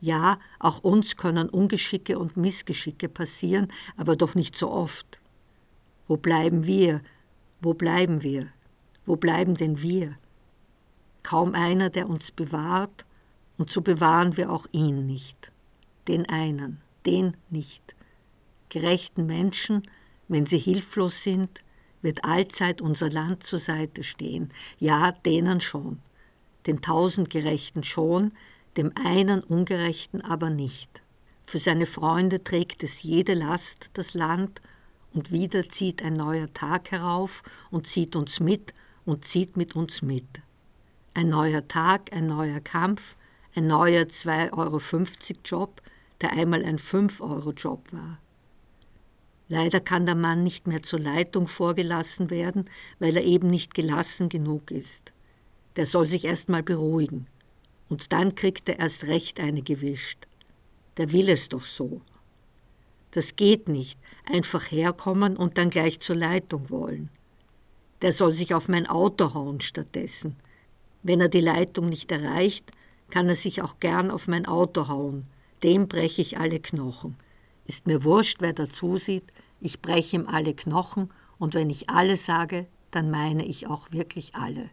Ja, 0.00 0.40
auch 0.58 0.82
uns 0.82 1.16
können 1.16 1.48
Ungeschicke 1.48 2.18
und 2.18 2.36
Missgeschicke 2.36 3.08
passieren, 3.08 3.68
aber 3.96 4.16
doch 4.16 4.34
nicht 4.34 4.56
so 4.56 4.70
oft. 4.70 5.20
Wo 6.08 6.16
bleiben 6.16 6.66
wir? 6.66 7.02
Wo 7.60 7.74
bleiben 7.74 8.22
wir? 8.22 8.48
Wo 9.06 9.16
bleiben 9.16 9.54
denn 9.54 9.82
wir? 9.82 10.16
Kaum 11.22 11.54
einer, 11.54 11.90
der 11.90 12.08
uns 12.08 12.30
bewahrt, 12.30 13.06
und 13.58 13.70
so 13.70 13.80
bewahren 13.80 14.36
wir 14.36 14.50
auch 14.50 14.66
ihn 14.72 15.06
nicht. 15.06 15.52
Den 16.08 16.28
einen, 16.28 16.80
den 17.06 17.36
nicht. 17.50 17.94
Gerechten 18.70 19.26
Menschen, 19.26 19.82
wenn 20.28 20.46
sie 20.46 20.58
hilflos 20.58 21.22
sind, 21.22 21.60
wird 22.00 22.24
allzeit 22.24 22.80
unser 22.80 23.10
Land 23.10 23.44
zur 23.44 23.58
Seite 23.58 24.02
stehen. 24.02 24.50
Ja, 24.78 25.12
denen 25.12 25.60
schon. 25.60 26.00
Den 26.66 26.80
Tausendgerechten 26.80 27.84
schon, 27.84 28.32
dem 28.76 28.92
einen 28.96 29.40
Ungerechten 29.42 30.20
aber 30.22 30.50
nicht. 30.50 31.02
Für 31.46 31.58
seine 31.58 31.86
Freunde 31.86 32.42
trägt 32.42 32.82
es 32.82 33.02
jede 33.02 33.34
Last 33.34 33.90
das 33.94 34.14
Land, 34.14 34.60
und 35.12 35.30
wieder 35.30 35.68
zieht 35.68 36.02
ein 36.02 36.14
neuer 36.14 36.52
Tag 36.52 36.90
herauf 36.90 37.42
und 37.70 37.86
zieht 37.86 38.16
uns 38.16 38.40
mit 38.40 38.72
und 39.04 39.24
zieht 39.24 39.56
mit 39.56 39.76
uns 39.76 40.02
mit. 40.02 40.41
Ein 41.14 41.28
neuer 41.28 41.68
Tag, 41.68 42.10
ein 42.14 42.26
neuer 42.26 42.60
Kampf, 42.60 43.16
ein 43.54 43.66
neuer 43.66 44.04
2,50 44.04 44.52
Euro 44.56 44.80
Job, 45.44 45.82
der 46.22 46.32
einmal 46.32 46.64
ein 46.64 46.78
5 46.78 47.20
Euro 47.20 47.50
Job 47.50 47.92
war. 47.92 48.18
Leider 49.48 49.80
kann 49.80 50.06
der 50.06 50.14
Mann 50.14 50.42
nicht 50.42 50.66
mehr 50.66 50.82
zur 50.82 51.00
Leitung 51.00 51.46
vorgelassen 51.46 52.30
werden, 52.30 52.70
weil 52.98 53.14
er 53.14 53.24
eben 53.24 53.48
nicht 53.48 53.74
gelassen 53.74 54.30
genug 54.30 54.70
ist. 54.70 55.12
Der 55.76 55.84
soll 55.84 56.06
sich 56.06 56.24
erst 56.24 56.48
mal 56.48 56.62
beruhigen. 56.62 57.26
Und 57.90 58.14
dann 58.14 58.34
kriegt 58.34 58.70
er 58.70 58.78
erst 58.78 59.04
recht 59.04 59.38
eine 59.38 59.60
gewischt. 59.60 60.26
Der 60.96 61.12
will 61.12 61.28
es 61.28 61.50
doch 61.50 61.64
so. 61.64 62.00
Das 63.10 63.36
geht 63.36 63.68
nicht, 63.68 64.00
einfach 64.24 64.70
herkommen 64.70 65.36
und 65.36 65.58
dann 65.58 65.68
gleich 65.68 66.00
zur 66.00 66.16
Leitung 66.16 66.70
wollen. 66.70 67.10
Der 68.00 68.12
soll 68.12 68.32
sich 68.32 68.54
auf 68.54 68.68
mein 68.68 68.86
Auto 68.86 69.34
hauen 69.34 69.60
stattdessen. 69.60 70.36
Wenn 71.02 71.20
er 71.20 71.28
die 71.28 71.40
Leitung 71.40 71.86
nicht 71.86 72.12
erreicht, 72.12 72.70
kann 73.10 73.28
er 73.28 73.34
sich 73.34 73.62
auch 73.62 73.80
gern 73.80 74.10
auf 74.10 74.28
mein 74.28 74.46
Auto 74.46 74.88
hauen. 74.88 75.26
Dem 75.62 75.88
breche 75.88 76.22
ich 76.22 76.38
alle 76.38 76.60
Knochen. 76.60 77.16
Ist 77.66 77.86
mir 77.86 78.04
wurscht, 78.04 78.38
wer 78.40 78.52
dazusieht, 78.52 79.24
ich 79.60 79.80
breche 79.80 80.16
ihm 80.16 80.26
alle 80.26 80.54
Knochen 80.54 81.10
und 81.38 81.54
wenn 81.54 81.70
ich 81.70 81.88
alle 81.90 82.16
sage, 82.16 82.66
dann 82.90 83.10
meine 83.10 83.44
ich 83.44 83.66
auch 83.66 83.90
wirklich 83.92 84.34
alle. 84.34 84.70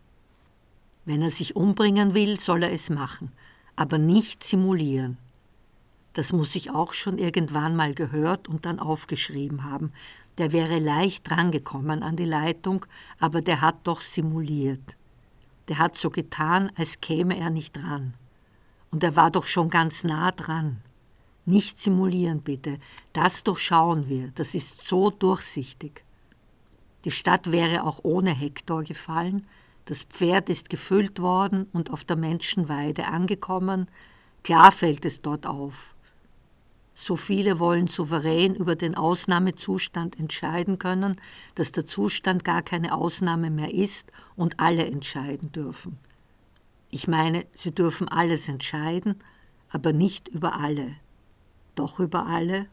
Wenn 1.05 1.21
er 1.21 1.31
sich 1.31 1.55
umbringen 1.55 2.13
will, 2.13 2.39
soll 2.39 2.63
er 2.63 2.71
es 2.71 2.89
machen, 2.89 3.31
aber 3.75 3.97
nicht 3.97 4.43
simulieren. 4.43 5.17
Das 6.13 6.33
muss 6.33 6.55
ich 6.55 6.71
auch 6.71 6.93
schon 6.93 7.17
irgendwann 7.17 7.75
mal 7.75 7.93
gehört 7.93 8.47
und 8.47 8.65
dann 8.65 8.79
aufgeschrieben 8.79 9.63
haben. 9.63 9.91
Der 10.37 10.51
wäre 10.51 10.79
leicht 10.79 11.29
drangekommen 11.29 12.03
an 12.03 12.15
die 12.15 12.25
Leitung, 12.25 12.85
aber 13.19 13.41
der 13.41 13.61
hat 13.61 13.79
doch 13.85 14.01
simuliert. 14.01 14.95
Der 15.69 15.77
hat 15.77 15.95
so 15.97 16.09
getan, 16.09 16.71
als 16.75 16.99
käme 16.99 17.37
er 17.37 17.49
nicht 17.49 17.77
dran. 17.77 18.15
Und 18.91 19.03
er 19.03 19.15
war 19.15 19.31
doch 19.31 19.45
schon 19.45 19.69
ganz 19.69 20.03
nah 20.03 20.31
dran. 20.31 20.81
Nicht 21.45 21.79
simulieren 21.79 22.41
bitte, 22.41 22.79
das 23.13 23.43
durchschauen 23.43 24.09
wir, 24.09 24.31
das 24.35 24.55
ist 24.55 24.87
so 24.87 25.09
durchsichtig. 25.09 26.03
Die 27.05 27.11
Stadt 27.11 27.51
wäre 27.51 27.83
auch 27.83 28.01
ohne 28.03 28.31
Hektor 28.31 28.83
gefallen, 28.83 29.47
das 29.85 30.03
Pferd 30.03 30.49
ist 30.49 30.69
gefüllt 30.69 31.19
worden 31.19 31.67
und 31.73 31.91
auf 31.91 32.03
der 32.03 32.17
Menschenweide 32.17 33.07
angekommen, 33.07 33.87
klar 34.43 34.71
fällt 34.71 35.05
es 35.05 35.21
dort 35.21 35.47
auf. 35.47 35.95
So 37.01 37.15
viele 37.15 37.59
wollen 37.59 37.87
souverän 37.87 38.55
über 38.55 38.75
den 38.75 38.95
Ausnahmezustand 38.95 40.19
entscheiden 40.19 40.79
können, 40.79 41.15
dass 41.55 41.71
der 41.71 41.85
Zustand 41.85 42.43
gar 42.43 42.61
keine 42.61 42.93
Ausnahme 42.93 43.49
mehr 43.49 43.73
ist 43.73 44.11
und 44.35 44.59
alle 44.59 44.85
entscheiden 44.85 45.51
dürfen. 45.51 45.97
Ich 46.89 47.07
meine, 47.07 47.45
sie 47.53 47.73
dürfen 47.73 48.09
alles 48.09 48.49
entscheiden, 48.49 49.15
aber 49.69 49.93
nicht 49.93 50.27
über 50.27 50.59
alle 50.59 50.97
doch 51.79 51.99
über 51.99 52.27
alle? 52.27 52.67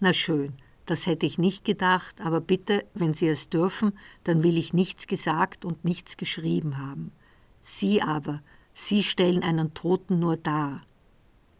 Na 0.00 0.12
schön, 0.12 0.54
das 0.86 1.06
hätte 1.06 1.24
ich 1.24 1.38
nicht 1.38 1.64
gedacht, 1.64 2.20
aber 2.20 2.40
bitte, 2.40 2.84
wenn 2.94 3.14
Sie 3.14 3.28
es 3.28 3.48
dürfen, 3.48 3.92
dann 4.24 4.42
will 4.42 4.58
ich 4.58 4.72
nichts 4.74 5.06
gesagt 5.06 5.64
und 5.64 5.84
nichts 5.84 6.16
geschrieben 6.16 6.78
haben. 6.78 7.12
Sie 7.60 8.02
aber, 8.02 8.42
Sie 8.74 9.02
stellen 9.02 9.42
einen 9.42 9.72
Toten 9.74 10.18
nur 10.18 10.36
dar. 10.36 10.82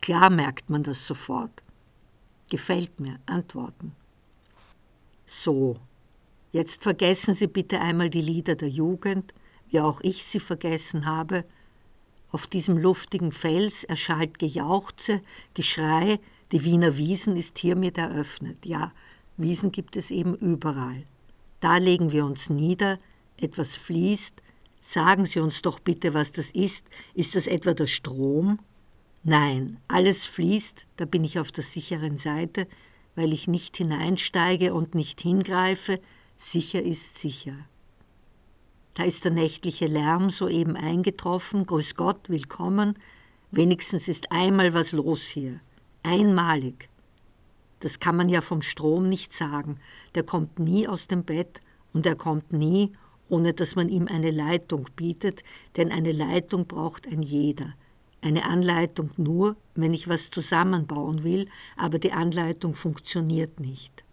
Klar 0.01 0.31
merkt 0.31 0.71
man 0.71 0.83
das 0.83 1.07
sofort. 1.07 1.63
Gefällt 2.51 2.99
mir, 3.01 3.19
antworten. 3.27 3.93
So, 5.27 5.77
jetzt 6.53 6.83
vergessen 6.83 7.35
Sie 7.35 7.47
bitte 7.47 7.81
einmal 7.81 8.11
die 8.11 8.23
Lieder 8.23 8.55
der 8.55 8.69
Jugend, 8.69 9.35
wie 9.69 9.81
auch 9.81 10.01
ich 10.03 10.25
sie 10.25 10.41
vergessen 10.41 11.07
habe. 11.07 11.45
Auf 12.31 12.47
diesem 12.47 12.79
luftigen 12.79 13.33
Fels 13.33 13.85
erschallt 13.85 14.39
Gejauchze, 14.39 15.23
Geschrei, 15.55 16.19
die 16.53 16.65
Wiener 16.65 16.97
Wiesen 16.97 17.37
ist 17.37 17.59
hiermit 17.59 17.99
eröffnet. 17.99 18.65
Ja, 18.65 18.93
Wiesen 19.37 19.71
gibt 19.71 19.97
es 19.97 20.11
eben 20.11 20.35
überall. 20.35 21.05
Da 21.61 21.77
legen 21.77 22.13
wir 22.13 22.25
uns 22.25 22.49
nieder, 22.51 22.99
etwas 23.39 23.77
fließt. 23.77 24.43
Sagen 24.81 25.27
Sie 25.27 25.41
uns 25.41 25.61
doch 25.63 25.81
bitte, 25.81 26.15
was 26.15 26.33
das 26.33 26.51
ist. 26.53 26.87
Ist 27.15 27.35
das 27.35 27.47
etwa 27.47 27.75
der 27.75 27.87
Strom? 27.87 28.59
Nein, 29.23 29.79
alles 29.89 30.25
fließt, 30.25 30.87
da 30.97 31.05
bin 31.05 31.25
ich 31.25 31.39
auf 31.39 31.53
der 31.53 31.65
sicheren 31.65 32.19
Seite, 32.19 32.67
weil 33.15 33.33
ich 33.33 33.49
nicht 33.49 33.77
hineinsteige 33.77 34.75
und 34.75 34.95
nicht 34.95 35.21
hingreife, 35.21 36.01
sicher 36.37 36.83
ist 36.83 37.19
sicher. 37.19 37.55
Da 38.95 39.05
ist 39.05 39.25
der 39.25 39.33
nächtliche 39.33 39.87
Lärm 39.87 40.31
soeben 40.31 40.77
eingetroffen, 40.77 41.67
grüß 41.67 41.95
Gott, 41.95 42.29
willkommen, 42.29 42.99
wenigstens 43.51 44.09
ist 44.09 44.33
einmal 44.33 44.75
was 44.75 44.93
los 44.93 45.23
hier 45.23 45.61
einmalig. 46.03 46.89
Das 47.81 48.01
kann 48.01 48.17
man 48.17 48.29
ja 48.29 48.41
vom 48.41 48.63
Strom 48.63 49.09
nicht 49.09 49.33
sagen. 49.33 49.79
Der 50.15 50.23
kommt 50.23 50.59
nie 50.59 50.89
aus 50.89 51.07
dem 51.07 51.25
Bett 51.25 51.61
und 51.93 52.07
er 52.07 52.17
kommt 52.17 52.53
nie, 52.53 52.93
ohne 53.29 53.53
dass 53.53 53.77
man 53.77 53.89
ihm 53.89 54.09
eine 54.09 54.31
Leitung 54.31 54.87
bietet, 54.97 55.45
denn 55.77 55.93
eine 55.93 56.13
Leitung 56.13 56.67
braucht 56.67 57.07
ein 57.07 57.23
jeder. 57.23 57.75
Eine 58.21 58.45
Anleitung 58.45 59.11
nur, 59.17 59.57
wenn 59.75 59.95
ich 59.95 60.09
was 60.09 60.31
zusammenbauen 60.31 61.23
will, 61.23 61.49
aber 61.77 61.99
die 61.99 62.13
Anleitung 62.13 62.75
funktioniert 62.75 63.61
nicht. 63.61 64.05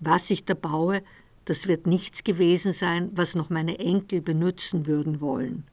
Was 0.00 0.30
ich 0.30 0.44
da 0.44 0.54
baue, 0.54 1.02
das 1.44 1.68
wird 1.68 1.86
nichts 1.86 2.24
gewesen 2.24 2.72
sein, 2.72 3.10
was 3.14 3.34
noch 3.34 3.50
meine 3.50 3.78
Enkel 3.78 4.20
benützen 4.20 4.86
würden 4.86 5.20
wollen. 5.20 5.64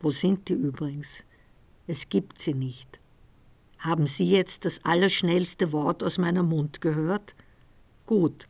Wo 0.00 0.10
sind 0.10 0.48
die 0.48 0.54
übrigens? 0.54 1.24
Es 1.86 2.08
gibt 2.08 2.38
sie 2.40 2.54
nicht. 2.54 2.98
Haben 3.78 4.06
Sie 4.06 4.28
jetzt 4.28 4.64
das 4.64 4.84
allerschnellste 4.84 5.72
Wort 5.72 6.02
aus 6.02 6.18
meinem 6.18 6.48
Mund 6.48 6.80
gehört? 6.80 7.34
Gut. 8.04 8.48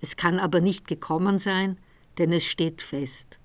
Es 0.00 0.16
kann 0.16 0.38
aber 0.38 0.60
nicht 0.60 0.86
gekommen 0.86 1.38
sein, 1.38 1.78
denn 2.18 2.32
es 2.32 2.44
steht 2.44 2.82
fest. 2.82 3.38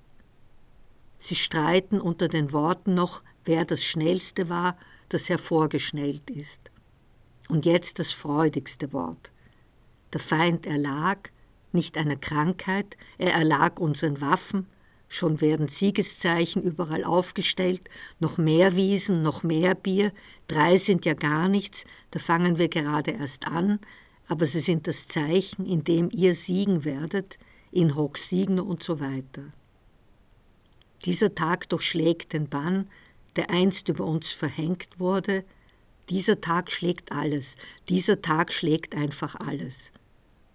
Sie 1.18 1.34
streiten 1.34 2.00
unter 2.00 2.28
den 2.28 2.52
Worten 2.52 2.94
noch, 2.94 3.22
wer 3.46 3.64
das 3.64 3.82
Schnellste 3.82 4.48
war, 4.48 4.76
das 5.08 5.28
hervorgeschnellt 5.28 6.30
ist. 6.30 6.70
Und 7.48 7.64
jetzt 7.64 7.98
das 7.98 8.12
freudigste 8.12 8.92
Wort. 8.92 9.30
Der 10.12 10.20
Feind 10.20 10.66
erlag, 10.66 11.30
nicht 11.72 11.96
einer 11.96 12.16
Krankheit, 12.16 12.96
er 13.18 13.32
erlag 13.32 13.78
unseren 13.78 14.20
Waffen, 14.20 14.66
schon 15.08 15.40
werden 15.40 15.68
Siegeszeichen 15.68 16.62
überall 16.62 17.04
aufgestellt, 17.04 17.82
noch 18.18 18.38
mehr 18.38 18.74
Wiesen, 18.74 19.22
noch 19.22 19.42
mehr 19.42 19.74
Bier, 19.74 20.12
drei 20.48 20.76
sind 20.76 21.04
ja 21.04 21.14
gar 21.14 21.48
nichts, 21.48 21.84
da 22.10 22.18
fangen 22.18 22.58
wir 22.58 22.68
gerade 22.68 23.12
erst 23.12 23.46
an, 23.46 23.78
aber 24.28 24.46
sie 24.46 24.60
sind 24.60 24.88
das 24.88 25.06
Zeichen, 25.06 25.66
in 25.66 25.84
dem 25.84 26.10
ihr 26.12 26.34
siegen 26.34 26.84
werdet, 26.84 27.38
in 27.70 27.94
hoc 27.94 28.18
signo 28.18 28.62
und 28.62 28.82
so 28.82 28.98
weiter. 28.98 29.52
Dieser 31.04 31.34
Tag 31.34 31.68
durchschlägt 31.68 32.32
den 32.32 32.48
Bann, 32.48 32.88
der 33.36 33.50
einst 33.50 33.88
über 33.88 34.04
uns 34.04 34.32
verhängt 34.32 34.98
wurde, 34.98 35.44
dieser 36.08 36.40
Tag 36.40 36.70
schlägt 36.70 37.12
alles, 37.12 37.56
dieser 37.88 38.22
Tag 38.22 38.52
schlägt 38.52 38.94
einfach 38.94 39.34
alles. 39.34 39.92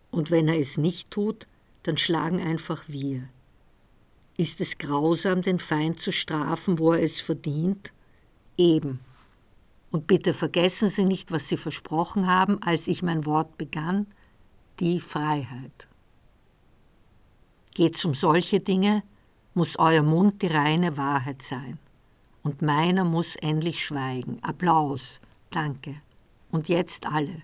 Und 0.09 0.31
wenn 0.31 0.47
er 0.47 0.59
es 0.59 0.77
nicht 0.77 1.11
tut, 1.11 1.47
dann 1.83 1.97
schlagen 1.97 2.41
einfach 2.41 2.83
wir. 2.87 3.27
Ist 4.37 4.61
es 4.61 4.77
grausam, 4.77 5.41
den 5.41 5.59
Feind 5.59 5.99
zu 5.99 6.11
strafen, 6.11 6.79
wo 6.79 6.93
er 6.93 7.03
es 7.03 7.21
verdient? 7.21 7.91
Eben. 8.57 8.99
Und 9.91 10.07
bitte 10.07 10.33
vergessen 10.33 10.89
Sie 10.89 11.03
nicht, 11.03 11.31
was 11.31 11.49
Sie 11.49 11.57
versprochen 11.57 12.27
haben, 12.27 12.61
als 12.63 12.87
ich 12.87 13.03
mein 13.03 13.25
Wort 13.25 13.57
begann, 13.57 14.07
die 14.79 15.01
Freiheit. 15.01 15.87
Geht's 17.73 18.03
um 18.05 18.13
solche 18.13 18.61
Dinge, 18.61 19.03
muss 19.53 19.77
euer 19.77 20.03
Mund 20.03 20.41
die 20.41 20.47
reine 20.47 20.97
Wahrheit 20.97 21.43
sein. 21.43 21.77
Und 22.43 22.61
meiner 22.61 23.03
muss 23.03 23.35
endlich 23.35 23.85
schweigen. 23.85 24.39
Applaus. 24.41 25.19
Danke. 25.51 25.95
Und 26.49 26.69
jetzt 26.69 27.05
alle. 27.05 27.41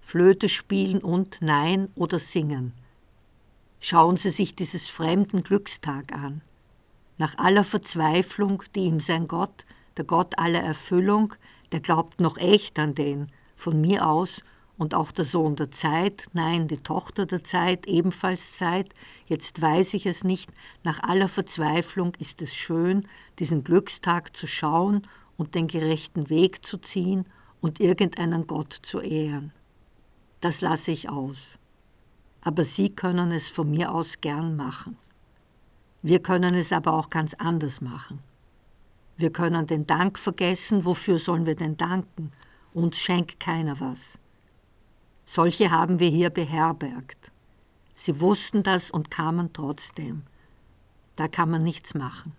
Flöte 0.00 0.48
spielen 0.48 1.00
und 1.02 1.38
Nein 1.42 1.88
oder 1.94 2.18
singen. 2.18 2.72
Schauen 3.80 4.16
Sie 4.16 4.30
sich 4.30 4.56
dieses 4.56 4.88
fremden 4.88 5.42
Glückstag 5.42 6.12
an. 6.12 6.40
Nach 7.18 7.36
aller 7.36 7.64
Verzweiflung, 7.64 8.62
die 8.74 8.84
ihm 8.84 9.00
sein 9.00 9.28
Gott, 9.28 9.66
der 9.96 10.04
Gott 10.04 10.38
aller 10.38 10.62
Erfüllung, 10.62 11.34
der 11.72 11.80
glaubt 11.80 12.20
noch 12.20 12.38
echt 12.38 12.78
an 12.78 12.94
den, 12.94 13.30
von 13.56 13.80
mir 13.80 14.06
aus, 14.06 14.42
und 14.78 14.94
auch 14.94 15.10
der 15.10 15.24
Sohn 15.24 15.56
der 15.56 15.70
Zeit, 15.72 16.28
nein, 16.32 16.68
die 16.68 16.78
Tochter 16.78 17.26
der 17.26 17.42
Zeit, 17.42 17.86
ebenfalls 17.86 18.56
Zeit, 18.56 18.90
jetzt 19.26 19.60
weiß 19.60 19.94
ich 19.94 20.06
es 20.06 20.22
nicht, 20.22 20.50
nach 20.84 21.02
aller 21.02 21.28
Verzweiflung 21.28 22.14
ist 22.18 22.40
es 22.40 22.54
schön, 22.54 23.06
diesen 23.40 23.64
Glückstag 23.64 24.36
zu 24.36 24.46
schauen 24.46 25.06
und 25.36 25.56
den 25.56 25.66
gerechten 25.66 26.30
Weg 26.30 26.64
zu 26.64 26.78
ziehen 26.78 27.24
und 27.60 27.80
irgendeinen 27.80 28.46
Gott 28.46 28.72
zu 28.72 29.00
ehren. 29.00 29.52
Das 30.40 30.60
lasse 30.60 30.92
ich 30.92 31.08
aus. 31.08 31.58
Aber 32.40 32.62
Sie 32.62 32.90
können 32.90 33.32
es 33.32 33.48
von 33.48 33.68
mir 33.68 33.92
aus 33.92 34.18
gern 34.18 34.54
machen. 34.54 34.96
Wir 36.02 36.20
können 36.20 36.54
es 36.54 36.72
aber 36.72 36.92
auch 36.92 37.10
ganz 37.10 37.34
anders 37.34 37.80
machen. 37.80 38.20
Wir 39.16 39.32
können 39.32 39.66
den 39.66 39.88
Dank 39.88 40.16
vergessen, 40.16 40.84
wofür 40.84 41.18
sollen 41.18 41.46
wir 41.46 41.56
denn 41.56 41.76
danken? 41.76 42.30
Uns 42.72 42.96
schenkt 42.96 43.40
keiner 43.40 43.80
was. 43.80 44.20
Solche 45.30 45.70
haben 45.70 46.00
wir 46.00 46.08
hier 46.08 46.30
beherbergt. 46.30 47.32
Sie 47.92 48.18
wussten 48.18 48.62
das 48.62 48.90
und 48.90 49.10
kamen 49.10 49.52
trotzdem. 49.52 50.22
Da 51.16 51.28
kann 51.28 51.50
man 51.50 51.62
nichts 51.62 51.92
machen. 51.92 52.32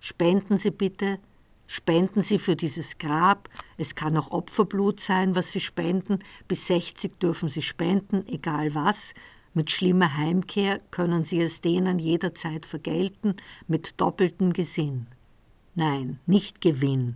Spenden 0.00 0.58
Sie 0.58 0.72
bitte, 0.72 1.20
spenden 1.68 2.24
Sie 2.24 2.40
für 2.40 2.56
dieses 2.56 2.98
Grab. 2.98 3.48
Es 3.76 3.94
kann 3.94 4.16
auch 4.16 4.32
Opferblut 4.32 4.98
sein, 4.98 5.36
was 5.36 5.52
Sie 5.52 5.60
spenden. 5.60 6.18
Bis 6.48 6.66
60 6.66 7.20
dürfen 7.20 7.48
Sie 7.48 7.62
spenden, 7.62 8.26
egal 8.26 8.74
was. 8.74 9.14
Mit 9.54 9.70
schlimmer 9.70 10.16
Heimkehr 10.16 10.80
können 10.90 11.22
Sie 11.22 11.40
es 11.40 11.60
denen 11.60 12.00
jederzeit 12.00 12.66
vergelten, 12.66 13.36
mit 13.68 14.00
doppeltem 14.00 14.52
Gesinn. 14.52 15.06
Nein, 15.76 16.18
nicht 16.26 16.60
Gewinn. 16.62 17.14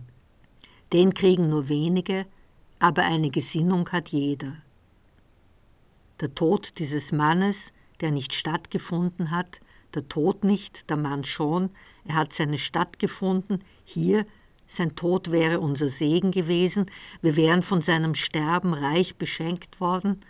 Den 0.93 1.13
kriegen 1.13 1.49
nur 1.49 1.67
wenige, 1.67 2.25
aber 2.79 3.03
eine 3.03 3.31
Gesinnung 3.31 3.89
hat 3.89 4.07
jeder. 4.07 4.63
Der 6.19 6.33
Tod 6.33 6.79
dieses 6.79 7.11
Mannes, 7.11 7.73
der 8.01 8.11
nicht 8.11 8.33
stattgefunden 8.33 9.31
hat, 9.31 9.59
der 9.93 10.07
Tod 10.07 10.43
nicht, 10.43 10.89
der 10.89 10.97
Mann 10.97 11.23
schon, 11.23 11.69
er 12.05 12.15
hat 12.15 12.33
seine 12.33 12.57
Stadt 12.57 12.99
gefunden, 12.99 13.59
hier, 13.83 14.25
sein 14.65 14.95
Tod 14.95 15.31
wäre 15.31 15.59
unser 15.59 15.89
Segen 15.89 16.31
gewesen, 16.31 16.87
wir 17.21 17.35
wären 17.35 17.63
von 17.63 17.81
seinem 17.81 18.15
Sterben 18.15 18.73
reich 18.73 19.17
beschenkt 19.17 19.79
worden, 19.79 20.21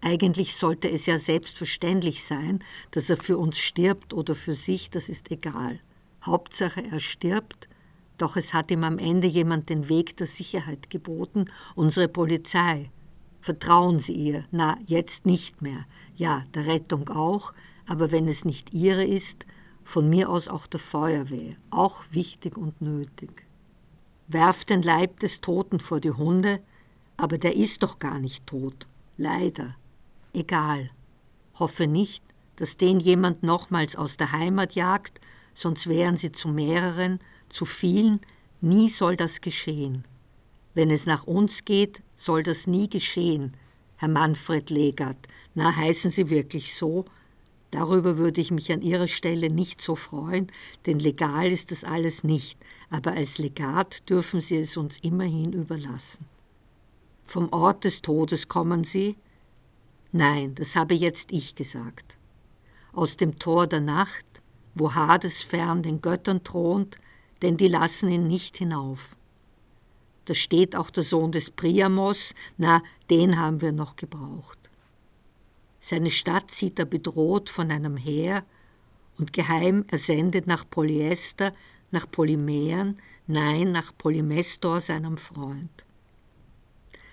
eigentlich 0.00 0.56
sollte 0.56 0.90
es 0.90 1.06
ja 1.06 1.18
selbstverständlich 1.18 2.24
sein, 2.24 2.64
dass 2.90 3.10
er 3.10 3.18
für 3.18 3.36
uns 3.36 3.58
stirbt 3.58 4.14
oder 4.14 4.34
für 4.34 4.54
sich, 4.54 4.88
das 4.88 5.08
ist 5.10 5.30
egal. 5.30 5.80
Hauptsache 6.22 6.82
er 6.90 7.00
stirbt, 7.00 7.68
doch 8.16 8.36
es 8.36 8.54
hat 8.54 8.70
ihm 8.70 8.84
am 8.84 8.98
Ende 8.98 9.26
jemand 9.26 9.68
den 9.68 9.88
Weg 9.88 10.16
der 10.16 10.26
Sicherheit 10.26 10.88
geboten, 10.90 11.46
unsere 11.74 12.08
Polizei, 12.08 12.90
Vertrauen 13.40 14.00
Sie 14.00 14.12
ihr. 14.12 14.44
Na, 14.50 14.78
jetzt 14.86 15.26
nicht 15.26 15.62
mehr. 15.62 15.86
Ja, 16.14 16.44
der 16.54 16.66
Rettung 16.66 17.08
auch, 17.08 17.52
aber 17.86 18.12
wenn 18.12 18.28
es 18.28 18.44
nicht 18.44 18.74
Ihre 18.74 19.04
ist, 19.04 19.46
von 19.84 20.08
mir 20.08 20.28
aus 20.28 20.48
auch 20.48 20.66
der 20.66 20.80
Feuerwehr, 20.80 21.54
auch 21.70 22.02
wichtig 22.10 22.56
und 22.56 22.80
nötig. 22.80 23.46
Werft 24.28 24.70
den 24.70 24.82
Leib 24.82 25.20
des 25.20 25.40
Toten 25.40 25.80
vor 25.80 26.00
die 26.00 26.12
Hunde, 26.12 26.60
aber 27.16 27.38
der 27.38 27.56
ist 27.56 27.82
doch 27.82 27.98
gar 27.98 28.18
nicht 28.18 28.46
tot. 28.46 28.86
Leider. 29.16 29.74
Egal. 30.32 30.90
Hoffe 31.58 31.86
nicht, 31.86 32.22
dass 32.56 32.76
den 32.76 33.00
jemand 33.00 33.42
nochmals 33.42 33.96
aus 33.96 34.16
der 34.16 34.32
Heimat 34.32 34.74
jagt, 34.74 35.20
sonst 35.54 35.88
wären 35.88 36.16
sie 36.16 36.30
zu 36.30 36.48
mehreren, 36.48 37.18
zu 37.48 37.64
vielen, 37.64 38.20
nie 38.60 38.88
soll 38.88 39.16
das 39.16 39.40
geschehen. 39.40 40.04
Wenn 40.74 40.90
es 40.90 41.06
nach 41.06 41.26
uns 41.26 41.64
geht, 41.64 42.02
soll 42.14 42.42
das 42.42 42.66
nie 42.66 42.88
geschehen, 42.88 43.56
Herr 43.96 44.08
Manfred 44.08 44.70
Legat. 44.70 45.16
Na, 45.54 45.74
heißen 45.74 46.10
Sie 46.10 46.30
wirklich 46.30 46.74
so? 46.74 47.04
Darüber 47.70 48.16
würde 48.16 48.40
ich 48.40 48.50
mich 48.50 48.72
an 48.72 48.82
Ihrer 48.82 49.06
Stelle 49.06 49.50
nicht 49.50 49.80
so 49.80 49.94
freuen, 49.94 50.48
denn 50.86 50.98
legal 50.98 51.50
ist 51.50 51.70
das 51.70 51.84
alles 51.84 52.24
nicht, 52.24 52.58
aber 52.88 53.12
als 53.12 53.38
Legat 53.38 54.08
dürfen 54.08 54.40
Sie 54.40 54.56
es 54.56 54.76
uns 54.76 54.98
immerhin 54.98 55.52
überlassen. 55.52 56.26
Vom 57.24 57.52
Ort 57.52 57.84
des 57.84 58.02
Todes 58.02 58.48
kommen 58.48 58.82
Sie? 58.82 59.16
Nein, 60.10 60.54
das 60.56 60.74
habe 60.74 60.94
jetzt 60.94 61.30
ich 61.30 61.54
gesagt. 61.54 62.16
Aus 62.92 63.16
dem 63.16 63.38
Tor 63.38 63.68
der 63.68 63.80
Nacht, 63.80 64.24
wo 64.74 64.94
Hades 64.94 65.40
fern 65.42 65.82
den 65.84 66.00
Göttern 66.00 66.42
thront, 66.42 66.98
denn 67.42 67.56
die 67.56 67.68
lassen 67.68 68.10
ihn 68.10 68.26
nicht 68.26 68.56
hinauf. 68.56 69.14
Da 70.30 70.34
steht 70.34 70.76
auch 70.76 70.90
der 70.90 71.02
Sohn 71.02 71.32
des 71.32 71.50
Priamos, 71.50 72.36
na, 72.56 72.84
den 73.10 73.36
haben 73.36 73.60
wir 73.60 73.72
noch 73.72 73.96
gebraucht. 73.96 74.60
Seine 75.80 76.12
Stadt 76.12 76.52
sieht 76.52 76.78
er 76.78 76.84
bedroht 76.84 77.50
von 77.50 77.72
einem 77.72 77.96
Heer 77.96 78.44
und 79.18 79.32
geheim 79.32 79.84
ersendet 79.90 80.46
nach 80.46 80.70
Polyester, 80.70 81.52
nach 81.90 82.08
Polymeren, 82.08 83.00
nein, 83.26 83.72
nach 83.72 83.92
Polymestor, 83.98 84.80
seinem 84.80 85.16
Freund. 85.16 85.84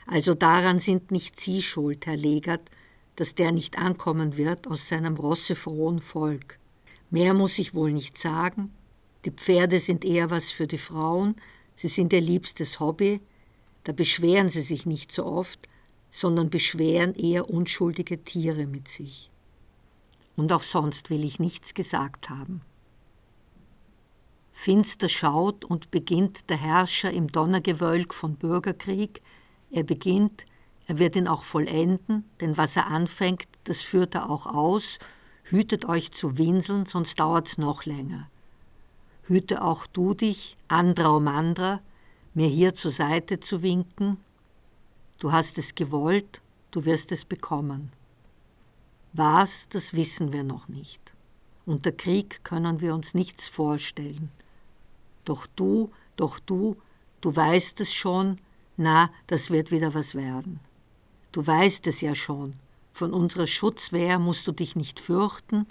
Also 0.06 0.36
daran 0.36 0.78
sind 0.78 1.10
nicht 1.10 1.40
Sie 1.40 1.64
schuld, 1.64 2.06
Herr 2.06 2.18
Legert, 2.18 2.70
dass 3.16 3.34
der 3.34 3.52
nicht 3.52 3.80
ankommen 3.80 4.38
wird 4.38 4.68
aus 4.68 4.90
seinem 4.90 5.16
rossefrohen 5.16 6.02
Volk. 6.02 6.60
Mehr 7.10 7.34
muss 7.34 7.58
ich 7.58 7.74
wohl 7.74 7.94
nicht 7.94 8.16
sagen. 8.16 8.72
Die 9.26 9.32
Pferde 9.32 9.80
sind 9.80 10.06
eher 10.06 10.30
was 10.30 10.52
für 10.52 10.68
die 10.68 10.78
Frauen, 10.78 11.34
Sie 11.78 11.88
sind 11.88 12.12
ihr 12.12 12.22
liebstes 12.22 12.82
Hobby, 12.82 13.22
da 13.86 13.94
beschweren 13.94 14.50
sie 14.50 14.64
sich 14.64 14.86
nicht 14.86 15.14
so 15.14 15.26
oft, 15.26 15.70
sondern 16.12 16.50
beschweren 16.50 17.14
eher 17.14 17.50
unschuldige 17.50 18.24
Tiere 18.24 18.66
mit 18.66 18.90
sich. 18.90 19.30
Und 20.36 20.52
auch 20.52 20.64
sonst 20.64 21.10
will 21.10 21.24
ich 21.24 21.40
nichts 21.40 21.74
gesagt 21.74 22.30
haben. 22.30 22.62
Finster 24.52 25.08
schaut 25.08 25.66
und 25.66 25.92
beginnt 25.92 26.50
der 26.50 26.58
Herrscher 26.58 27.12
im 27.12 27.32
Donnergewölk 27.32 28.14
von 28.14 28.36
Bürgerkrieg. 28.36 29.22
Er 29.70 29.84
beginnt, 29.84 30.48
er 30.88 30.98
wird 30.98 31.16
ihn 31.16 31.28
auch 31.28 31.44
vollenden, 31.44 32.26
denn 32.42 32.58
was 32.58 32.76
er 32.76 32.88
anfängt, 32.88 33.48
das 33.66 33.82
führt 33.82 34.16
er 34.16 34.32
auch 34.32 34.48
aus. 34.48 34.98
Hütet 35.44 35.86
euch 35.86 36.12
zu 36.12 36.40
winseln, 36.40 36.88
sonst 36.88 37.20
dauert's 37.20 37.60
noch 37.60 37.86
länger. 37.86 38.30
Hüte 39.28 39.62
auch 39.62 39.88
du 39.88 40.14
dich, 40.14 40.58
andra 40.70 41.10
um 41.10 41.28
andra, 41.28 41.82
mir 42.34 42.48
hier 42.48 42.74
zur 42.74 42.92
Seite 42.92 43.40
zu 43.40 43.62
winken. 43.62 44.18
Du 45.20 45.32
hast 45.32 45.58
es 45.58 45.76
gewollt, 45.76 46.42
du 46.72 46.86
wirst 46.86 47.12
es 47.12 47.26
bekommen. 47.26 47.92
Was, 49.12 49.68
das 49.70 49.94
wissen 49.94 50.32
wir 50.32 50.44
noch 50.44 50.70
nicht. 50.70 51.02
Unter 51.66 51.92
Krieg 51.92 52.44
können 52.46 52.80
wir 52.80 52.94
uns 52.94 53.14
nichts 53.14 53.50
vorstellen. 53.50 54.32
Doch 55.26 55.46
du, 55.56 55.92
doch 56.16 56.40
du, 56.40 56.78
du 57.20 57.36
weißt 57.36 57.82
es 57.82 57.94
schon, 57.94 58.38
na, 58.78 59.10
das 59.26 59.50
wird 59.50 59.72
wieder 59.72 59.94
was 59.94 60.16
werden. 60.16 60.62
Du 61.34 61.46
weißt 61.46 61.86
es 61.88 62.00
ja 62.00 62.16
schon, 62.16 62.54
von 62.94 63.12
unserer 63.12 63.48
Schutzwehr 63.48 64.20
musst 64.20 64.48
du 64.48 64.54
dich 64.54 64.78
nicht 64.78 65.02
fürchten, 65.02 65.68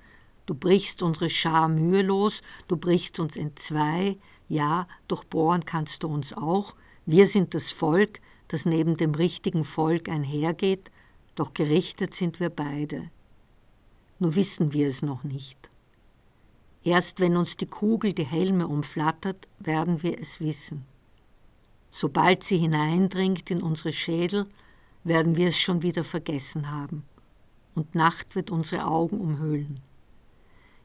du 0.47 0.55
brichst 0.55 1.03
unsere 1.03 1.29
Schar 1.29 1.69
mühelos, 1.69 2.43
du 2.69 2.77
brichst 2.77 3.21
uns 3.21 3.37
entzwei, 3.37 4.17
ja, 4.49 4.89
durchbohren 5.09 5.65
kannst 5.65 6.03
du 6.03 6.09
uns 6.09 6.33
auch, 6.33 6.75
wir 7.05 7.27
sind 7.27 7.55
das 7.55 7.71
Volk, 7.71 8.21
das 8.49 8.65
neben 8.65 8.97
dem 8.97 9.15
richtigen 9.15 9.65
Volk 9.65 10.09
einhergeht, 10.09 10.91
doch 11.35 11.53
gerichtet 11.53 12.15
sind 12.15 12.41
wir 12.41 12.51
beide. 12.51 13.11
Nur 14.19 14.35
wissen 14.35 14.73
wir 14.73 14.89
es 14.89 15.03
noch 15.03 15.25
nicht. 15.25 15.71
Erst 16.83 17.21
wenn 17.21 17.37
uns 17.37 17.57
die 17.57 17.67
Kugel 17.67 18.13
die 18.13 18.25
Helme 18.25 18.69
umflattert, 18.69 19.49
werden 19.59 20.03
wir 20.03 20.19
es 20.21 20.41
wissen. 20.41 20.87
Sobald 21.91 22.45
sie 22.45 22.59
hineindringt 22.59 23.51
in 23.51 23.63
unsere 23.63 23.93
Schädel, 23.93 24.47
werden 25.03 25.37
wir 25.37 25.49
es 25.49 25.59
schon 25.59 25.83
wieder 25.83 26.05
vergessen 26.05 26.71
haben. 26.71 27.05
Und 27.75 27.95
Nacht 27.95 28.35
wird 28.37 28.51
unsere 28.51 28.87
Augen 28.87 29.21
umhüllen. 29.21 29.81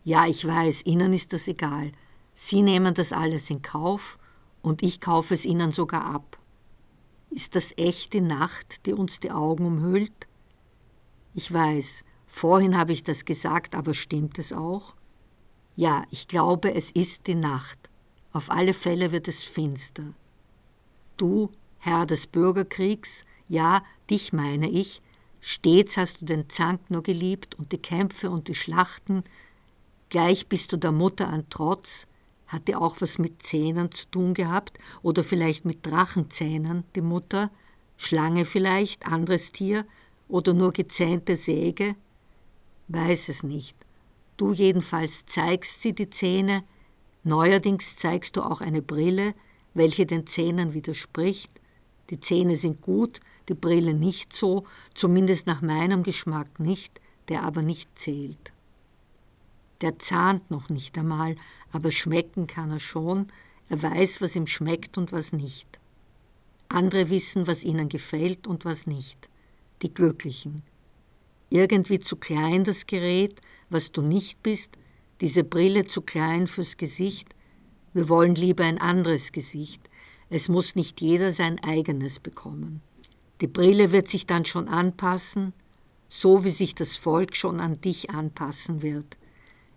Ja, 0.04 0.26
ich 0.26 0.46
weiß, 0.46 0.86
Ihnen 0.86 1.14
ist 1.14 1.34
das 1.34 1.48
egal. 1.48 1.92
Sie 2.34 2.62
nehmen 2.62 2.94
das 2.94 3.14
alles 3.14 3.50
in 3.50 3.62
Kauf 3.62 4.18
und 4.62 4.82
ich 4.82 5.00
kaufe 5.00 5.34
es 5.34 5.46
Ihnen 5.46 5.72
sogar 5.72 6.06
ab. 6.06 6.40
Ist 7.30 7.56
das 7.56 7.78
echte 7.78 8.20
Nacht, 8.20 8.86
die 8.86 8.94
uns 8.94 9.20
die 9.20 9.32
Augen 9.32 9.66
umhüllt? 9.66 10.28
Ich 11.34 11.54
weiß, 11.54 12.04
vorhin 12.26 12.78
habe 12.78 12.94
ich 12.94 13.04
das 13.04 13.26
gesagt, 13.26 13.76
aber 13.76 13.94
stimmt 13.94 14.40
es 14.40 14.52
auch? 14.52 14.96
Ja, 15.76 16.04
ich 16.10 16.28
glaube, 16.28 16.74
es 16.74 16.92
ist 16.92 17.28
die 17.28 17.36
Nacht. 17.36 17.90
Auf 18.34 18.50
alle 18.50 18.74
Fälle 18.74 19.12
wird 19.12 19.28
es 19.28 19.44
finster. 19.44 20.14
Du, 21.16 21.52
Herr 21.78 22.06
des 22.06 22.28
Bürgerkriegs, 22.28 23.24
ja, 23.48 23.84
dich 24.10 24.34
meine 24.34 24.70
ich, 24.70 25.00
stets 25.40 25.98
hast 25.98 26.22
du 26.22 26.26
den 26.26 26.50
Zank 26.50 26.90
nur 26.90 27.04
geliebt 27.04 27.56
und 27.56 27.72
die 27.72 27.78
Kämpfe 27.78 28.30
und 28.30 28.48
die 28.48 28.56
Schlachten, 28.56 29.24
gleich 30.12 30.48
bist 30.48 30.72
du 30.74 30.78
der 30.78 30.92
Mutter 30.92 31.30
an 31.30 31.46
Trotz, 31.50 32.06
hat 32.46 32.68
die 32.68 32.76
auch 32.76 32.98
was 33.00 33.18
mit 33.18 33.42
Zähnen 33.42 33.92
zu 33.92 34.06
tun 34.12 34.34
gehabt 34.34 34.78
oder 35.02 35.24
vielleicht 35.24 35.64
mit 35.66 35.86
Drachenzähnen, 35.86 36.84
die 36.96 37.02
Mutter, 37.02 37.50
Schlange 37.98 38.46
vielleicht, 38.46 39.08
anderes 39.08 39.54
Tier 39.54 39.86
oder 40.28 40.54
nur 40.54 40.74
gezähnte 40.74 41.38
Säge? 41.38 41.96
Weiß 42.90 43.30
es 43.30 43.42
nicht. 43.42 43.78
Du 44.36 44.52
jedenfalls 44.52 45.26
zeigst 45.26 45.82
sie 45.82 45.94
die 45.94 46.10
Zähne, 46.10 46.64
neuerdings 47.24 47.96
zeigst 47.96 48.36
du 48.36 48.42
auch 48.42 48.60
eine 48.60 48.82
Brille, 48.82 49.34
welche 49.74 50.06
den 50.06 50.28
Zähnen 50.28 50.74
widerspricht. 50.74 51.52
Die 52.10 52.20
Zähne 52.20 52.58
sind 52.58 52.82
gut, 52.82 53.22
die 53.48 53.54
Brille 53.54 53.94
nicht 53.94 54.34
so, 54.34 54.66
zumindest 54.94 55.48
nach 55.48 55.62
meinem 55.62 56.04
Geschmack 56.04 56.60
nicht, 56.60 57.00
der 57.30 57.44
aber 57.44 57.62
nicht 57.62 57.98
zählt. 57.98 58.52
Der 59.82 59.98
zahnt 59.98 60.52
noch 60.52 60.70
nicht 60.70 60.98
einmal, 60.98 61.36
aber 61.72 61.92
schmecken 61.92 62.48
kann 62.48 62.72
er 62.72 62.80
schon, 62.80 63.28
er 63.70 63.82
weiß, 63.82 64.22
was 64.22 64.36
ihm 64.36 64.48
schmeckt 64.48 64.98
und 64.98 65.12
was 65.12 65.34
nicht. 65.34 65.80
Andere 66.70 67.10
wissen, 67.10 67.48
was 67.48 67.64
ihnen 67.64 67.90
gefällt 67.90 68.48
und 68.48 68.64
was 68.64 68.86
nicht. 68.86 69.30
Die 69.82 69.94
Glücklichen. 69.94 70.62
Irgendwie 71.50 72.00
zu 72.00 72.16
klein 72.16 72.64
das 72.64 72.86
Gerät, 72.86 73.42
was 73.70 73.92
du 73.92 74.02
nicht 74.02 74.42
bist, 74.44 74.78
diese 75.20 75.44
Brille 75.44 75.86
zu 75.86 76.02
klein 76.02 76.48
fürs 76.48 76.78
Gesicht, 76.78 77.36
wir 77.94 78.08
wollen 78.08 78.36
lieber 78.36 78.64
ein 78.64 78.78
anderes 78.78 79.32
Gesicht, 79.32 79.90
es 80.30 80.48
muss 80.48 80.76
nicht 80.76 81.02
jeder 81.02 81.32
sein 81.32 81.62
eigenes 81.62 82.20
bekommen. 82.20 82.82
Die 83.42 83.48
Brille 83.48 83.92
wird 83.92 84.08
sich 84.08 84.26
dann 84.26 84.46
schon 84.46 84.70
anpassen, 84.70 85.54
so 86.08 86.46
wie 86.46 86.52
sich 86.52 86.74
das 86.74 86.96
Volk 86.96 87.36
schon 87.36 87.60
an 87.60 87.82
dich 87.82 88.12
anpassen 88.12 88.82
wird. 88.82 89.18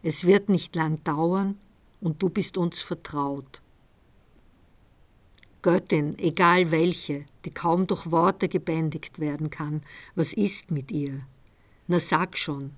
Es 0.07 0.27
wird 0.27 0.51
nicht 0.51 0.77
lang 0.77 1.03
dauern 1.03 1.59
und 2.03 2.23
du 2.23 2.29
bist 2.29 2.59
uns 2.59 2.83
vertraut. 2.83 3.63
Göttin, 5.63 6.19
egal 6.19 6.71
welche, 6.71 7.25
die 7.47 7.51
kaum 7.51 7.87
durch 7.87 8.11
Worte 8.11 8.51
gebändigt 8.51 9.19
werden 9.19 9.49
kann, 9.49 9.81
was 10.15 10.35
ist 10.35 10.71
mit 10.71 10.93
ihr? 10.93 11.23
Na 11.87 11.99
sag 11.99 12.37
schon, 12.37 12.73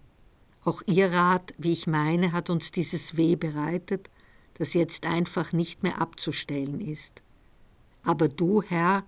auch 0.64 0.82
Ihr 0.86 1.10
Rat, 1.12 1.52
wie 1.58 1.72
ich 1.72 1.88
meine, 1.88 2.30
hat 2.30 2.48
uns 2.48 2.70
dieses 2.70 3.16
Weh 3.16 3.34
bereitet, 3.34 4.08
das 4.54 4.74
jetzt 4.74 5.04
einfach 5.04 5.52
nicht 5.52 5.82
mehr 5.82 6.00
abzustellen 6.00 6.80
ist. 6.80 7.22
Aber 8.04 8.28
du, 8.28 8.62
Herr, 8.62 9.02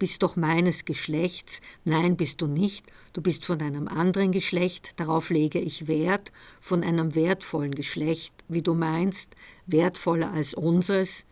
bist 0.00 0.22
doch 0.22 0.34
meines 0.34 0.86
Geschlechts, 0.86 1.60
nein, 1.84 2.16
bist 2.16 2.40
du 2.40 2.46
nicht, 2.48 2.86
du 3.12 3.20
bist 3.20 3.44
von 3.44 3.60
einem 3.60 3.86
anderen 3.86 4.32
Geschlecht, 4.32 4.98
darauf 4.98 5.28
lege 5.28 5.60
ich 5.60 5.86
Wert, 5.86 6.32
von 6.60 6.82
einem 6.82 7.14
wertvollen 7.14 7.74
Geschlecht, 7.74 8.32
wie 8.48 8.62
du 8.62 8.74
meinst, 8.74 9.36
wertvoller 9.66 10.32
als 10.32 10.54
unseres. 10.54 11.26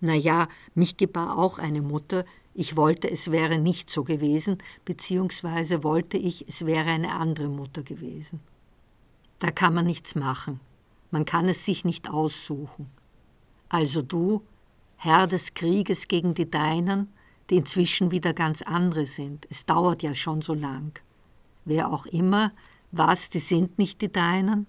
Na 0.00 0.14
ja, 0.14 0.48
mich 0.74 0.96
gebar 0.96 1.36
auch 1.36 1.58
eine 1.58 1.82
Mutter, 1.82 2.24
ich 2.54 2.76
wollte, 2.76 3.10
es 3.10 3.32
wäre 3.32 3.58
nicht 3.58 3.90
so 3.90 4.04
gewesen, 4.04 4.58
beziehungsweise 4.84 5.82
wollte 5.82 6.16
ich, 6.16 6.46
es 6.46 6.64
wäre 6.64 6.90
eine 6.90 7.16
andere 7.16 7.48
Mutter 7.48 7.82
gewesen. 7.82 8.38
Da 9.40 9.50
kann 9.50 9.74
man 9.74 9.86
nichts 9.86 10.14
machen. 10.14 10.60
Man 11.10 11.24
kann 11.24 11.48
es 11.48 11.64
sich 11.64 11.84
nicht 11.84 12.08
aussuchen. 12.08 12.86
Also 13.68 14.02
du, 14.02 14.42
Herr 14.96 15.26
des 15.26 15.54
Krieges 15.54 16.06
gegen 16.06 16.34
die 16.34 16.48
Deinen, 16.48 17.08
die 17.50 17.56
inzwischen 17.56 18.10
wieder 18.10 18.32
ganz 18.32 18.62
andere 18.62 19.06
sind. 19.06 19.46
Es 19.50 19.66
dauert 19.66 20.02
ja 20.02 20.14
schon 20.14 20.42
so 20.42 20.54
lang. 20.54 20.98
Wer 21.64 21.92
auch 21.92 22.06
immer, 22.06 22.52
was, 22.92 23.30
die 23.30 23.38
sind 23.38 23.78
nicht 23.78 24.02
die 24.02 24.12
Deinen? 24.12 24.66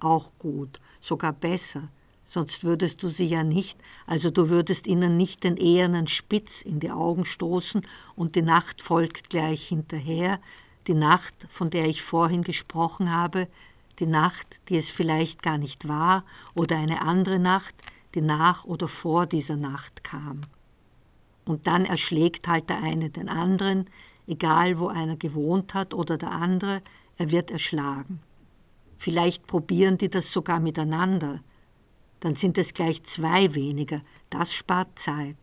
Auch 0.00 0.32
gut, 0.38 0.80
sogar 1.00 1.32
besser, 1.32 1.88
sonst 2.24 2.64
würdest 2.64 3.02
du 3.02 3.08
sie 3.08 3.26
ja 3.26 3.44
nicht, 3.44 3.78
also 4.06 4.30
du 4.30 4.48
würdest 4.48 4.86
ihnen 4.86 5.16
nicht 5.16 5.44
den 5.44 5.56
ehernen 5.56 6.06
Spitz 6.06 6.62
in 6.62 6.80
die 6.80 6.90
Augen 6.90 7.24
stoßen 7.24 7.82
und 8.14 8.34
die 8.34 8.42
Nacht 8.42 8.82
folgt 8.82 9.30
gleich 9.30 9.68
hinterher, 9.68 10.40
die 10.86 10.94
Nacht, 10.94 11.34
von 11.48 11.70
der 11.70 11.86
ich 11.86 12.02
vorhin 12.02 12.42
gesprochen 12.42 13.12
habe, 13.12 13.48
die 13.98 14.06
Nacht, 14.06 14.60
die 14.68 14.76
es 14.76 14.90
vielleicht 14.90 15.42
gar 15.42 15.58
nicht 15.58 15.88
war, 15.88 16.24
oder 16.54 16.76
eine 16.76 17.02
andere 17.02 17.38
Nacht, 17.38 17.74
die 18.14 18.20
nach 18.20 18.64
oder 18.64 18.88
vor 18.88 19.26
dieser 19.26 19.56
Nacht 19.56 20.04
kam. 20.04 20.40
Und 21.46 21.66
dann 21.66 21.86
erschlägt 21.86 22.48
halt 22.48 22.68
der 22.68 22.82
eine 22.82 23.08
den 23.08 23.30
anderen, 23.30 23.88
egal 24.26 24.78
wo 24.78 24.88
einer 24.88 25.16
gewohnt 25.16 25.72
hat 25.72 25.94
oder 25.94 26.18
der 26.18 26.32
andere, 26.32 26.82
er 27.16 27.30
wird 27.30 27.50
erschlagen. 27.50 28.20
Vielleicht 28.98 29.46
probieren 29.46 29.96
die 29.96 30.10
das 30.10 30.32
sogar 30.32 30.60
miteinander. 30.60 31.40
Dann 32.20 32.34
sind 32.34 32.58
es 32.58 32.74
gleich 32.74 33.02
zwei 33.04 33.54
weniger, 33.54 34.02
das 34.28 34.52
spart 34.52 34.98
Zeit. 34.98 35.36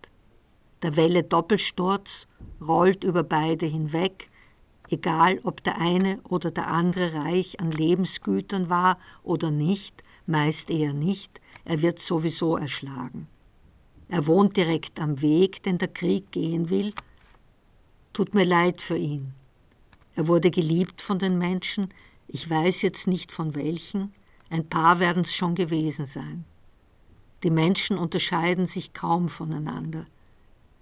Der 0.81 0.97
Welle 0.97 1.23
Doppelsturz 1.23 2.27
rollt 2.59 3.03
über 3.03 3.23
beide 3.23 3.65
hinweg, 3.65 4.29
egal 4.89 5.39
ob 5.43 5.63
der 5.63 5.79
eine 5.79 6.19
oder 6.23 6.51
der 6.51 6.67
andere 6.67 7.13
reich 7.13 7.59
an 7.61 7.71
Lebensgütern 7.71 8.69
war 8.69 8.97
oder 9.23 9.49
nicht, 9.49 10.03
meist 10.25 10.69
eher 10.69 10.93
nicht, 10.93 11.39
er 11.63 11.81
wird 11.81 11.99
sowieso 11.99 12.57
erschlagen. 12.57 13.27
Er 14.13 14.27
wohnt 14.27 14.57
direkt 14.57 14.99
am 14.99 15.23
Weg, 15.23 15.63
den 15.63 15.79
der 15.79 15.87
Krieg 15.87 16.31
gehen 16.31 16.69
will. 16.69 16.93
Tut 18.13 18.35
mir 18.35 18.43
leid 18.45 18.79
für 18.79 18.95
ihn. 18.95 19.33
Er 20.13 20.27
wurde 20.27 20.51
geliebt 20.51 21.01
von 21.01 21.17
den 21.17 21.39
Menschen, 21.39 21.89
ich 22.27 22.47
weiß 22.47 22.83
jetzt 22.83 23.07
nicht 23.07 23.31
von 23.31 23.55
welchen, 23.55 24.13
ein 24.51 24.69
paar 24.69 24.99
werden 24.99 25.23
es 25.23 25.33
schon 25.33 25.55
gewesen 25.55 26.05
sein. 26.05 26.45
Die 27.41 27.49
Menschen 27.49 27.97
unterscheiden 27.97 28.67
sich 28.67 28.93
kaum 28.93 29.29
voneinander. 29.29 30.05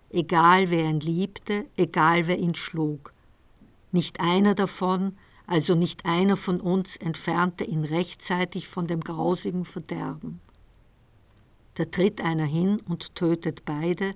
Egal 0.10 0.70
wer 0.70 0.90
ihn 0.90 1.00
liebte, 1.00 1.68
egal 1.78 2.28
wer 2.28 2.38
ihn 2.38 2.56
schlug, 2.56 3.14
Nicht 3.94 4.20
einer 4.20 4.56
davon, 4.56 5.16
also 5.48 5.74
nicht 5.74 6.06
einer 6.06 6.36
von 6.36 6.60
uns, 6.60 6.98
entfernte 6.98 7.64
ihn 7.64 7.86
rechtzeitig 7.86 8.68
von 8.68 8.88
dem 8.88 9.00
grausigen 9.00 9.64
Verderben. 9.64 10.42
Da 11.76 11.86
tritt 11.86 12.22
einer 12.22 12.46
hin 12.46 12.82
und 12.88 13.16
tötet 13.16 13.66
beide, 13.66 14.14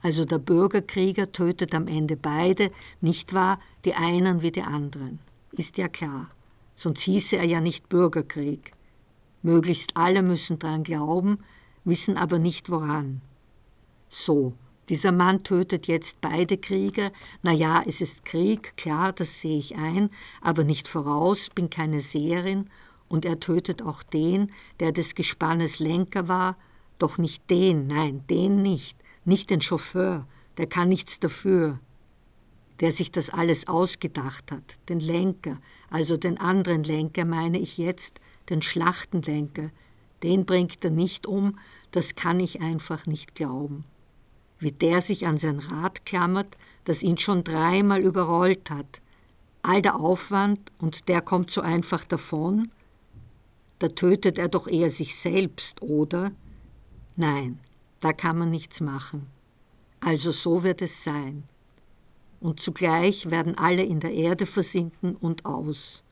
also 0.00 0.24
der 0.24 0.38
Bürgerkrieger 0.38 1.32
tötet 1.32 1.74
am 1.74 1.88
Ende 1.88 2.16
beide, 2.16 2.70
nicht 3.00 3.34
wahr, 3.34 3.58
die 3.84 3.94
einen 3.94 4.42
wie 4.42 4.52
die 4.52 4.62
anderen. 4.62 5.18
Ist 5.52 5.78
ja 5.78 5.88
klar, 5.88 6.30
sonst 6.76 7.00
hieße 7.00 7.36
er 7.36 7.44
ja 7.44 7.60
nicht 7.60 7.88
Bürgerkrieg. 7.88 8.72
Möglichst 9.42 9.96
alle 9.96 10.22
müssen 10.22 10.58
dran 10.58 10.82
glauben, 10.82 11.38
wissen 11.84 12.16
aber 12.16 12.38
nicht 12.38 12.70
woran. 12.70 13.22
So, 14.08 14.54
dieser 14.88 15.12
Mann 15.12 15.42
tötet 15.44 15.86
jetzt 15.86 16.20
beide 16.20 16.56
Krieger. 16.56 17.12
Na 17.42 17.52
ja, 17.52 17.82
es 17.86 18.00
ist 18.00 18.24
Krieg, 18.24 18.76
klar, 18.76 19.12
das 19.12 19.40
sehe 19.40 19.58
ich 19.58 19.76
ein, 19.76 20.10
aber 20.40 20.64
nicht 20.64 20.88
voraus, 20.88 21.50
bin 21.54 21.70
keine 21.70 22.00
Seherin. 22.00 22.70
Und 23.08 23.24
er 23.24 23.40
tötet 23.40 23.82
auch 23.82 24.02
den, 24.02 24.52
der 24.80 24.92
des 24.92 25.14
Gespannes 25.14 25.78
Lenker 25.78 26.28
war, 26.28 26.56
doch 26.98 27.18
nicht 27.18 27.48
den, 27.48 27.86
nein, 27.86 28.24
den 28.28 28.62
nicht, 28.62 28.98
nicht 29.24 29.50
den 29.50 29.60
Chauffeur, 29.60 30.26
der 30.58 30.66
kann 30.66 30.88
nichts 30.88 31.20
dafür, 31.20 31.78
der 32.80 32.92
sich 32.92 33.10
das 33.10 33.30
alles 33.30 33.66
ausgedacht 33.66 34.52
hat, 34.52 34.78
den 34.88 35.00
Lenker, 35.00 35.58
also 35.90 36.16
den 36.16 36.38
anderen 36.38 36.82
Lenker 36.82 37.24
meine 37.24 37.58
ich 37.58 37.78
jetzt, 37.78 38.20
den 38.50 38.62
Schlachtenlenker, 38.62 39.70
den 40.22 40.44
bringt 40.44 40.84
er 40.84 40.90
nicht 40.90 41.26
um, 41.26 41.58
das 41.90 42.14
kann 42.14 42.40
ich 42.40 42.60
einfach 42.60 43.06
nicht 43.06 43.34
glauben. 43.34 43.84
Wie 44.58 44.72
der 44.72 45.00
sich 45.00 45.26
an 45.26 45.38
sein 45.38 45.60
Rad 45.60 46.04
klammert, 46.04 46.56
das 46.84 47.02
ihn 47.02 47.18
schon 47.18 47.44
dreimal 47.44 48.00
überrollt 48.00 48.70
hat. 48.70 49.00
All 49.62 49.82
der 49.82 50.00
Aufwand 50.00 50.72
und 50.78 51.08
der 51.08 51.20
kommt 51.20 51.50
so 51.50 51.60
einfach 51.60 52.04
davon? 52.04 52.70
Da 53.78 53.88
tötet 53.88 54.38
er 54.38 54.48
doch 54.48 54.66
eher 54.66 54.90
sich 54.90 55.14
selbst, 55.16 55.82
oder? 55.82 56.32
Nein, 57.16 57.60
da 58.00 58.12
kann 58.12 58.38
man 58.38 58.50
nichts 58.50 58.80
machen. 58.80 59.26
Also 60.00 60.32
so 60.32 60.62
wird 60.62 60.82
es 60.82 61.04
sein. 61.04 61.44
Und 62.40 62.60
zugleich 62.60 63.30
werden 63.30 63.58
alle 63.58 63.82
in 63.82 64.00
der 64.00 64.12
Erde 64.12 64.46
versinken 64.46 65.16
und 65.16 65.44
aus. 65.44 66.02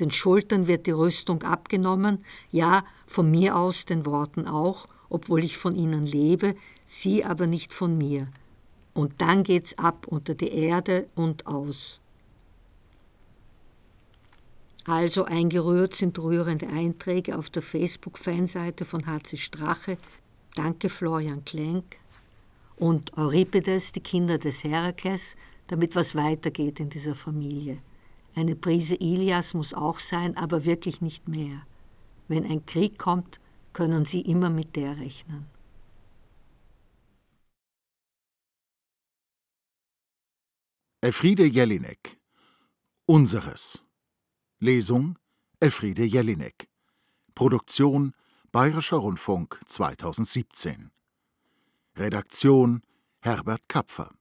Den 0.00 0.10
Schultern 0.10 0.68
wird 0.68 0.86
die 0.86 0.92
Rüstung 0.92 1.42
abgenommen, 1.42 2.24
ja, 2.50 2.84
von 3.06 3.30
mir 3.30 3.56
aus 3.56 3.84
den 3.84 4.06
Worten 4.06 4.46
auch, 4.46 4.88
obwohl 5.10 5.44
ich 5.44 5.58
von 5.58 5.76
ihnen 5.76 6.06
lebe, 6.06 6.54
sie 6.86 7.24
aber 7.24 7.46
nicht 7.46 7.74
von 7.74 7.98
mir. 7.98 8.28
Und 8.94 9.20
dann 9.20 9.42
geht's 9.42 9.76
ab 9.78 10.06
unter 10.06 10.34
die 10.34 10.52
Erde 10.52 11.08
und 11.14 11.46
aus. 11.46 12.00
Also 14.84 15.24
eingerührt 15.24 15.94
sind 15.94 16.18
rührende 16.18 16.66
Einträge 16.68 17.38
auf 17.38 17.50
der 17.50 17.62
Facebook-Fanseite 17.62 18.84
von 18.84 19.06
HC 19.06 19.36
Strache. 19.36 19.96
Danke 20.54 20.88
Florian 20.88 21.44
Klenk 21.44 21.96
und 22.76 23.16
Euripides, 23.16 23.92
die 23.92 24.00
Kinder 24.00 24.38
des 24.38 24.64
Herakles, 24.64 25.36
damit 25.68 25.94
was 25.94 26.16
weitergeht 26.16 26.80
in 26.80 26.90
dieser 26.90 27.14
Familie. 27.14 27.78
Eine 28.34 28.56
Prise 28.56 28.96
Ilias 28.96 29.54
muss 29.54 29.72
auch 29.72 29.98
sein, 29.98 30.36
aber 30.36 30.64
wirklich 30.64 31.00
nicht 31.00 31.28
mehr. 31.28 31.62
Wenn 32.28 32.44
ein 32.44 32.66
Krieg 32.66 32.98
kommt, 32.98 33.40
können 33.72 34.04
Sie 34.04 34.20
immer 34.20 34.50
mit 34.50 34.74
der 34.74 34.98
rechnen. 34.98 35.46
Elfriede 41.00 41.44
Jelinek 41.44 42.18
Unseres 43.06 43.82
Lesung 44.64 45.18
Elfriede 45.58 46.04
Jelinek. 46.04 46.68
Produktion 47.34 48.14
Bayerischer 48.52 48.98
Rundfunk 48.98 49.60
2017 49.66 50.92
Redaktion 51.96 52.82
Herbert 53.18 53.68
Kapfer 53.68 54.12